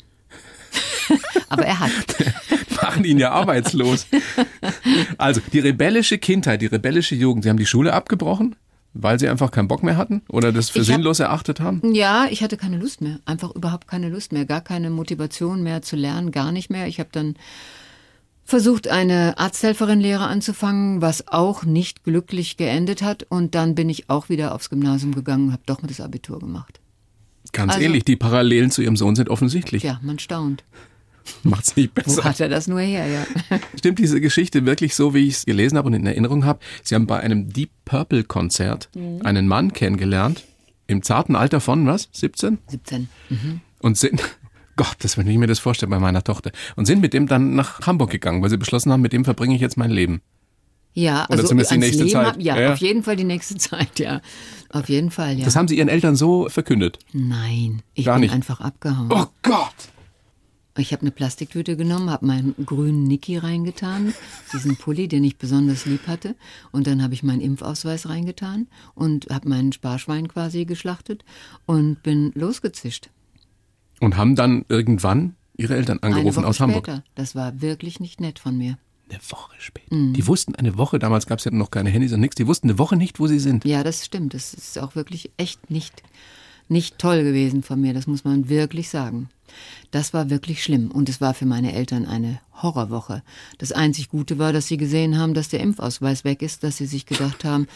Aber 1.50 1.66
er 1.66 1.80
hat. 1.80 1.92
Machen 2.84 3.04
ihn 3.04 3.18
ja 3.18 3.32
arbeitslos. 3.32 4.06
Also, 5.18 5.42
die 5.52 5.60
rebellische 5.60 6.20
Kindheit, 6.20 6.62
die 6.62 6.68
rebellische 6.68 7.16
Jugend. 7.16 7.46
Sie 7.46 7.50
haben 7.50 7.58
die 7.58 7.66
Schule 7.66 7.94
abgebrochen, 7.94 8.56
weil 8.94 9.20
Sie 9.20 9.30
einfach 9.30 9.52
keinen 9.52 9.68
Bock 9.68 9.84
mehr 9.84 9.98
hatten 9.98 10.22
oder 10.30 10.52
das 10.52 10.70
für 10.70 10.80
hab- 10.80 10.86
sinnlos 10.86 11.20
erachtet 11.20 11.60
haben? 11.60 11.94
Ja, 11.94 12.26
ich 12.30 12.42
hatte 12.44 12.58
keine 12.58 12.78
Lust 12.78 13.02
mehr. 13.02 13.20
Einfach 13.26 13.54
überhaupt 13.56 13.88
keine 13.88 14.10
Lust 14.10 14.32
mehr. 14.32 14.46
Gar 14.46 14.62
keine 14.62 14.90
Motivation 14.90 15.62
mehr 15.64 15.82
zu 15.82 15.96
lernen, 15.96 16.32
gar 16.32 16.52
nicht 16.52 16.70
mehr. 16.70 16.88
Ich 16.88 17.00
habe 17.00 17.10
dann 17.12 17.36
versucht, 18.44 18.88
eine 18.88 19.38
Arzthelferin-Lehre 19.38 20.26
anzufangen, 20.26 21.02
was 21.04 21.28
auch 21.28 21.64
nicht 21.66 22.04
glücklich 22.04 22.58
geendet 22.58 23.04
hat. 23.04 23.28
Und 23.30 23.54
dann 23.54 23.76
bin 23.76 23.90
ich 23.90 24.10
auch 24.10 24.30
wieder 24.30 24.56
aufs 24.56 24.70
Gymnasium 24.72 25.14
gegangen 25.14 25.48
und 25.48 25.52
habe 25.54 25.64
doch 25.68 25.82
mal 25.84 25.88
das 25.88 26.02
Abitur 26.02 26.40
gemacht. 26.40 26.80
Ganz 27.54 27.74
Also- 27.74 27.86
ähnlich. 27.86 28.06
Die 28.06 28.16
Parallelen 28.16 28.72
zu 28.72 28.82
Ihrem 28.82 28.96
Sohn 28.98 29.16
sind 29.16 29.30
offensichtlich. 29.30 29.84
Ja, 29.84 30.00
man 30.02 30.18
staunt. 30.20 30.64
Macht's 31.44 31.76
nicht 31.76 31.92
Wo 31.96 32.02
besser. 32.02 32.24
hat 32.24 32.40
er 32.40 32.50
das 32.50 32.68
nur 32.68 32.80
her, 32.80 33.08
ja? 33.08 33.26
Stimmt 33.78 34.00
diese 34.00 34.20
Geschichte 34.22 34.66
wirklich 34.66 34.96
so, 34.96 35.14
wie 35.14 35.28
ich 35.28 35.36
es 35.36 35.46
gelesen 35.46 35.78
habe 35.78 35.88
und 35.88 35.94
in 35.94 36.06
Erinnerung 36.06 36.46
habe? 36.46 36.60
Sie 36.84 36.96
haben 36.96 37.08
bei 37.08 37.20
einem 37.20 37.52
Deep 37.52 37.72
Purple 37.86 38.24
Konzert 38.24 38.90
Mhm. 38.96 39.22
einen 39.26 39.48
Mann 39.48 39.74
kennengelernt, 39.74 40.46
im 40.88 41.04
zarten 41.04 41.36
Alter 41.36 41.62
von 41.62 41.86
was? 41.86 42.10
17? 42.14 42.58
17. 42.68 43.10
Und 43.80 43.98
sind, 43.98 44.22
Gott, 44.76 44.96
das 45.00 45.18
wenn 45.18 45.28
ich 45.28 45.38
mir 45.38 45.48
das 45.48 45.60
vorstelle 45.60 45.90
bei 45.90 46.00
meiner 46.00 46.24
Tochter. 46.24 46.52
Und 46.76 46.86
sind 46.86 47.02
mit 47.02 47.14
dem 47.14 47.28
dann 47.28 47.56
nach 47.56 47.82
Hamburg 47.86 48.10
gegangen, 48.12 48.42
weil 48.42 48.50
sie 48.50 48.58
beschlossen 48.58 48.92
haben, 48.92 49.02
mit 49.02 49.14
dem 49.14 49.26
verbringe 49.26 49.56
ich 49.56 49.62
jetzt 49.62 49.78
mein 49.78 49.92
Leben. 49.92 50.22
Ja, 50.96 51.26
Oder 51.26 51.32
also 51.34 51.48
zumindest 51.50 51.72
die 51.72 51.78
nächste 51.78 52.04
Leben 52.04 52.14
Zeit. 52.14 52.26
Hab, 52.26 52.42
ja, 52.42 52.56
Ja, 52.56 52.62
ja. 52.62 52.74
auf 52.74 52.80
jeden 52.80 53.04
Fall 53.04 53.16
die 53.16 53.24
nächste 53.24 53.56
Zeit, 53.58 54.00
ja. 54.00 54.22
Auf 54.72 54.90
jeden 54.90 55.12
Fall, 55.12 55.38
ja. 55.38 55.46
Das 55.46 55.56
haben 55.56 55.68
sie 55.68 55.78
ihren 55.78 55.88
Eltern 55.88 56.16
so 56.16 56.50
verkündet. 56.50 56.98
Nein, 57.14 57.84
ich 57.94 58.06
Gar 58.06 58.16
bin 58.16 58.22
nicht. 58.22 58.34
einfach 58.34 58.60
abgehauen. 58.60 59.08
Oh 59.12 59.26
Gott! 59.44 59.76
Ich 60.80 60.94
habe 60.94 61.02
eine 61.02 61.12
Plastiktüte 61.12 61.76
genommen, 61.76 62.10
habe 62.10 62.26
meinen 62.26 62.56
grünen 62.66 63.04
Niki 63.04 63.38
reingetan, 63.38 64.14
diesen 64.54 64.78
Pulli, 64.78 65.08
den 65.08 65.24
ich 65.24 65.38
besonders 65.38 65.86
lieb 65.86 66.08
hatte. 66.08 66.36
Und 66.72 66.88
dann 66.88 67.04
habe 67.04 67.14
ich 67.14 67.22
meinen 67.22 67.42
Impfausweis 67.42 68.08
reingetan 68.08 68.68
und 68.96 69.28
habe 69.30 69.50
meinen 69.50 69.74
Sparschwein 69.74 70.28
quasi 70.28 70.66
geschlachtet 70.66 71.26
und 71.66 72.02
bin 72.02 72.32
losgezischt. 72.34 73.10
Und 74.00 74.16
haben 74.16 74.36
dann 74.36 74.64
irgendwann 74.70 75.36
ihre 75.58 75.76
Eltern 75.76 76.00
angerufen 76.00 76.46
aus 76.46 76.60
Hamburg. 76.62 76.86
später. 76.86 77.04
Das 77.16 77.36
war 77.36 77.62
wirklich 77.62 78.00
nicht 78.00 78.22
nett 78.22 78.40
von 78.40 78.58
mir. 78.58 78.78
Eine 79.10 79.20
Woche 79.30 79.56
später. 79.60 79.88
Die 79.90 80.28
wussten 80.28 80.56
eine 80.56 80.78
Woche, 80.78 81.00
damals 81.00 81.26
gab 81.26 81.40
es 81.40 81.46
ja 81.46 81.52
noch 81.52 81.72
keine 81.72 81.90
Handys 81.90 82.14
und 82.14 82.22
nichts, 82.22 82.36
die 82.36 82.48
wussten 82.48 82.70
eine 82.70 82.78
Woche 82.78 82.96
nicht, 82.96 83.20
wo 83.20 83.28
sie 83.28 83.40
sind. 83.40 83.66
Ja, 83.66 83.84
das 83.84 84.06
stimmt. 84.06 84.34
Das 84.34 84.54
ist 84.54 84.78
auch 84.80 84.96
wirklich 84.96 85.32
echt 85.38 85.70
nicht, 85.70 86.04
nicht 86.70 86.98
toll 86.98 87.24
gewesen 87.24 87.64
von 87.64 87.82
mir. 87.82 87.94
Das 87.94 88.08
muss 88.08 88.24
man 88.24 88.50
wirklich 88.50 88.90
sagen. 88.90 89.30
Das 89.92 90.14
war 90.14 90.30
wirklich 90.30 90.64
schlimm. 90.64 90.92
Und 90.92 91.10
es 91.10 91.22
war 91.22 91.34
für 91.34 91.46
meine 91.46 91.74
Eltern 91.74 92.06
eine 92.06 92.40
Horrorwoche. 92.62 93.24
Das 93.58 93.72
einzig 93.72 94.10
Gute 94.10 94.38
war, 94.38 94.54
dass 94.54 94.68
sie 94.68 94.78
gesehen 94.78 95.18
haben, 95.18 95.34
dass 95.34 95.50
der 95.50 95.62
Impfausweis 95.62 96.24
weg 96.24 96.42
ist, 96.42 96.64
dass 96.64 96.78
sie 96.78 96.86
sich 96.86 97.06
gedacht 97.06 97.44
haben, 97.44 97.68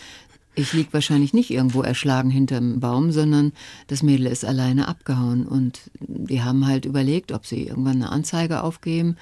ich 0.56 0.74
lieg 0.74 0.90
wahrscheinlich 0.92 1.34
nicht 1.34 1.50
irgendwo 1.50 1.82
erschlagen 1.82 2.30
hinterm 2.30 2.80
Baum, 2.80 3.12
sondern 3.12 3.54
das 3.88 4.04
Mädel 4.04 4.28
ist 4.28 4.46
alleine 4.46 4.88
abgehauen. 4.88 5.48
Und 5.48 5.82
die 6.00 6.44
haben 6.44 6.68
halt 6.68 6.86
überlegt, 6.86 7.32
ob 7.32 7.46
sie 7.46 7.68
irgendwann 7.68 7.96
eine 7.96 8.12
Anzeige 8.12 8.64
aufgeben 8.64 9.18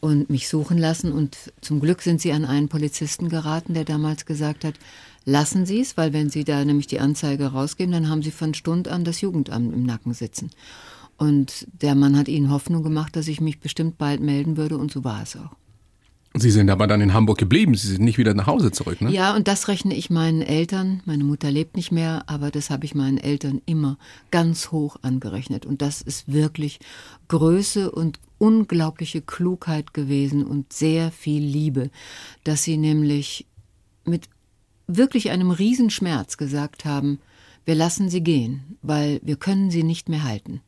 und 0.00 0.28
mich 0.28 0.48
suchen 0.48 0.78
lassen. 0.78 1.12
Und 1.12 1.36
zum 1.60 1.80
Glück 1.80 2.02
sind 2.02 2.20
sie 2.20 2.32
an 2.32 2.44
einen 2.44 2.68
Polizisten 2.68 3.28
geraten, 3.28 3.74
der 3.74 3.84
damals 3.84 4.26
gesagt 4.26 4.64
hat, 4.64 4.74
lassen 5.24 5.66
Sie 5.66 5.80
es, 5.80 5.96
weil 5.96 6.12
wenn 6.12 6.30
Sie 6.30 6.42
da 6.42 6.64
nämlich 6.64 6.88
die 6.88 7.00
Anzeige 7.00 7.46
rausgeben, 7.46 7.92
dann 7.92 8.08
haben 8.08 8.22
Sie 8.22 8.32
von 8.32 8.54
Stund 8.54 8.88
an 8.88 9.04
das 9.04 9.20
Jugendamt 9.20 9.72
im 9.72 9.84
Nacken 9.84 10.14
sitzen. 10.14 10.50
Und 11.16 11.68
der 11.80 11.94
Mann 11.94 12.16
hat 12.16 12.26
ihnen 12.26 12.50
Hoffnung 12.50 12.82
gemacht, 12.82 13.14
dass 13.14 13.28
ich 13.28 13.40
mich 13.40 13.60
bestimmt 13.60 13.98
bald 13.98 14.20
melden 14.20 14.56
würde 14.56 14.76
und 14.78 14.90
so 14.90 15.04
war 15.04 15.22
es 15.22 15.36
auch. 15.36 15.54
Sie 16.34 16.50
sind 16.50 16.70
aber 16.70 16.86
dann 16.86 17.02
in 17.02 17.12
Hamburg 17.12 17.36
geblieben, 17.38 17.74
sie 17.74 17.88
sind 17.88 18.02
nicht 18.02 18.16
wieder 18.16 18.32
nach 18.32 18.46
Hause 18.46 18.70
zurück, 18.70 19.02
ne? 19.02 19.10
Ja, 19.10 19.36
und 19.36 19.48
das 19.48 19.68
rechne 19.68 19.94
ich 19.94 20.08
meinen 20.08 20.40
Eltern. 20.40 21.02
Meine 21.04 21.24
Mutter 21.24 21.50
lebt 21.50 21.76
nicht 21.76 21.92
mehr, 21.92 22.24
aber 22.26 22.50
das 22.50 22.70
habe 22.70 22.86
ich 22.86 22.94
meinen 22.94 23.18
Eltern 23.18 23.60
immer 23.66 23.98
ganz 24.30 24.72
hoch 24.72 24.96
angerechnet. 25.02 25.66
Und 25.66 25.82
das 25.82 26.00
ist 26.00 26.32
wirklich 26.32 26.80
Größe 27.28 27.90
und 27.90 28.18
unglaubliche 28.38 29.20
Klugheit 29.20 29.92
gewesen 29.92 30.44
und 30.44 30.72
sehr 30.72 31.12
viel 31.12 31.42
Liebe, 31.42 31.90
dass 32.44 32.62
sie 32.62 32.78
nämlich 32.78 33.46
mit 34.04 34.28
wirklich 34.86 35.30
einem 35.30 35.50
Riesenschmerz 35.50 36.38
gesagt 36.38 36.84
haben, 36.84 37.18
wir 37.64 37.74
lassen 37.74 38.08
sie 38.08 38.22
gehen, 38.22 38.76
weil 38.82 39.20
wir 39.22 39.36
können 39.36 39.70
sie 39.70 39.82
nicht 39.82 40.08
mehr 40.08 40.24
halten. 40.24 40.60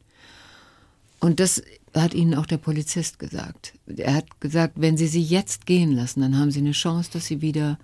Und 1.21 1.41
das 1.41 1.63
hat 1.95 2.15
ihnen 2.15 2.35
auch 2.35 2.47
der 2.47 2.59
Polizist 2.59 3.19
gesagt. 3.19 3.75
Er 3.87 4.15
hat 4.15 4.41
gesagt, 4.41 4.75
wenn 4.77 4.97
sie 4.97 5.07
sie 5.07 5.23
jetzt 5.23 5.67
gehen 5.67 5.93
lassen, 5.93 6.21
dann 6.21 6.39
haben 6.39 6.51
sie 6.51 6.61
eine 6.61 6.73
Chance, 6.73 7.11
dass 7.13 7.27
sie 7.27 7.41
wieder 7.41 7.79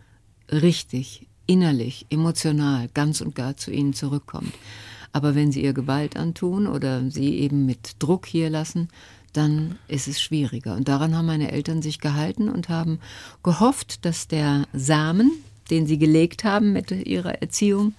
richtig, 0.50 1.28
innerlich, 1.46 2.06
emotional, 2.10 2.88
ganz 2.92 3.20
und 3.20 3.34
gar 3.34 3.56
zu 3.56 3.70
ihnen 3.70 3.92
zurückkommt. 3.92 4.52
Aber 5.12 5.34
wenn 5.34 5.52
sie 5.52 5.62
ihr 5.62 5.72
Gewalt 5.72 6.16
antun 6.16 6.66
oder 6.66 7.08
sie 7.10 7.38
eben 7.38 7.66
mit 7.66 7.96
Druck 7.98 8.26
hier 8.26 8.50
lassen, 8.50 8.88
dann 9.32 9.78
ist 9.88 10.08
es 10.08 10.20
schwieriger. 10.20 10.74
Und 10.74 10.88
daran 10.88 11.16
haben 11.16 11.26
meine 11.26 11.52
Eltern 11.52 11.82
sich 11.82 12.00
gehalten 12.00 12.48
und 12.48 12.68
haben 12.68 12.98
gehofft, 13.42 14.04
dass 14.04 14.28
der 14.28 14.66
Samen, 14.72 15.30
den 15.70 15.86
sie 15.86 15.98
gelegt 15.98 16.44
haben 16.44 16.72
mit 16.72 16.90
ihrer 16.90 17.40
Erziehung, 17.40 17.94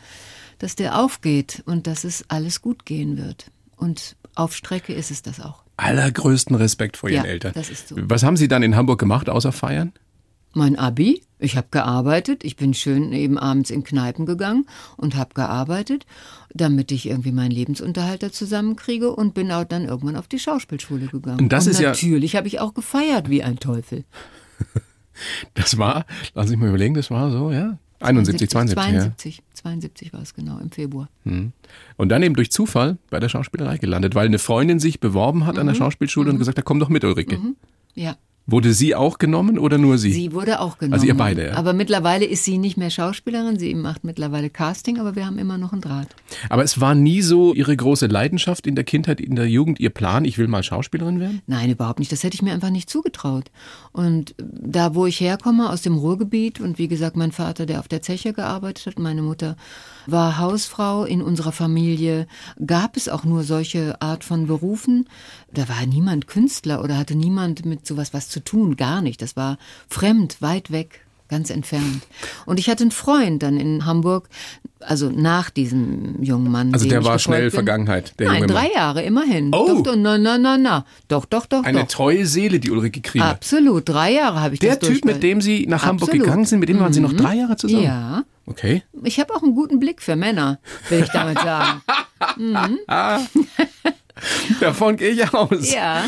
dass 0.60 0.76
der 0.76 1.00
aufgeht 1.00 1.63
und 1.65 1.88
dass 1.88 2.04
es 2.04 2.26
alles 2.30 2.62
gut 2.62 2.86
gehen 2.86 3.17
wird. 3.17 3.50
Und 3.78 4.15
auf 4.36 4.56
Strecke 4.56 4.93
ist 4.93 5.12
es 5.12 5.21
das 5.21 5.39
auch. 5.39 5.61
Allergrößten 5.82 6.56
Respekt 6.56 6.98
vor 6.98 7.10
Ihren 7.10 7.26
Ja, 7.26 7.32
Eltern. 7.32 7.54
das 7.56 7.70
ist 7.70 7.88
so. 7.89 7.96
Was 7.98 8.24
haben 8.24 8.38
Sie 8.38 8.48
dann 8.48 8.62
in 8.63 8.76
Hamburg 8.76 9.00
gemacht, 9.00 9.30
außer 9.30 9.52
feiern? 9.52 9.91
Mein 10.54 10.78
Abi, 10.78 11.24
ich 11.39 11.56
habe 11.56 11.67
gearbeitet, 11.72 12.44
ich 12.44 12.58
bin 12.58 12.74
schön 12.74 13.13
eben 13.13 13.38
abends 13.38 13.70
in 13.70 13.84
Kneipen 13.86 14.26
gegangen 14.26 14.65
und 14.98 15.15
habe 15.15 15.34
gearbeitet, 15.34 16.06
damit 16.54 16.91
ich 16.91 17.08
irgendwie 17.08 17.32
meinen 17.32 17.52
Lebensunterhalt 17.52 18.22
da 18.22 18.32
zusammenkriege 18.32 19.12
und 19.15 19.34
bin 19.34 19.50
auch 19.52 19.63
dann 19.63 19.86
irgendwann 19.86 20.17
auf 20.17 20.28
die 20.28 20.39
Schauspielschule 20.39 21.08
gegangen. 21.08 21.39
Und 21.39 21.54
das 21.54 21.67
ist 21.67 21.80
ja- 21.80 21.89
natürlich 21.91 22.36
habe 22.36 22.48
ich 22.48 22.60
auch 22.60 22.74
gefeiert 22.74 23.30
wie 23.30 23.44
ein 23.44 23.60
Teufel. 23.60 24.04
Das 25.54 25.78
war, 25.78 26.06
lass 26.34 26.50
ich 26.50 26.58
mal 26.58 26.70
überlegen, 26.70 26.96
das 26.96 27.12
war 27.12 27.30
so, 27.32 27.52
ja? 27.52 27.78
71, 28.01 28.49
72, 28.49 28.77
ja. 28.93 28.99
72, 29.01 29.43
72 29.53 30.13
war 30.13 30.21
es 30.21 30.33
genau, 30.33 30.57
im 30.59 30.71
Februar. 30.71 31.09
Und 31.25 32.09
dann 32.09 32.23
eben 32.23 32.35
durch 32.35 32.51
Zufall 32.51 32.97
bei 33.09 33.19
der 33.19 33.29
Schauspielerei 33.29 33.77
gelandet, 33.77 34.15
weil 34.15 34.25
eine 34.25 34.39
Freundin 34.39 34.79
sich 34.79 34.99
beworben 34.99 35.45
hat 35.45 35.57
an 35.57 35.65
Mhm. 35.65 35.69
der 35.69 35.75
Schauspielschule 35.75 36.29
und 36.31 36.37
gesagt 36.39 36.57
hat, 36.57 36.65
komm 36.65 36.79
doch 36.79 36.89
mit, 36.89 37.03
Ulrike. 37.03 37.37
Ja, 37.95 38.15
Wurde 38.47 38.73
sie 38.73 38.95
auch 38.95 39.19
genommen 39.19 39.60
oder 39.60 39.77
nur 39.77 39.97
sie? 39.97 40.12
Sie 40.12 40.34
wurde 40.34 40.60
auch 40.60 40.77
genommen. 40.77 40.93
Also 40.93 41.06
ihr 41.06 41.15
beide, 41.15 41.47
ja. 41.47 41.54
Aber 41.54 41.73
mittlerweile 41.73 42.25
ist 42.25 42.43
sie 42.43 42.58
nicht 42.58 42.75
mehr 42.75 42.89
Schauspielerin, 42.89 43.60
sie 43.60 43.73
macht 43.75 44.04
mittlerweile 44.04 44.49
Casting, 44.49 44.99
aber 44.99 45.15
wir 45.15 45.25
haben 45.25 45.38
immer 45.38 45.58
noch 45.58 45.71
einen 45.71 45.82
Draht. 45.82 46.08
Aber 46.49 46.63
es 46.63 46.82
war 46.82 46.95
nie 46.95 47.21
so 47.21 47.54
ihre 47.54 47.75
große 47.75 48.08
Leidenschaft 48.08 48.65
in 48.65 48.75
der 48.75 48.84
Kindheit, 48.84 49.21
in 49.21 49.36
der 49.36 49.47
Jugend, 49.47 49.80
ihr 49.80 49.91
Plan, 49.91 50.25
ich 50.25 50.38
will 50.38 50.47
mal 50.47 50.63
Schauspielerin 50.63 51.19
werden? 51.19 51.41
Nein, 51.45 51.69
überhaupt 51.69 51.99
nicht. 51.99 52.12
Das 52.12 52.23
hätte 52.23 52.36
ich 52.36 52.41
mir 52.41 52.54
einfach 52.54 52.71
nicht 52.71 52.89
zugetraut. 52.89 53.51
Und 53.91 54.34
da, 54.39 54.95
wo 54.95 55.06
ich 55.06 55.19
herkomme, 55.19 55.69
aus 55.69 55.84
dem 55.84 55.95
Ruhrgebiet 55.95 56.60
und 56.60 56.80
wie 56.80 56.88
gesagt, 56.88 57.15
mein 57.15 57.32
Vater, 57.32 57.65
der 57.67 57.80
auf 57.80 57.88
der 57.88 58.01
Zeche 58.01 58.34
gearbeitet 58.34 58.88
hat, 58.88 58.99
meine 58.99 59.21
Mutter 59.21 59.56
war 60.07 60.37
Hausfrau 60.37 61.05
in 61.05 61.21
unserer 61.21 61.51
Familie, 61.51 62.27
gab 62.65 62.97
es 62.97 63.09
auch 63.09 63.23
nur 63.23 63.43
solche 63.43 64.01
Art 64.01 64.23
von 64.23 64.47
Berufen. 64.47 65.07
Da 65.53 65.67
war 65.69 65.85
niemand 65.85 66.27
Künstler 66.27 66.83
oder 66.83 66.97
hatte 66.97 67.15
niemand 67.15 67.65
mit 67.65 67.85
sowas 67.85 68.13
was 68.13 68.29
zu 68.29 68.43
tun, 68.43 68.75
gar 68.75 69.01
nicht. 69.01 69.21
Das 69.21 69.35
war 69.35 69.57
fremd, 69.89 70.41
weit 70.41 70.71
weg, 70.71 71.05
ganz 71.32 71.50
entfernt. 71.50 72.04
Und 72.46 72.60
ich 72.60 72.70
hatte 72.70 72.84
einen 72.84 72.91
Freund 72.91 73.41
dann 73.41 73.58
in 73.58 73.86
Hamburg, 73.86 74.30
also 74.82 75.10
nach 75.10 75.50
diesem 75.50 76.22
jungen 76.22 76.52
Mann. 76.52 76.72
Also 76.74 76.88
der 76.88 77.04
war 77.04 77.17
schnell 77.17 77.44
bin. 77.44 77.52
Vergangenheit, 77.52 78.13
der 78.20 78.28
Nein, 78.28 78.41
junge 78.44 78.54
Mann. 78.54 78.63
drei 78.65 78.72
Jahre 78.76 79.02
immerhin. 79.02 79.52
Oh. 79.54 79.65
Doch, 79.67 79.82
doch, 79.82 79.96
na, 79.96 80.17
na, 80.20 80.38
na, 80.38 80.58
na. 80.58 80.86
Doch, 81.08 81.26
doch, 81.26 81.46
doch, 81.48 81.63
Eine 81.63 81.80
doch. 81.82 81.88
treue 81.88 82.26
Seele, 82.28 82.60
die 82.60 82.70
Ulrike 82.70 83.02
Krieger. 83.02 83.26
Absolut, 83.26 83.89
drei 83.89 84.13
Jahre 84.13 84.41
habe 84.41 84.54
ich 84.54 84.60
Der 84.60 84.76
das 84.76 84.88
Typ, 84.88 85.04
durchge- 85.04 85.06
mit 85.08 85.24
dem 85.24 85.41
Sie 85.41 85.65
nach 85.67 85.86
Hamburg 85.86 86.10
Absolut. 86.10 86.26
gegangen 86.28 86.46
sind, 86.46 86.60
mit 86.60 86.70
dem 86.70 86.80
waren 86.80 86.94
Sie 86.94 87.00
noch 87.02 87.13
drei 87.13 87.36
Jahre 87.36 87.56
zusammen? 87.56 87.84
Ja. 87.84 88.24
Okay. 88.46 88.84
Ich 89.04 89.20
habe 89.20 89.34
auch 89.34 89.41
einen 89.44 89.56
guten 89.56 89.80
Blick 89.80 90.02
für 90.02 90.15
Männer, 90.15 90.60
will 90.89 91.02
ich 91.04 91.10
damit 91.10 91.39
sagen. 91.41 91.82
Davon 94.60 94.97
gehe 94.97 95.10
ich 95.10 95.34
aus. 95.34 95.71
ja. 95.71 96.05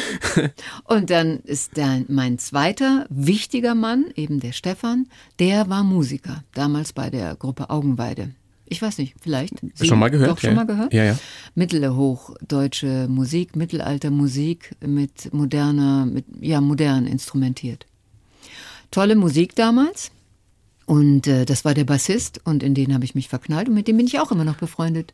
Und 0.86 1.10
dann 1.10 1.40
ist 1.40 1.78
dann 1.78 2.06
mein 2.08 2.40
zweiter 2.40 3.06
wichtiger 3.10 3.76
Mann, 3.76 4.06
eben 4.16 4.40
der 4.40 4.52
Stefan, 4.52 5.08
der 5.40 5.70
war 5.70 5.84
Musiker, 5.84 6.44
damals 6.54 6.94
bei 6.94 7.10
der 7.10 7.36
Gruppe 7.36 7.70
Augenweide. 7.70 8.32
Ich 8.66 8.82
weiß 8.82 8.98
nicht, 8.98 9.16
vielleicht. 9.22 9.56
Sie 9.76 9.88
Schon 9.88 10.00
mal 10.00 10.10
gehört? 10.10 10.32
Doch, 10.32 10.40
schon 10.40 10.52
ja. 10.52 10.56
mal 10.56 10.66
gehört? 10.66 10.94
Ja, 10.94 11.04
ja. 11.04 11.20
Mittelhochdeutsche 11.54 13.08
Musik, 13.10 13.56
Mittelaltermusik 13.56 14.76
mit 14.86 15.34
moderner, 15.34 16.06
mit, 16.06 16.26
ja, 16.40 16.62
modern 16.62 17.06
instrumentiert. 17.06 17.86
Tolle 18.90 19.16
Musik 19.16 19.56
damals. 19.56 20.12
Und 20.86 21.28
äh, 21.28 21.46
das 21.46 21.66
war 21.66 21.74
der 21.74 21.86
Bassist 21.86 22.42
und 22.46 22.64
in 22.64 22.74
den 22.74 22.94
habe 22.94 23.06
ich 23.06 23.16
mich 23.16 23.30
verknallt 23.30 23.70
und 23.70 23.76
mit 23.76 23.88
dem 23.88 23.98
bin 23.98 24.06
ich 24.06 24.20
auch 24.20 24.32
immer 24.32 24.44
noch 24.44 24.58
befreundet. 24.58 25.14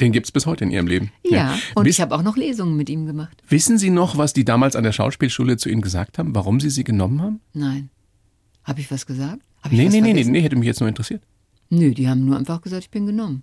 Den 0.00 0.12
gibt's 0.12 0.32
bis 0.32 0.46
heute 0.46 0.64
in 0.64 0.70
Ihrem 0.70 0.86
Leben. 0.86 1.10
Ja, 1.24 1.56
und 1.74 1.84
Wiss, 1.86 1.96
ich 1.96 2.00
habe 2.00 2.14
auch 2.14 2.22
noch 2.22 2.36
Lesungen 2.36 2.76
mit 2.76 2.88
ihm 2.90 3.06
gemacht. 3.06 3.42
wissen 3.48 3.78
Sie 3.78 3.90
noch, 3.90 4.16
was 4.18 4.32
die 4.32 4.44
damals 4.44 4.76
an 4.76 4.84
der 4.84 4.92
Schauspielschule 4.92 5.56
zu 5.56 5.68
Ihnen 5.68 5.82
gesagt 5.82 6.18
haben, 6.18 6.34
warum 6.34 6.60
Sie 6.60 6.70
sie 6.70 6.84
genommen 6.84 7.20
haben? 7.22 7.40
Nein. 7.52 7.90
Habe 8.64 8.80
ich 8.80 8.90
was 8.90 9.06
gesagt? 9.06 9.40
Hab 9.62 9.72
ich 9.72 9.78
Nee, 9.78 9.86
was 9.86 9.92
nee, 9.92 10.00
nee, 10.00 10.06
nee, 10.08 10.12
vergessen? 10.14 10.32
nee, 10.32 10.40
hätte 10.42 10.56
mich 10.56 10.66
jetzt 10.66 10.80
nur 10.80 10.88
interessiert. 10.88 11.22
Nö, 11.70 11.92
die 11.92 12.08
haben 12.08 12.24
nur 12.24 12.36
einfach 12.36 12.60
gesagt, 12.62 12.84
ich 12.84 12.90
bin 12.90 13.06
genommen. 13.06 13.42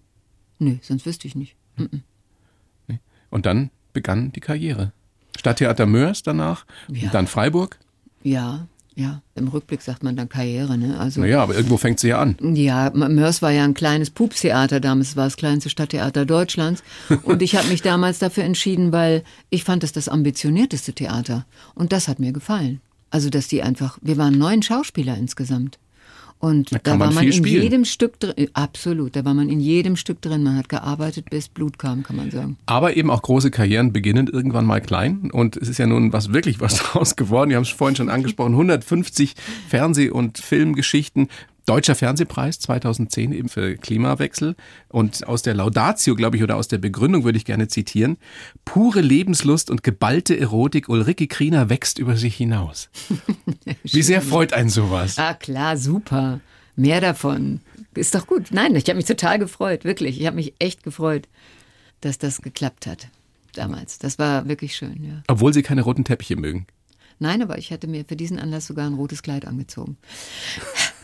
Nö, 0.60 0.76
sonst 0.82 1.06
wüsste 1.06 1.28
ich 1.28 1.36
nicht. 1.36 1.56
Mhm. 1.78 2.02
Und 3.30 3.46
dann 3.46 3.70
begann 3.94 4.32
die 4.34 4.40
Karriere. 4.42 4.92
Stadttheater 5.38 5.86
Mörs 5.86 6.22
danach, 6.24 6.66
Ja. 6.90 7.10
dann 7.12 7.28
Freiburg. 7.28 7.80
Ja, 8.24 8.68
ja. 8.96 9.22
Im 9.36 9.48
Rückblick 9.48 9.82
sagt 9.82 10.04
man 10.04 10.16
dann 10.16 10.30
Karriere, 10.30 10.78
ne? 10.78 11.00
Also 11.00 11.22
Naja, 11.22 11.42
aber 11.42 11.56
irgendwo 11.56 11.78
fängt 11.78 12.00
sie 12.00 12.10
ja 12.10 12.20
an. 12.20 12.36
Ja, 12.42 12.92
Mörs 12.94 13.42
war 13.42 13.52
ja 13.52 13.64
ein 13.64 13.74
kleines 13.74 14.10
Pupstheater 14.10 14.80
damals, 14.80 15.10
es 15.10 15.16
war 15.16 15.26
das 15.26 15.38
kleinste 15.38 15.70
Stadttheater 15.70 16.26
Deutschlands. 16.26 16.84
Und 17.24 17.42
ich 17.42 17.56
habe 17.56 17.68
mich 17.70 17.82
damals 17.82 18.20
dafür 18.20 18.44
entschieden, 18.44 18.92
weil 18.92 19.24
ich 19.50 19.64
fand 19.64 19.84
es 19.84 19.92
das 19.94 20.10
ambitionierteste 20.10 20.94
Theater. 20.94 21.46
Und 21.74 21.94
das 21.94 22.08
hat 22.08 22.20
mir 22.20 22.34
gefallen. 22.34 22.82
Also, 23.10 23.30
dass 23.30 23.48
die 23.48 23.62
einfach, 23.62 23.98
wir 24.02 24.18
waren 24.18 24.38
neun 24.38 24.62
Schauspieler 24.62 25.18
insgesamt. 25.18 25.80
Und 26.42 26.72
Da 26.74 26.80
da, 26.82 27.00
war 27.00 27.12
man 27.12 27.24
in 27.24 27.32
spielen. 27.34 27.62
jedem 27.64 27.86
Stück 27.86 28.20
drin, 28.20 28.50
absolut, 28.54 29.16
da 29.16 29.24
war 29.24 29.34
man 29.36 29.48
in 29.48 29.60
jedem 29.60 29.96
Stück 29.96 30.22
drin. 30.22 30.42
Man 30.44 30.58
hat 30.58 30.70
gearbeitet, 30.70 31.30
bis 31.30 31.48
Blut 31.48 31.78
kam, 31.78 32.02
kann 32.04 32.16
man 32.16 32.32
sagen. 32.32 32.58
Aber 32.66 32.98
eben 32.98 33.12
auch 33.12 33.22
große 33.22 33.52
Karrieren 33.52 33.94
beginnen 33.94 34.28
irgendwann 34.28 34.66
mal 34.66 34.82
klein. 34.82 35.30
Und 35.32 35.56
es 35.56 35.70
ist 35.70 35.78
ja 35.78 35.86
nun 35.86 36.12
was 36.14 36.34
wirklich 36.34 36.60
was 36.60 36.76
draus 36.84 37.16
geworden. 37.16 37.50
Wir 37.52 37.58
haben 37.58 37.64
es 37.64 37.70
vorhin 37.70 37.96
schon 37.96 38.10
angesprochen. 38.10 38.54
150 38.54 39.36
Fernseh- 39.70 40.10
und 40.10 40.40
Filmgeschichten. 40.40 41.28
Deutscher 41.66 41.96
Fernsehpreis 41.96 42.60
2010 42.60 43.32
eben 43.32 43.50
für 43.50 43.76
Klimawechsel. 43.76 44.56
Und 44.90 45.28
aus 45.28 45.42
der 45.42 45.54
Laudatio, 45.54 46.16
glaube 46.16 46.38
ich, 46.38 46.44
oder 46.44 46.56
aus 46.56 46.68
der 46.68 46.80
Begründung 46.80 47.24
würde 47.24 47.38
ich 47.38 47.46
gerne 47.46 47.68
zitieren. 47.68 48.18
Pure 48.66 49.02
Lebenslust 49.02 49.70
und 49.70 49.84
geballte 49.84 50.38
Erotik. 50.40 50.90
Ulrike 50.90 51.28
Kriener 51.28 51.70
wächst 51.70 52.00
über 52.00 52.18
sich 52.18 52.36
hinaus. 52.36 52.90
Wie 53.84 54.02
sehr 54.02 54.22
freut 54.22 54.54
einen 54.54 54.70
sowas? 54.70 55.18
Ah, 55.18 55.34
klar, 55.34 55.78
super. 55.78 56.40
Mehr 56.76 57.02
davon. 57.02 57.62
Ist 57.94 58.16
doch 58.16 58.26
gut. 58.26 58.48
Nein, 58.52 58.76
ich 58.76 58.86
habe 58.86 58.98
mich 58.98 59.06
total 59.06 59.38
gefreut, 59.38 59.84
wirklich. 59.84 60.20
Ich 60.20 60.26
habe 60.26 60.38
mich 60.38 60.54
echt 60.60 60.84
gefreut, 60.84 61.28
dass 62.00 62.18
das 62.18 62.42
geklappt 62.42 62.88
hat 62.88 63.10
damals. 63.54 64.00
Das 64.00 64.18
war 64.18 64.48
wirklich 64.48 64.76
schön, 64.76 65.04
ja. 65.04 65.22
Obwohl 65.28 65.54
Sie 65.54 65.62
keine 65.62 65.82
roten 65.82 66.04
Teppiche 66.04 66.36
mögen. 66.36 66.68
Nein, 67.20 67.42
aber 67.42 67.58
ich 67.58 67.72
hatte 67.72 67.88
mir 67.88 68.06
für 68.06 68.16
diesen 68.16 68.40
Anlass 68.40 68.66
sogar 68.66 68.88
ein 68.88 68.96
rotes 68.96 69.22
Kleid 69.22 69.46
angezogen. 69.46 69.98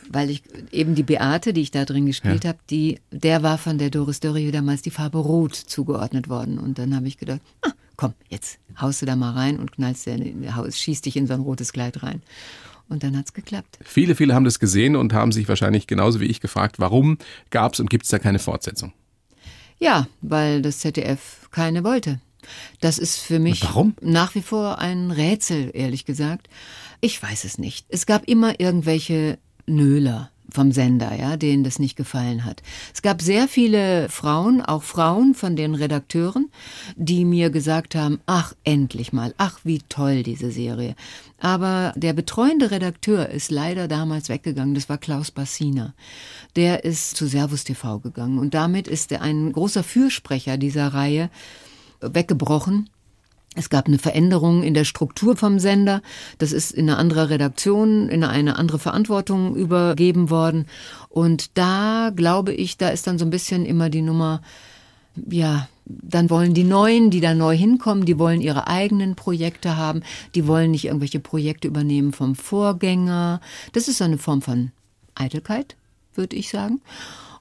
Weil 0.09 0.29
ich 0.29 0.43
eben 0.71 0.95
die 0.95 1.03
Beate, 1.03 1.53
die 1.53 1.61
ich 1.61 1.71
da 1.71 1.85
drin 1.85 2.05
gespielt 2.05 2.45
habe, 2.45 2.59
die, 2.69 2.99
der 3.11 3.43
war 3.43 3.57
von 3.57 3.77
der 3.77 3.89
Doris 3.89 4.19
Dörrie 4.19 4.51
damals 4.51 4.81
die 4.81 4.91
Farbe 4.91 5.17
Rot 5.17 5.55
zugeordnet 5.55 6.29
worden. 6.29 6.59
Und 6.59 6.79
dann 6.79 6.95
habe 6.95 7.07
ich 7.07 7.17
gedacht, 7.17 7.41
ah, 7.61 7.71
komm, 7.95 8.13
jetzt 8.29 8.59
haust 8.79 9.01
du 9.01 9.05
da 9.05 9.15
mal 9.15 9.33
rein 9.33 9.59
und 9.59 9.73
knallst 9.73 10.05
dir 10.05 10.13
in 10.13 10.43
in 10.43 10.55
Haus, 10.55 10.77
schießt 10.77 11.05
dich 11.05 11.17
in 11.17 11.27
so 11.27 11.33
ein 11.33 11.41
rotes 11.41 11.73
Kleid 11.73 12.03
rein. 12.03 12.21
Und 12.89 13.03
dann 13.03 13.17
hat's 13.17 13.33
geklappt. 13.33 13.79
Viele, 13.81 14.15
viele 14.15 14.33
haben 14.33 14.45
das 14.45 14.59
gesehen 14.59 14.95
und 14.95 15.13
haben 15.13 15.33
sich 15.33 15.49
wahrscheinlich 15.49 15.87
genauso 15.87 16.21
wie 16.21 16.25
ich 16.25 16.39
gefragt, 16.39 16.79
warum 16.79 17.17
gab 17.49 17.73
es 17.73 17.79
und 17.79 17.89
gibt 17.89 18.05
es 18.05 18.09
da 18.09 18.19
keine 18.19 18.39
Fortsetzung? 18.39 18.93
Ja, 19.77 20.07
weil 20.21 20.61
das 20.61 20.79
ZDF 20.79 21.49
keine 21.51 21.83
wollte. 21.83 22.21
Das 22.79 22.97
ist 22.97 23.17
für 23.17 23.39
mich 23.39 23.63
warum? 23.63 23.95
nach 24.01 24.35
wie 24.35 24.41
vor 24.41 24.79
ein 24.79 25.11
Rätsel, 25.11 25.71
ehrlich 25.73 26.05
gesagt. 26.05 26.47
Ich 27.01 27.21
weiß 27.21 27.43
es 27.43 27.57
nicht. 27.57 27.85
Es 27.89 28.05
gab 28.05 28.23
immer 28.27 28.59
irgendwelche 28.59 29.37
Nöler 29.67 30.31
vom 30.49 30.71
Sender, 30.71 31.13
ja, 31.13 31.37
denen 31.37 31.63
das 31.63 31.77
nicht 31.77 31.95
gefallen 31.95 32.45
hat. 32.45 32.63
Es 32.93 33.01
gab 33.01 33.21
sehr 33.21 33.47
viele 33.47 34.07
Frauen, 34.09 34.61
auch 34.61 34.83
Frauen 34.83 35.35
von 35.35 35.55
den 35.55 35.75
Redakteuren, 35.75 36.49
die 36.95 37.25
mir 37.25 37.49
gesagt 37.49 37.95
haben, 37.95 38.19
ach, 38.25 38.53
endlich 38.63 39.13
mal, 39.13 39.33
ach, 39.37 39.59
wie 39.63 39.79
toll 39.89 40.23
diese 40.23 40.51
Serie. 40.51 40.95
Aber 41.39 41.93
der 41.95 42.13
betreuende 42.13 42.71
Redakteur 42.71 43.29
ist 43.29 43.51
leider 43.51 43.87
damals 43.87 44.29
weggegangen, 44.29 44.73
das 44.73 44.89
war 44.89 44.97
Klaus 44.97 45.31
Bassiner. 45.31 45.93
Der 46.55 46.85
ist 46.85 47.17
zu 47.17 47.27
Servus 47.27 47.63
TV 47.63 47.99
gegangen 47.99 48.39
und 48.39 48.53
damit 48.53 48.87
ist 48.87 49.11
er 49.11 49.21
ein 49.21 49.51
großer 49.51 49.83
Fürsprecher 49.83 50.57
dieser 50.57 50.87
Reihe 50.87 51.29
weggebrochen. 52.01 52.89
Es 53.57 53.69
gab 53.71 53.87
eine 53.87 53.97
Veränderung 53.97 54.61
in 54.61 54.75
der 54.75 54.83
Struktur 54.83 55.35
vom 55.35 55.57
Sender. 55.57 56.01
Das 56.37 56.51
ist 56.51 56.71
in 56.71 56.89
eine 56.89 56.99
andere 56.99 57.31
Redaktion, 57.31 58.07
in 58.07 58.23
eine 58.23 58.57
andere 58.57 58.77
Verantwortung 58.77 59.55
übergeben 59.55 60.29
worden. 60.29 60.67
Und 61.09 61.57
da 61.57 62.11
glaube 62.15 62.53
ich, 62.53 62.77
da 62.77 62.89
ist 62.89 63.07
dann 63.07 63.17
so 63.17 63.25
ein 63.25 63.31
bisschen 63.31 63.65
immer 63.65 63.89
die 63.89 64.03
Nummer, 64.03 64.41
ja, 65.27 65.67
dann 65.85 66.29
wollen 66.29 66.53
die 66.53 66.65
Neuen, 66.65 67.09
die 67.09 67.19
da 67.19 67.33
neu 67.33 67.57
hinkommen, 67.57 68.05
die 68.05 68.19
wollen 68.19 68.41
ihre 68.41 68.67
eigenen 68.67 69.15
Projekte 69.15 69.75
haben. 69.75 70.03
Die 70.35 70.45
wollen 70.45 70.71
nicht 70.71 70.85
irgendwelche 70.85 71.19
Projekte 71.19 71.67
übernehmen 71.67 72.13
vom 72.13 72.35
Vorgänger. 72.35 73.41
Das 73.73 73.87
ist 73.87 74.03
eine 74.03 74.19
Form 74.19 74.43
von 74.43 74.71
Eitelkeit, 75.15 75.75
würde 76.13 76.35
ich 76.35 76.49
sagen. 76.49 76.81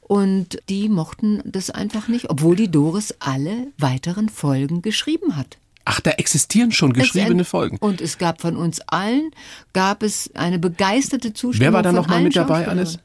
Und 0.01 0.63
die 0.71 0.89
mochten 0.89 1.43
das 1.45 1.69
einfach 1.69 2.09
nicht, 2.09 2.31
obwohl 2.31 2.57
die 2.57 2.71
Doris 2.71 3.15
alle 3.19 3.67
weiteren 3.77 4.31
Folgen 4.31 4.81
geschrieben 4.81 5.37
hat. 5.37 5.59
Ach, 5.89 6.01
da 6.01 6.11
existieren 6.11 6.73
schon 6.73 6.93
geschriebene 6.93 7.43
Es- 7.43 7.49
Folgen. 7.49 7.79
Und 7.79 8.01
es 8.01 8.19
gab 8.19 8.41
von 8.43 8.57
uns 8.57 8.81
allen, 8.89 9.31
gab 9.73 10.03
es 10.03 10.31
eine 10.35 10.59
begeisterte 10.59 11.33
Zustimmung. 11.33 11.61
Wer 11.61 11.73
war 11.73 11.83
da 11.83 11.91
von 11.91 11.97
noch 11.97 12.09
mal 12.09 12.15
allen 12.17 12.25
mit 12.25 12.37
dabei 12.37 12.67
alles? 12.69 12.99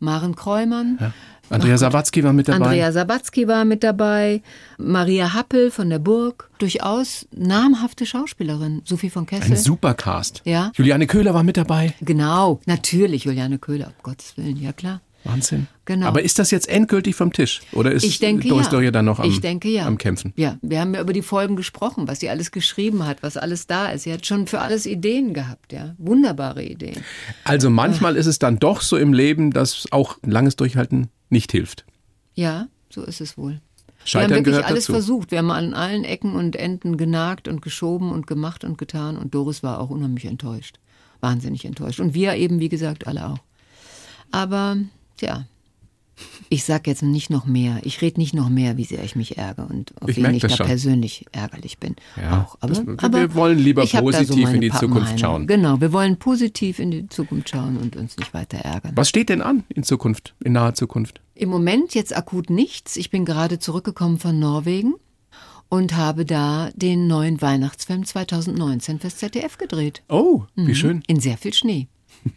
Maren 0.00 0.34
Kreumann. 0.34 1.12
Andrea 1.50 1.76
Sawatzki 1.76 2.24
war 2.24 2.32
mit 2.32 2.48
dabei. 2.48 2.64
Andrea 2.64 2.90
Sabatzky 2.90 3.46
war 3.46 3.64
mit 3.66 3.84
dabei, 3.84 4.40
Maria 4.78 5.34
Happel 5.34 5.70
von 5.70 5.90
der 5.90 5.98
Burg, 5.98 6.48
durchaus 6.58 7.26
namhafte 7.30 8.06
Schauspielerin, 8.06 8.80
Sophie 8.86 9.10
von 9.10 9.24
Ein 9.24 9.26
Kessel. 9.26 9.56
Supercast. 9.58 10.40
Ja. 10.44 10.72
Juliane 10.74 11.06
Köhler 11.06 11.34
war 11.34 11.42
mit 11.42 11.58
dabei. 11.58 11.92
Genau, 12.00 12.60
natürlich 12.64 13.24
Juliane 13.24 13.58
Köhler, 13.58 13.88
um 13.88 13.92
Gottes 14.02 14.36
Willen, 14.38 14.56
ja 14.56 14.72
klar. 14.72 15.02
Wahnsinn. 15.24 15.68
Genau. 15.84 16.06
Aber 16.06 16.22
ist 16.22 16.38
das 16.38 16.50
jetzt 16.50 16.68
endgültig 16.68 17.14
vom 17.14 17.32
Tisch? 17.32 17.60
Oder 17.72 17.92
ist 17.92 18.04
Ich 18.04 18.18
denke 18.18 18.48
Doris 18.48 18.66
ja. 18.66 18.70
Dörrie 18.72 18.90
dann 18.90 19.04
noch 19.04 19.18
am, 19.18 19.28
ich 19.28 19.40
denke, 19.40 19.68
ja. 19.68 19.86
am 19.86 19.98
Kämpfen? 19.98 20.32
Ja, 20.36 20.58
wir 20.62 20.80
haben 20.80 20.94
ja 20.94 21.00
über 21.00 21.12
die 21.12 21.22
Folgen 21.22 21.56
gesprochen, 21.56 22.08
was 22.08 22.20
sie 22.20 22.28
alles 22.28 22.50
geschrieben 22.50 23.06
hat, 23.06 23.22
was 23.22 23.36
alles 23.36 23.66
da 23.66 23.90
ist. 23.90 24.02
Sie 24.02 24.12
hat 24.12 24.26
schon 24.26 24.46
für 24.46 24.60
alles 24.60 24.86
Ideen 24.86 25.34
gehabt, 25.34 25.72
ja. 25.72 25.94
Wunderbare 25.98 26.64
Ideen. 26.64 27.02
Also 27.44 27.70
manchmal 27.70 28.16
ist 28.16 28.26
es 28.26 28.38
dann 28.38 28.58
doch 28.58 28.80
so 28.80 28.96
im 28.96 29.12
Leben, 29.12 29.50
dass 29.50 29.86
auch 29.90 30.18
ein 30.22 30.30
langes 30.30 30.56
Durchhalten 30.56 31.08
nicht 31.30 31.52
hilft. 31.52 31.84
Ja, 32.34 32.68
so 32.90 33.02
ist 33.02 33.20
es 33.20 33.36
wohl. 33.38 33.60
Scheitern 34.04 34.30
wir 34.30 34.36
haben 34.36 34.46
wirklich 34.46 34.64
alles 34.66 34.86
dazu. 34.86 34.92
versucht. 34.92 35.30
Wir 35.30 35.38
haben 35.38 35.50
an 35.50 35.74
allen 35.74 36.04
Ecken 36.04 36.34
und 36.34 36.56
Enden 36.56 36.96
genagt 36.96 37.46
und 37.46 37.62
geschoben 37.62 38.10
und 38.10 38.26
gemacht 38.26 38.64
und 38.64 38.78
getan. 38.78 39.16
Und 39.16 39.34
Doris 39.34 39.62
war 39.62 39.80
auch 39.80 39.90
unheimlich 39.90 40.24
enttäuscht. 40.24 40.78
wahnsinnig 41.20 41.64
enttäuscht. 41.64 42.00
Und 42.00 42.14
wir 42.14 42.34
eben, 42.34 42.58
wie 42.58 42.68
gesagt, 42.68 43.06
alle 43.06 43.28
auch. 43.28 43.38
Aber, 44.32 44.76
ja, 45.20 45.46
ich 46.50 46.64
sag 46.64 46.86
jetzt 46.86 47.02
nicht 47.02 47.30
noch 47.30 47.46
mehr. 47.46 47.80
Ich 47.82 48.00
rede 48.02 48.20
nicht 48.20 48.34
noch 48.34 48.48
mehr, 48.48 48.76
wie 48.76 48.84
sehr 48.84 49.02
ich 49.02 49.16
mich 49.16 49.38
ärgere 49.38 49.66
und 49.68 49.92
auf 50.00 50.10
Ich 50.10 50.22
wen 50.22 50.34
ich 50.34 50.42
da 50.42 50.50
schon. 50.50 50.66
persönlich 50.66 51.24
ärgerlich 51.32 51.78
bin. 51.78 51.96
Ja, 52.20 52.42
auch. 52.42 52.56
Aber, 52.60 52.74
das- 52.74 52.86
wir 52.86 53.02
aber 53.02 53.34
wollen 53.34 53.58
lieber 53.58 53.84
positiv 53.86 54.44
meine 54.44 54.54
in 54.56 54.60
die 54.60 54.70
Zukunft 54.70 54.94
Pappenheime. 54.94 55.18
schauen. 55.18 55.46
Genau, 55.46 55.80
wir 55.80 55.92
wollen 55.92 56.18
positiv 56.18 56.78
in 56.78 56.90
die 56.90 57.08
Zukunft 57.08 57.48
schauen 57.48 57.76
und 57.78 57.96
uns 57.96 58.16
nicht 58.18 58.34
weiter 58.34 58.58
ärgern. 58.58 58.92
Was 58.94 59.08
steht 59.08 59.30
denn 59.30 59.40
an 59.42 59.64
in 59.70 59.82
Zukunft, 59.82 60.34
in 60.44 60.52
naher 60.52 60.74
Zukunft? 60.74 61.20
Im 61.34 61.48
Moment 61.48 61.94
jetzt 61.94 62.14
akut 62.14 62.50
nichts. 62.50 62.96
Ich 62.96 63.10
bin 63.10 63.24
gerade 63.24 63.58
zurückgekommen 63.58 64.18
von 64.18 64.38
Norwegen 64.38 64.94
und 65.70 65.96
habe 65.96 66.26
da 66.26 66.70
den 66.74 67.06
neuen 67.06 67.40
Weihnachtsfilm 67.40 68.04
2019 68.04 69.00
fürs 69.00 69.16
ZDF 69.16 69.56
gedreht. 69.56 70.02
Oh, 70.10 70.42
Mhm. 70.54 70.66
wie 70.66 70.74
schön. 70.74 71.02
In 71.06 71.18
sehr 71.18 71.38
viel 71.38 71.54
Schnee. 71.54 71.88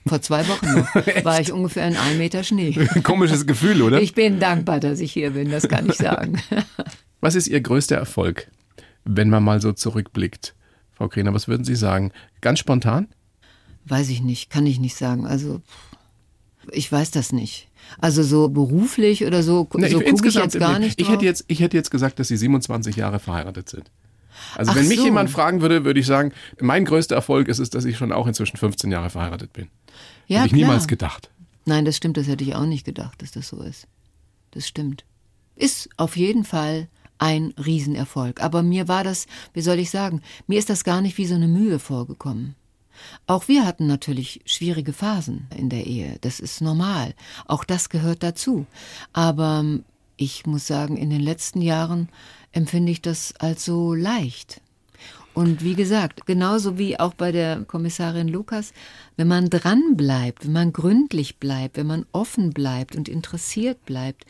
Vor 0.08 0.22
zwei 0.22 0.48
Wochen 0.48 0.66
noch 0.74 0.96
war 1.26 1.40
ich 1.40 1.52
ungefähr 1.52 1.88
in 1.88 1.96
einem 1.96 2.18
Meter 2.18 2.44
Schnee. 2.44 2.72
Komisches 3.04 3.46
Gefühl, 3.46 3.82
oder? 3.82 4.02
Ich 4.02 4.14
bin 4.16 4.40
dankbar, 4.40 4.80
dass 4.80 5.00
ich 5.00 5.12
hier 5.14 5.32
bin, 5.32 5.52
das 5.52 5.68
kann 5.68 5.88
ich 5.90 5.96
sagen. 5.96 6.40
Was 7.22 7.36
ist 7.36 7.48
Ihr 7.48 7.62
größter 7.62 7.96
Erfolg, 7.96 8.48
wenn 9.04 9.30
man 9.30 9.44
mal 9.44 9.62
so 9.62 9.72
zurückblickt? 9.74 10.54
Frau 10.94 11.08
Krener, 11.10 11.34
was 11.34 11.48
würden 11.48 11.64
Sie 11.66 11.76
sagen? 11.76 12.12
Ganz 12.42 12.60
spontan? 12.60 13.08
Weiß 13.86 14.10
ich 14.10 14.22
nicht, 14.22 14.50
kann 14.50 14.66
ich 14.66 14.80
nicht 14.80 14.96
sagen. 14.96 15.26
Also 15.28 15.62
ich 16.72 16.92
weiß 16.92 17.12
das 17.12 17.32
nicht. 17.34 17.68
Also 18.00 18.24
so 18.24 18.48
beruflich 18.50 19.26
oder 19.26 19.44
so, 19.44 19.68
so 19.72 19.80
ich- 19.80 20.06
gucke 20.06 20.28
ich 20.28 20.36
jetzt 20.36 20.58
gar 20.58 20.80
nicht 20.80 21.00
ich 21.00 21.08
drauf. 21.08 21.16
hätte 21.16 21.26
jetzt, 21.26 21.44
ich 21.48 21.60
hätte 21.60 21.78
jetzt 21.78 21.92
gesagt, 21.92 22.18
dass 22.20 22.28
Sie 22.30 22.38
27 22.38 22.96
Jahre 22.96 23.20
verheiratet 23.20 23.70
sind. 23.70 23.92
Also 24.56 24.72
Ach 24.72 24.76
wenn 24.76 24.88
mich 24.88 25.00
so. 25.00 25.06
jemand 25.06 25.30
fragen 25.30 25.62
würde, 25.62 25.86
würde 25.86 26.00
ich 26.00 26.06
sagen, 26.06 26.32
mein 26.60 26.86
größter 26.86 27.16
Erfolg 27.16 27.48
ist 27.48 27.60
es, 27.60 27.70
dass 27.70 27.86
ich 27.86 27.98
schon 27.98 28.12
auch 28.12 28.28
inzwischen 28.28 28.58
15 28.58 28.92
Jahre 28.92 29.10
verheiratet 29.10 29.54
bin. 29.54 29.70
ja, 30.28 30.40
hätte 30.40 30.48
ich 30.48 30.54
klar. 30.54 30.68
niemals 30.68 30.88
gedacht. 30.88 31.30
Nein, 31.66 31.86
das 31.86 31.98
stimmt, 31.98 32.18
das 32.18 32.28
hätte 32.28 32.44
ich 32.44 32.56
auch 32.56 32.66
nicht 32.66 32.86
gedacht, 32.86 33.22
dass 33.22 33.32
das 33.32 33.48
so 33.48 33.62
ist. 33.62 33.88
Das 34.52 34.68
stimmt. 34.68 35.04
Ist 35.56 35.90
auf 35.98 36.16
jeden 36.16 36.44
Fall 36.44 36.88
ein 37.18 37.54
Riesenerfolg. 37.58 38.42
Aber 38.42 38.62
mir 38.62 38.88
war 38.88 39.04
das, 39.04 39.26
wie 39.54 39.62
soll 39.62 39.80
ich 39.80 39.90
sagen, 39.90 40.22
mir 40.48 40.60
ist 40.60 40.70
das 40.70 40.84
gar 40.84 41.02
nicht 41.02 41.18
wie 41.18 41.26
so 41.26 41.36
eine 41.36 41.48
Mühe 41.48 41.80
vorgekommen. 41.80 42.56
Auch 43.28 43.48
wir 43.48 43.66
hatten 43.66 43.88
natürlich 43.88 44.42
schwierige 44.46 44.94
Phasen 44.94 45.48
in 45.56 45.70
der 45.70 45.86
Ehe. 45.86 46.18
Das 46.22 46.40
ist 46.40 46.62
normal. 46.62 47.14
Auch 47.46 47.64
das 47.64 47.90
gehört 47.90 48.24
dazu. 48.24 48.66
Aber 49.12 49.66
ich 50.18 50.46
muss 50.46 50.68
sagen, 50.68 50.98
in 50.98 51.10
den 51.10 51.22
letzten 51.22 51.62
Jahren 51.62 52.10
empfinde 52.56 52.92
ich 52.92 53.02
das 53.02 53.34
als 53.38 53.66
so 53.66 53.94
leicht. 53.94 54.62
Und 55.34 55.64
wie 55.64 55.76
gesagt, 55.76 56.26
genauso 56.26 56.78
wie 56.78 56.98
auch 56.98 57.14
bei 57.14 57.34
der 57.34 57.64
Kommissarin 57.66 58.30
Lukas, 58.30 58.72
wenn 59.18 59.28
man 59.28 59.50
dran 59.50 59.98
bleibt, 59.98 60.46
wenn 60.46 60.54
man 60.54 60.72
gründlich 60.72 61.38
bleibt, 61.38 61.76
wenn 61.76 61.88
man 61.88 62.06
offen 62.14 62.52
bleibt 62.52 62.96
und 62.96 63.10
interessiert 63.10 63.86
bleibt, 63.86 64.26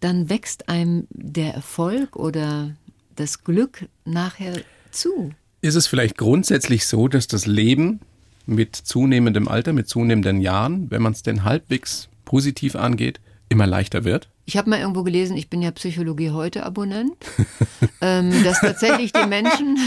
dann 0.00 0.28
wächst 0.28 0.68
einem 0.68 1.06
der 1.10 1.54
Erfolg 1.54 2.16
oder 2.16 2.76
das 3.16 3.42
Glück 3.42 3.86
nachher 4.04 4.60
zu. 4.90 5.32
Ist 5.62 5.76
es 5.76 5.86
vielleicht 5.86 6.18
grundsätzlich 6.18 6.86
so, 6.86 7.08
dass 7.08 7.26
das 7.26 7.46
Leben 7.46 8.00
mit 8.44 8.76
zunehmendem 8.76 9.48
Alter, 9.48 9.72
mit 9.72 9.88
zunehmenden 9.88 10.42
Jahren, 10.42 10.90
wenn 10.90 11.00
man 11.00 11.14
es 11.14 11.22
denn 11.22 11.44
halbwegs 11.44 12.10
positiv 12.26 12.76
angeht, 12.76 13.18
immer 13.48 13.66
leichter 13.66 14.04
wird? 14.04 14.28
Ich 14.46 14.56
habe 14.56 14.68
mal 14.68 14.78
irgendwo 14.78 15.02
gelesen, 15.02 15.36
ich 15.36 15.48
bin 15.48 15.62
ja 15.62 15.70
Psychologie 15.70 16.30
heute 16.30 16.64
Abonnent, 16.64 17.14
ähm, 18.00 18.44
dass 18.44 18.60
tatsächlich 18.60 19.12
die 19.12 19.26
Menschen, 19.26 19.78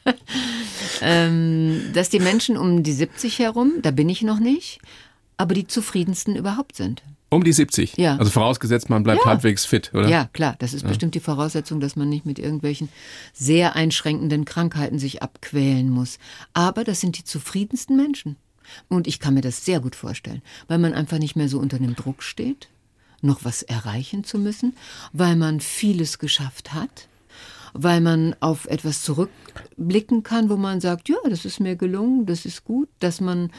ähm, 1.00 1.90
dass 1.94 2.08
die 2.10 2.18
Menschen 2.18 2.56
um 2.56 2.82
die 2.82 2.92
70 2.92 3.38
herum, 3.38 3.74
da 3.82 3.90
bin 3.90 4.08
ich 4.08 4.22
noch 4.22 4.40
nicht, 4.40 4.80
aber 5.36 5.54
die 5.54 5.66
zufriedensten 5.66 6.36
überhaupt 6.36 6.76
sind. 6.76 7.02
Um 7.30 7.44
die 7.44 7.52
70. 7.52 7.96
Ja. 7.96 8.16
Also 8.18 8.30
vorausgesetzt, 8.30 8.90
man 8.90 9.04
bleibt 9.04 9.22
Ja. 9.24 9.30
halbwegs 9.30 9.64
fit, 9.64 9.90
oder? 9.94 10.06
Ja, 10.08 10.28
klar, 10.34 10.54
das 10.58 10.74
ist 10.74 10.86
bestimmt 10.86 11.14
die 11.14 11.20
Voraussetzung, 11.20 11.80
dass 11.80 11.96
man 11.96 12.10
nicht 12.10 12.26
mit 12.26 12.38
irgendwelchen 12.38 12.90
sehr 13.32 13.74
einschränkenden 13.74 14.44
Krankheiten 14.44 14.98
sich 14.98 15.22
abquälen 15.22 15.88
muss. 15.88 16.18
Aber 16.52 16.84
das 16.84 17.00
sind 17.00 17.16
die 17.16 17.24
zufriedensten 17.24 17.96
Menschen. 17.96 18.36
Und 18.88 19.06
ich 19.06 19.18
kann 19.18 19.32
mir 19.32 19.40
das 19.40 19.64
sehr 19.64 19.80
gut 19.80 19.96
vorstellen, 19.96 20.42
weil 20.68 20.78
man 20.78 20.92
einfach 20.92 21.18
nicht 21.18 21.34
mehr 21.34 21.48
so 21.48 21.58
unter 21.58 21.78
dem 21.78 21.96
Druck 21.96 22.22
steht, 22.22 22.68
noch 23.22 23.44
was 23.44 23.62
erreichen 23.62 24.24
zu 24.24 24.38
müssen, 24.38 24.76
weil 25.12 25.36
man 25.36 25.60
vieles 25.60 26.18
geschafft 26.18 26.72
hat, 26.74 27.08
weil 27.72 28.00
man 28.00 28.36
auf 28.40 28.66
etwas 28.66 29.02
zurückblicken 29.02 30.22
kann, 30.22 30.50
wo 30.50 30.56
man 30.56 30.80
sagt, 30.80 31.08
ja, 31.08 31.16
das 31.28 31.44
ist 31.44 31.60
mir 31.60 31.76
gelungen, 31.76 32.26
das 32.26 32.44
ist 32.44 32.64
gut, 32.64 32.88
dass 32.98 33.20
man 33.20 33.50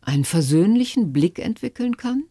einen 0.00 0.24
versöhnlichen 0.24 1.12
Blick 1.12 1.38
entwickeln 1.38 1.96
kann. 1.96 2.24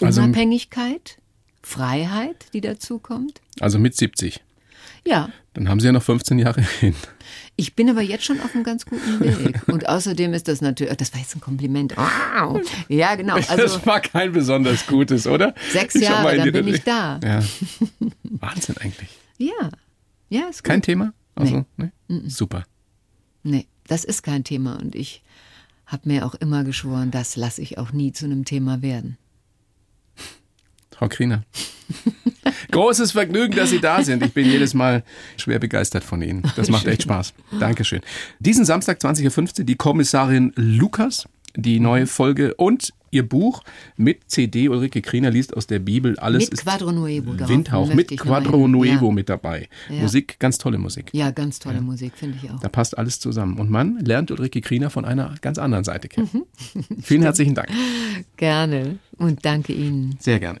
Also- 0.00 0.22
Unabhängigkeit, 0.22 1.18
Freiheit, 1.62 2.46
die 2.52 2.60
dazu 2.60 2.98
kommt. 2.98 3.40
Also 3.60 3.78
mit 3.78 3.96
70. 3.96 4.40
Ja, 5.06 5.30
Dann 5.54 5.68
haben 5.68 5.80
Sie 5.80 5.86
ja 5.86 5.92
noch 5.92 6.02
15 6.02 6.38
Jahre 6.38 6.60
hin. 6.80 6.94
ich 7.56 7.74
bin 7.74 7.90
aber 7.90 8.02
jetzt 8.02 8.24
schon 8.24 8.40
auf 8.40 8.54
einem 8.54 8.64
ganz 8.64 8.86
guten 8.86 9.20
Weg. 9.20 9.60
Und 9.68 9.88
außerdem 9.88 10.32
ist 10.32 10.48
das 10.48 10.60
natürlich, 10.60 10.94
das 10.96 11.12
war 11.12 11.20
jetzt 11.20 11.34
ein 11.36 11.40
Kompliment. 11.40 11.96
Wow. 11.96 12.60
Ja, 12.88 13.14
genau. 13.16 13.34
Also 13.34 13.56
das 13.56 13.84
war 13.86 14.00
kein 14.00 14.32
besonders 14.32 14.86
gutes, 14.86 15.26
oder? 15.26 15.54
Sechs 15.72 15.94
Ich 15.96 16.02
Jahre, 16.02 16.36
dann 16.36 16.52
bin 16.52 16.68
ich 16.68 16.82
da. 16.84 17.18
Ja. 17.22 17.42
Wahnsinn 18.22 18.76
eigentlich. 18.78 19.08
ja, 19.38 19.70
ja, 20.28 20.42
ist 20.48 20.62
gut. 20.64 20.70
Kein 20.70 20.82
Thema? 20.82 21.12
Also, 21.34 21.64
ne? 21.76 21.92
Super. 22.26 22.64
Nee, 23.42 23.66
das 23.86 24.04
ist 24.04 24.22
kein 24.22 24.44
Thema. 24.44 24.76
Und 24.78 24.94
ich 24.94 25.22
habe 25.86 26.08
mir 26.08 26.24
auch 26.24 26.34
immer 26.36 26.64
geschworen, 26.64 27.10
das 27.10 27.36
lasse 27.36 27.60
ich 27.60 27.76
auch 27.76 27.92
nie 27.92 28.12
zu 28.12 28.24
einem 28.24 28.44
Thema 28.44 28.80
werden. 28.82 29.18
Frau 30.90 31.08
Kriener. 31.08 31.42
Großes 32.70 33.12
Vergnügen, 33.12 33.54
dass 33.56 33.70
Sie 33.70 33.80
da 33.80 34.02
sind. 34.02 34.24
Ich 34.24 34.32
bin 34.32 34.46
jedes 34.46 34.74
Mal 34.74 35.02
schwer 35.36 35.58
begeistert 35.58 36.04
von 36.04 36.22
Ihnen. 36.22 36.42
Das 36.56 36.68
macht 36.68 36.86
echt 36.86 37.02
Spaß. 37.02 37.34
Dankeschön. 37.58 38.00
Diesen 38.38 38.64
Samstag 38.64 38.98
20.15 38.98 39.60
Uhr 39.60 39.64
die 39.66 39.76
Kommissarin 39.76 40.52
Lukas, 40.56 41.26
die 41.56 41.80
neue 41.80 42.06
Folge 42.06 42.54
und 42.54 42.92
ihr 43.10 43.28
Buch 43.28 43.62
mit 43.96 44.30
CD. 44.30 44.70
Ulrike 44.70 45.02
Kriener 45.02 45.30
liest 45.30 45.54
aus 45.54 45.66
der 45.66 45.78
Bibel. 45.80 46.18
Alles 46.18 46.44
Mit 46.44 46.54
ist 46.54 46.62
Quadro 46.62 46.92
Nuevo. 46.92 47.34
Windhauch. 47.46 47.92
Mit 47.92 48.08
Quadro. 48.18 48.66
Nuevo 48.68 49.06
Ja. 49.08 49.12
mit 49.12 49.28
dabei. 49.28 49.68
Ja. 49.90 50.00
Musik, 50.00 50.38
ganz 50.38 50.56
tolle 50.56 50.78
Musik. 50.78 51.10
Ja, 51.12 51.30
ganz 51.30 51.58
tolle 51.58 51.82
Musik, 51.82 52.14
finde 52.16 52.38
ich 52.42 52.50
auch. 52.50 52.58
Da 52.60 52.70
passt 52.70 52.96
alles 52.96 53.20
zusammen. 53.20 53.58
Und 53.58 53.70
man 53.70 53.98
lernt 53.98 54.30
Ulrike 54.30 54.62
Kriener 54.62 54.88
von 54.88 55.04
einer 55.04 55.34
ganz 55.42 55.58
anderen 55.58 55.84
Seite 55.84 56.08
kennen. 56.08 56.30
Mhm. 56.32 57.02
Vielen 57.02 57.22
herzlichen 57.22 57.54
Dank. 57.54 57.68
Gerne. 58.38 58.98
Und 59.18 59.44
danke 59.44 59.74
Ihnen. 59.74 60.16
Sehr 60.18 60.40
gerne. 60.40 60.60